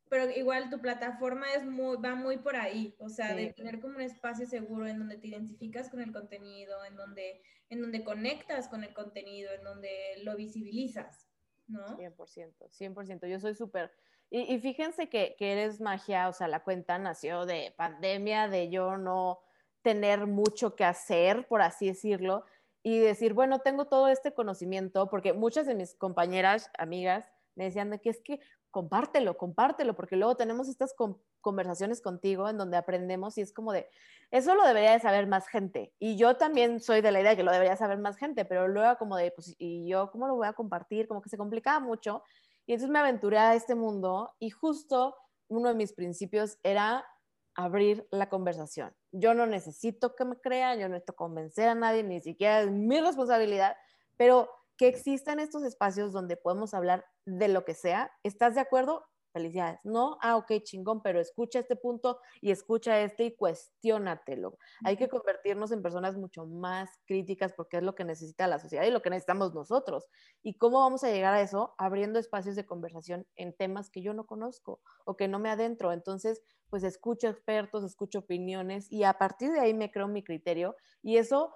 pero 0.10 0.30
igual 0.30 0.70
tu 0.70 0.80
plataforma 0.80 1.52
es 1.54 1.66
muy, 1.66 1.98
va 1.98 2.16
muy 2.16 2.38
por 2.38 2.56
ahí, 2.56 2.96
o 3.00 3.10
sea, 3.10 3.34
de 3.34 3.54
tener 3.54 3.80
como 3.80 3.96
un 3.96 4.02
espacio 4.02 4.46
seguro 4.46 4.88
en 4.88 5.00
donde 5.00 5.18
te 5.18 5.28
identificas 5.28 5.90
con 5.90 6.02
el 6.02 6.12
contenido, 6.12 6.84
en 6.86 6.96
donde, 6.96 7.42
en 7.70 7.82
donde 7.82 8.04
conectas 8.04 8.68
con 8.68 8.84
el 8.84 8.94
contenido, 8.94 9.52
en 9.54 9.64
donde 9.64 9.90
lo 10.24 10.36
visibilizas, 10.36 11.28
¿no? 11.68 11.98
100%, 11.98 12.70
100%. 12.70 13.28
Yo 13.28 13.40
soy 13.40 13.56
súper... 13.56 13.92
Y, 14.30 14.54
y, 14.54 14.60
fíjense 14.60 15.08
que, 15.08 15.36
que 15.38 15.52
eres 15.52 15.80
magia, 15.80 16.28
o 16.28 16.34
sea, 16.34 16.48
la 16.48 16.64
cuenta 16.64 16.98
nació 16.98 17.46
de 17.46 17.74
pandemia, 17.78 18.48
de 18.48 18.70
yo 18.70 18.98
no 18.98 19.40
tener 19.84 20.26
mucho 20.26 20.76
que 20.76 20.84
hacer, 20.84 21.48
por 21.48 21.62
así 21.62 21.88
decirlo, 21.88 22.44
y 22.82 23.00
decir, 23.00 23.34
bueno, 23.34 23.60
tengo 23.60 23.86
todo 23.86 24.08
este 24.08 24.34
conocimiento, 24.34 25.10
porque 25.10 25.34
muchas 25.34 25.68
de 25.68 25.76
mis 25.76 25.94
compañeras, 25.96 26.72
amigas, 26.78 27.32
me 27.56 27.66
decían 27.66 27.90
de 27.90 28.00
que 28.00 28.10
es 28.10 28.22
que 28.22 28.40
compártelo, 28.76 29.38
compártelo, 29.38 29.96
porque 29.96 30.18
luego 30.18 30.36
tenemos 30.36 30.68
estas 30.68 30.94
conversaciones 31.40 32.02
contigo 32.02 32.50
en 32.50 32.58
donde 32.58 32.76
aprendemos 32.76 33.38
y 33.38 33.42
es 33.42 33.54
como 33.54 33.72
de, 33.72 33.88
eso 34.32 34.54
lo 34.54 34.68
debería 34.68 34.92
de 34.92 35.00
saber 35.00 35.28
más 35.28 35.48
gente. 35.48 35.94
Y 35.98 36.18
yo 36.18 36.36
también 36.36 36.82
soy 36.82 37.00
de 37.00 37.14
la 37.14 37.22
idea 37.22 37.30
de 37.30 37.38
que 37.38 37.44
lo 37.44 37.54
debería 37.54 37.78
saber 37.78 38.00
más 38.00 38.18
gente, 38.18 38.44
pero 38.44 38.68
luego 38.68 38.98
como 38.98 39.16
de, 39.16 39.32
pues, 39.32 39.56
¿y 39.60 39.88
yo 39.88 40.12
cómo 40.12 40.28
lo 40.28 40.36
voy 40.36 40.48
a 40.48 40.52
compartir? 40.52 41.08
Como 41.08 41.22
que 41.22 41.30
se 41.30 41.38
complicaba 41.38 41.80
mucho. 41.80 42.22
Y 42.66 42.74
entonces 42.74 42.92
me 42.92 43.00
aventuré 43.00 43.38
a 43.38 43.56
este 43.56 43.76
mundo 43.76 44.36
y 44.40 44.50
justo 44.50 45.16
uno 45.48 45.70
de 45.70 45.76
mis 45.76 45.94
principios 45.94 46.58
era 46.62 47.08
abrir 47.56 48.06
la 48.12 48.28
conversación. 48.28 48.94
Yo 49.14 49.34
no 49.34 49.46
necesito 49.46 50.18
que 50.18 50.26
me 50.26 50.36
crean, 50.36 50.80
yo 50.80 50.90
no 50.90 50.96
necesito 50.96 51.16
convencer 51.16 51.70
a 51.70 51.76
nadie, 51.76 52.04
ni 52.04 52.20
siquiera 52.20 52.60
es 52.60 52.72
mi 52.72 53.00
responsabilidad, 53.00 53.78
pero 54.18 54.50
que 54.78 54.88
existan 54.88 55.40
estos 55.40 55.64
espacios 55.64 56.14
donde 56.14 56.38
podemos 56.38 56.74
hablar 56.74 57.06
de 57.26 57.48
lo 57.48 57.66
que 57.66 57.74
sea. 57.74 58.12
¿Estás 58.24 58.56
de 58.56 58.62
acuerdo? 58.62 59.06
felicidades. 59.36 59.82
No, 59.84 60.18
ah, 60.22 60.38
ok, 60.38 60.64
chingón, 60.64 61.02
pero 61.02 61.20
escucha 61.20 61.60
este 61.60 61.76
punto 61.76 62.22
y 62.40 62.52
escucha 62.52 63.02
este 63.02 63.26
y 63.26 63.36
cuestiónatelo. 63.36 64.58
Hay 64.86 64.96
que 64.96 65.10
convertirnos 65.10 65.74
en 65.74 65.82
personas 65.82 66.16
mucho 66.16 66.46
más 66.46 66.90
críticas 67.06 67.52
porque 67.52 67.78
es 67.78 67.84
lo 67.84 67.96
que 67.96 68.06
necesita 68.06 68.48
la 68.48 68.60
sociedad 68.60 68.86
y 68.86 68.92
lo 68.92 69.02
que 69.02 69.10
necesitamos 69.10 69.54
nosotros. 69.54 70.08
¿Y 70.42 70.54
cómo 70.54 70.80
vamos 70.80 71.04
a 71.04 71.12
llegar 71.12 71.34
a 71.34 71.42
eso? 71.42 71.76
Abriendo 71.78 72.18
espacios 72.18 72.56
de 72.56 72.66
conversación 72.66 73.28
en 73.36 73.54
temas 73.54 73.90
que 73.90 74.02
yo 74.02 74.14
no 74.14 74.26
conozco 74.26 74.80
o 75.04 75.18
que 75.18 75.28
no 75.28 75.38
me 75.38 75.50
adentro. 75.50 75.92
Entonces, 75.92 76.42
pues 76.70 76.84
escucho 76.84 77.28
expertos, 77.28 77.84
escucho 77.84 78.20
opiniones 78.20 78.90
y 78.90 79.04
a 79.04 79.18
partir 79.18 79.52
de 79.52 79.60
ahí 79.60 79.74
me 79.74 79.92
creo 79.92 80.08
mi 80.08 80.24
criterio 80.24 80.78
y 81.04 81.18
eso 81.18 81.54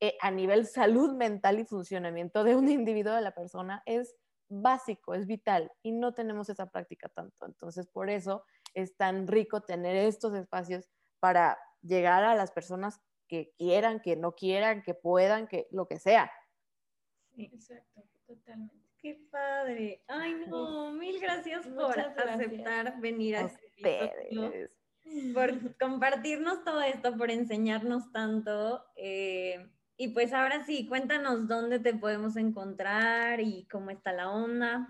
eh, 0.00 0.16
a 0.20 0.30
nivel 0.30 0.66
salud 0.66 1.14
mental 1.14 1.60
y 1.60 1.64
funcionamiento 1.64 2.42
de 2.42 2.56
un 2.56 2.68
individuo, 2.68 3.14
de 3.14 3.20
la 3.20 3.34
persona, 3.34 3.82
es 3.84 4.16
básico, 4.48 5.14
es 5.14 5.26
vital 5.26 5.70
y 5.82 5.92
no 5.92 6.14
tenemos 6.14 6.48
esa 6.48 6.70
práctica 6.70 7.08
tanto. 7.08 7.46
Entonces, 7.46 7.86
por 7.86 8.10
eso 8.10 8.44
es 8.74 8.96
tan 8.96 9.26
rico 9.26 9.60
tener 9.60 9.96
estos 9.96 10.34
espacios 10.34 10.88
para 11.20 11.58
llegar 11.82 12.24
a 12.24 12.34
las 12.34 12.50
personas 12.50 13.00
que 13.28 13.52
quieran, 13.56 14.00
que 14.00 14.16
no 14.16 14.34
quieran, 14.34 14.82
que 14.82 14.94
puedan, 14.94 15.46
que 15.46 15.68
lo 15.70 15.86
que 15.86 15.98
sea. 15.98 16.32
Sí, 17.34 17.50
exacto, 17.52 18.02
totalmente. 18.26 18.80
Qué 18.98 19.18
padre. 19.30 20.02
Ay, 20.08 20.44
no, 20.46 20.92
mil 20.92 21.20
gracias 21.20 21.66
por 21.66 21.98
aceptar 21.98 23.00
venir 23.00 23.36
a 23.36 23.46
ustedes. 23.46 24.70
Por 25.32 25.78
compartirnos 25.78 26.64
todo 26.64 26.82
esto, 26.82 27.16
por 27.16 27.30
enseñarnos 27.30 28.12
tanto. 28.12 28.84
Eh, 28.96 29.70
y 30.00 30.08
pues 30.08 30.32
ahora 30.32 30.64
sí, 30.64 30.88
cuéntanos 30.88 31.46
dónde 31.46 31.78
te 31.78 31.92
podemos 31.92 32.34
encontrar 32.36 33.38
y 33.38 33.68
cómo 33.70 33.90
está 33.90 34.14
la 34.14 34.30
onda. 34.30 34.88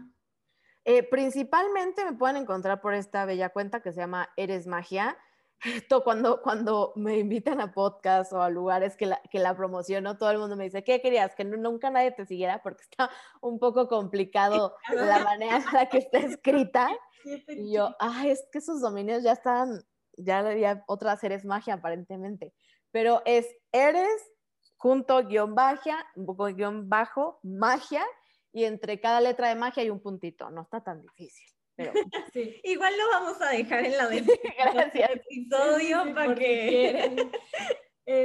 Eh, 0.84 1.02
principalmente 1.02 2.04
me 2.04 2.12
pueden 2.12 2.36
encontrar 2.36 2.80
por 2.80 2.94
esta 2.94 3.24
bella 3.24 3.48
cuenta 3.48 3.82
que 3.82 3.90
se 3.90 3.98
llama 3.98 4.30
Eres 4.36 4.68
Magia. 4.68 5.18
Esto 5.64 6.04
cuando, 6.04 6.40
cuando 6.42 6.92
me 6.94 7.18
invitan 7.18 7.60
a 7.60 7.72
podcast 7.72 8.32
o 8.32 8.40
a 8.40 8.50
lugares 8.50 8.96
que 8.96 9.06
la, 9.06 9.20
que 9.32 9.40
la 9.40 9.56
promociono, 9.56 10.16
todo 10.16 10.30
el 10.30 10.38
mundo 10.38 10.54
me 10.54 10.62
dice, 10.62 10.84
¿qué 10.84 11.00
querías? 11.00 11.34
Que 11.34 11.44
nunca 11.44 11.90
nadie 11.90 12.12
te 12.12 12.24
siguiera 12.24 12.62
porque 12.62 12.82
está 12.82 13.10
un 13.40 13.58
poco 13.58 13.88
complicado 13.88 14.76
la 14.94 15.24
manera 15.24 15.56
en 15.56 15.64
la 15.72 15.88
que 15.88 15.98
está 15.98 16.18
escrita. 16.18 16.88
Y 17.48 17.72
yo, 17.74 17.96
ay, 17.98 18.30
es 18.30 18.46
que 18.52 18.58
esos 18.58 18.80
dominios 18.80 19.24
ya 19.24 19.32
están, 19.32 19.82
ya 20.16 20.38
había 20.38 20.84
otras 20.86 21.24
Eres 21.24 21.44
Magia 21.44 21.74
aparentemente. 21.74 22.54
Pero 22.92 23.22
es 23.24 23.48
Eres 23.72 24.30
junto 24.80 25.26
guion 25.26 25.54
baja, 25.54 26.06
guion 26.16 26.88
bajo, 26.88 27.38
magia, 27.42 28.02
y 28.50 28.64
entre 28.64 28.98
cada 28.98 29.20
letra 29.20 29.50
de 29.50 29.54
magia 29.54 29.82
hay 29.82 29.90
un 29.90 30.00
puntito. 30.00 30.50
No 30.50 30.62
está 30.62 30.82
tan 30.82 31.02
difícil. 31.02 31.46
Pero... 31.76 31.92
Igual 32.64 32.94
lo 32.96 33.08
vamos 33.10 33.42
a 33.42 33.50
dejar 33.50 33.84
en 33.84 33.96
la 33.98 34.08
del 34.08 34.26
episodio 34.26 36.14
para 36.14 36.34
que... 36.34 37.30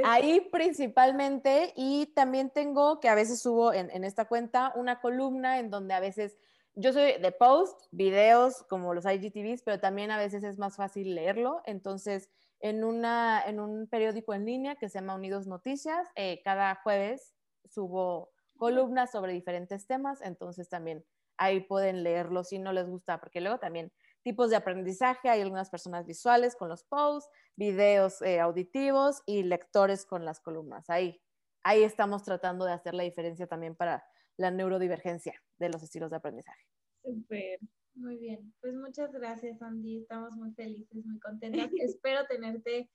Ahí 0.04 0.48
principalmente, 0.50 1.74
y 1.76 2.06
también 2.06 2.50
tengo 2.50 3.00
que 3.00 3.08
a 3.08 3.14
veces 3.14 3.40
subo 3.40 3.72
en, 3.72 3.90
en, 3.90 4.02
esta 4.02 4.24
cuenta 4.24 4.72
una 4.74 5.00
columna 5.00 5.60
en 5.60 5.70
donde 5.70 5.94
a 5.94 6.00
veces 6.00 6.38
yo 6.74 6.92
soy 6.92 7.18
de 7.20 7.32
post, 7.32 7.86
videos 7.90 8.64
como 8.64 8.94
los 8.94 9.04
IGTVs, 9.04 9.62
pero 9.62 9.78
también 9.78 10.10
a 10.10 10.18
veces 10.18 10.42
es 10.42 10.58
más 10.58 10.74
fácil 10.76 11.14
leerlo. 11.14 11.62
Entonces, 11.66 12.30
en, 12.68 12.82
una, 12.82 13.42
en 13.46 13.60
un 13.60 13.86
periódico 13.86 14.34
en 14.34 14.44
línea 14.44 14.74
que 14.74 14.88
se 14.88 14.98
llama 14.98 15.14
Unidos 15.14 15.46
Noticias. 15.46 16.08
Eh, 16.16 16.40
cada 16.42 16.74
jueves 16.82 17.34
subo 17.64 18.32
columnas 18.56 19.12
sobre 19.12 19.32
diferentes 19.32 19.86
temas, 19.86 20.20
entonces 20.20 20.68
también 20.68 21.04
ahí 21.36 21.60
pueden 21.60 22.02
leerlo 22.02 22.42
si 22.42 22.58
no 22.58 22.72
les 22.72 22.88
gusta, 22.88 23.20
porque 23.20 23.40
luego 23.40 23.58
también 23.58 23.92
tipos 24.22 24.50
de 24.50 24.56
aprendizaje, 24.56 25.28
hay 25.28 25.42
algunas 25.42 25.70
personas 25.70 26.06
visuales 26.06 26.56
con 26.56 26.68
los 26.68 26.82
posts, 26.82 27.30
videos 27.54 28.20
eh, 28.22 28.40
auditivos 28.40 29.22
y 29.26 29.44
lectores 29.44 30.04
con 30.04 30.24
las 30.24 30.40
columnas. 30.40 30.90
Ahí, 30.90 31.22
ahí 31.62 31.84
estamos 31.84 32.24
tratando 32.24 32.64
de 32.64 32.72
hacer 32.72 32.94
la 32.94 33.04
diferencia 33.04 33.46
también 33.46 33.76
para 33.76 34.04
la 34.36 34.50
neurodivergencia 34.50 35.40
de 35.58 35.68
los 35.68 35.82
estilos 35.84 36.10
de 36.10 36.16
aprendizaje. 36.16 36.66
Súper. 37.04 37.60
Muy 37.96 38.18
bien. 38.18 38.52
Pues 38.60 38.74
muchas 38.74 39.10
gracias, 39.12 39.60
Andy. 39.62 39.98
Estamos 39.98 40.36
muy 40.36 40.52
felices, 40.52 41.04
muy 41.04 41.18
contentas. 41.18 41.70
Espero 41.80 42.24
tenerte 42.26 42.90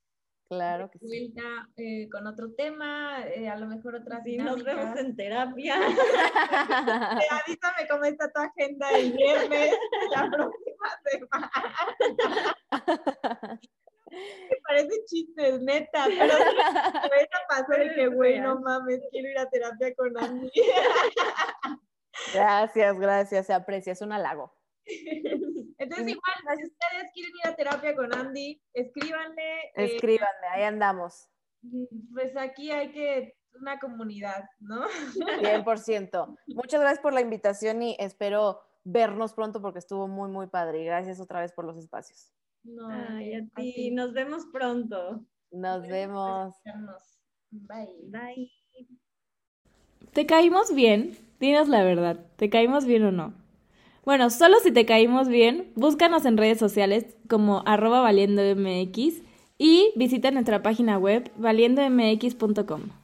Claro 0.51 0.91
que 0.91 0.99
sí. 0.99 1.33
Eh, 1.77 2.09
con 2.11 2.27
otro 2.27 2.51
tema, 2.57 3.25
eh, 3.25 3.47
a 3.47 3.55
lo 3.55 3.67
mejor 3.67 3.95
otra 3.95 4.21
Sí, 4.21 4.35
nos 4.35 4.61
vemos 4.61 4.97
en 4.97 5.15
terapia. 5.15 5.75
avísame 7.45 7.87
cómo 7.89 8.03
está 8.03 8.29
tu 8.29 8.41
agenda 8.41 8.89
el 8.91 9.13
viernes 9.13 9.73
la 10.09 10.29
próxima 10.29 10.99
semana. 11.05 11.51
Me 14.11 14.57
parece 14.67 15.05
chistes, 15.05 15.61
neta, 15.61 16.03
pero 16.05 16.33
ahorita 16.33 17.39
pasó 17.47 17.71
de 17.71 17.95
que, 17.95 18.07
güey, 18.07 18.41
no 18.41 18.59
mames, 18.59 18.99
quiero 19.09 19.29
ir 19.29 19.39
a 19.39 19.49
terapia 19.49 19.95
con 19.95 20.17
Andy. 20.17 20.51
Gracias, 22.33 22.99
gracias, 22.99 23.45
se 23.47 23.53
aprecia, 23.53 23.93
es 23.93 24.01
un 24.01 24.11
halago. 24.11 24.53
Entonces, 25.77 26.07
igual, 26.07 26.35
si 26.57 26.65
ustedes 26.65 27.11
quieren 27.13 27.31
ir 27.43 27.47
a 27.47 27.55
terapia 27.55 27.95
con 27.95 28.13
Andy, 28.13 28.61
escríbanle. 28.73 29.61
Eh, 29.75 29.95
escríbanle, 29.95 30.47
ahí 30.53 30.63
andamos. 30.63 31.27
Pues 32.13 32.35
aquí 32.37 32.71
hay 32.71 32.91
que 32.91 33.35
una 33.59 33.79
comunidad, 33.79 34.45
¿no? 34.59 34.83
100%. 35.65 36.37
Muchas 36.47 36.81
gracias 36.81 36.99
por 36.99 37.13
la 37.13 37.21
invitación 37.21 37.81
y 37.81 37.95
espero 37.99 38.61
vernos 38.83 39.33
pronto 39.33 39.61
porque 39.61 39.79
estuvo 39.79 40.07
muy, 40.07 40.29
muy 40.29 40.47
padre. 40.47 40.81
Y 40.81 40.85
gracias 40.85 41.19
otra 41.19 41.41
vez 41.41 41.53
por 41.53 41.65
los 41.65 41.77
espacios. 41.77 42.31
No, 42.63 42.87
Ay, 42.89 43.33
a 43.35 43.45
ti. 43.55 43.91
Nos 43.91 44.13
vemos 44.13 44.45
pronto. 44.51 45.25
Nos 45.51 45.87
vemos. 45.87 46.55
Bye. 47.49 48.09
Bye. 48.09 48.51
¿Te 50.13 50.25
caímos 50.25 50.73
bien? 50.73 51.17
Dinos 51.39 51.67
la 51.67 51.83
verdad. 51.83 52.25
¿Te 52.35 52.49
caímos 52.49 52.85
bien 52.85 53.03
o 53.05 53.11
no? 53.11 53.33
Bueno, 54.03 54.31
solo 54.31 54.57
si 54.63 54.71
te 54.71 54.85
caímos 54.85 55.27
bien, 55.27 55.71
búscanos 55.75 56.25
en 56.25 56.37
redes 56.37 56.57
sociales 56.57 57.05
como 57.29 57.61
arroba 57.67 58.01
valiendomx 58.01 59.21
y 59.59 59.91
visita 59.95 60.31
nuestra 60.31 60.63
página 60.63 60.97
web 60.97 61.31
valiendomx.com. 61.37 63.00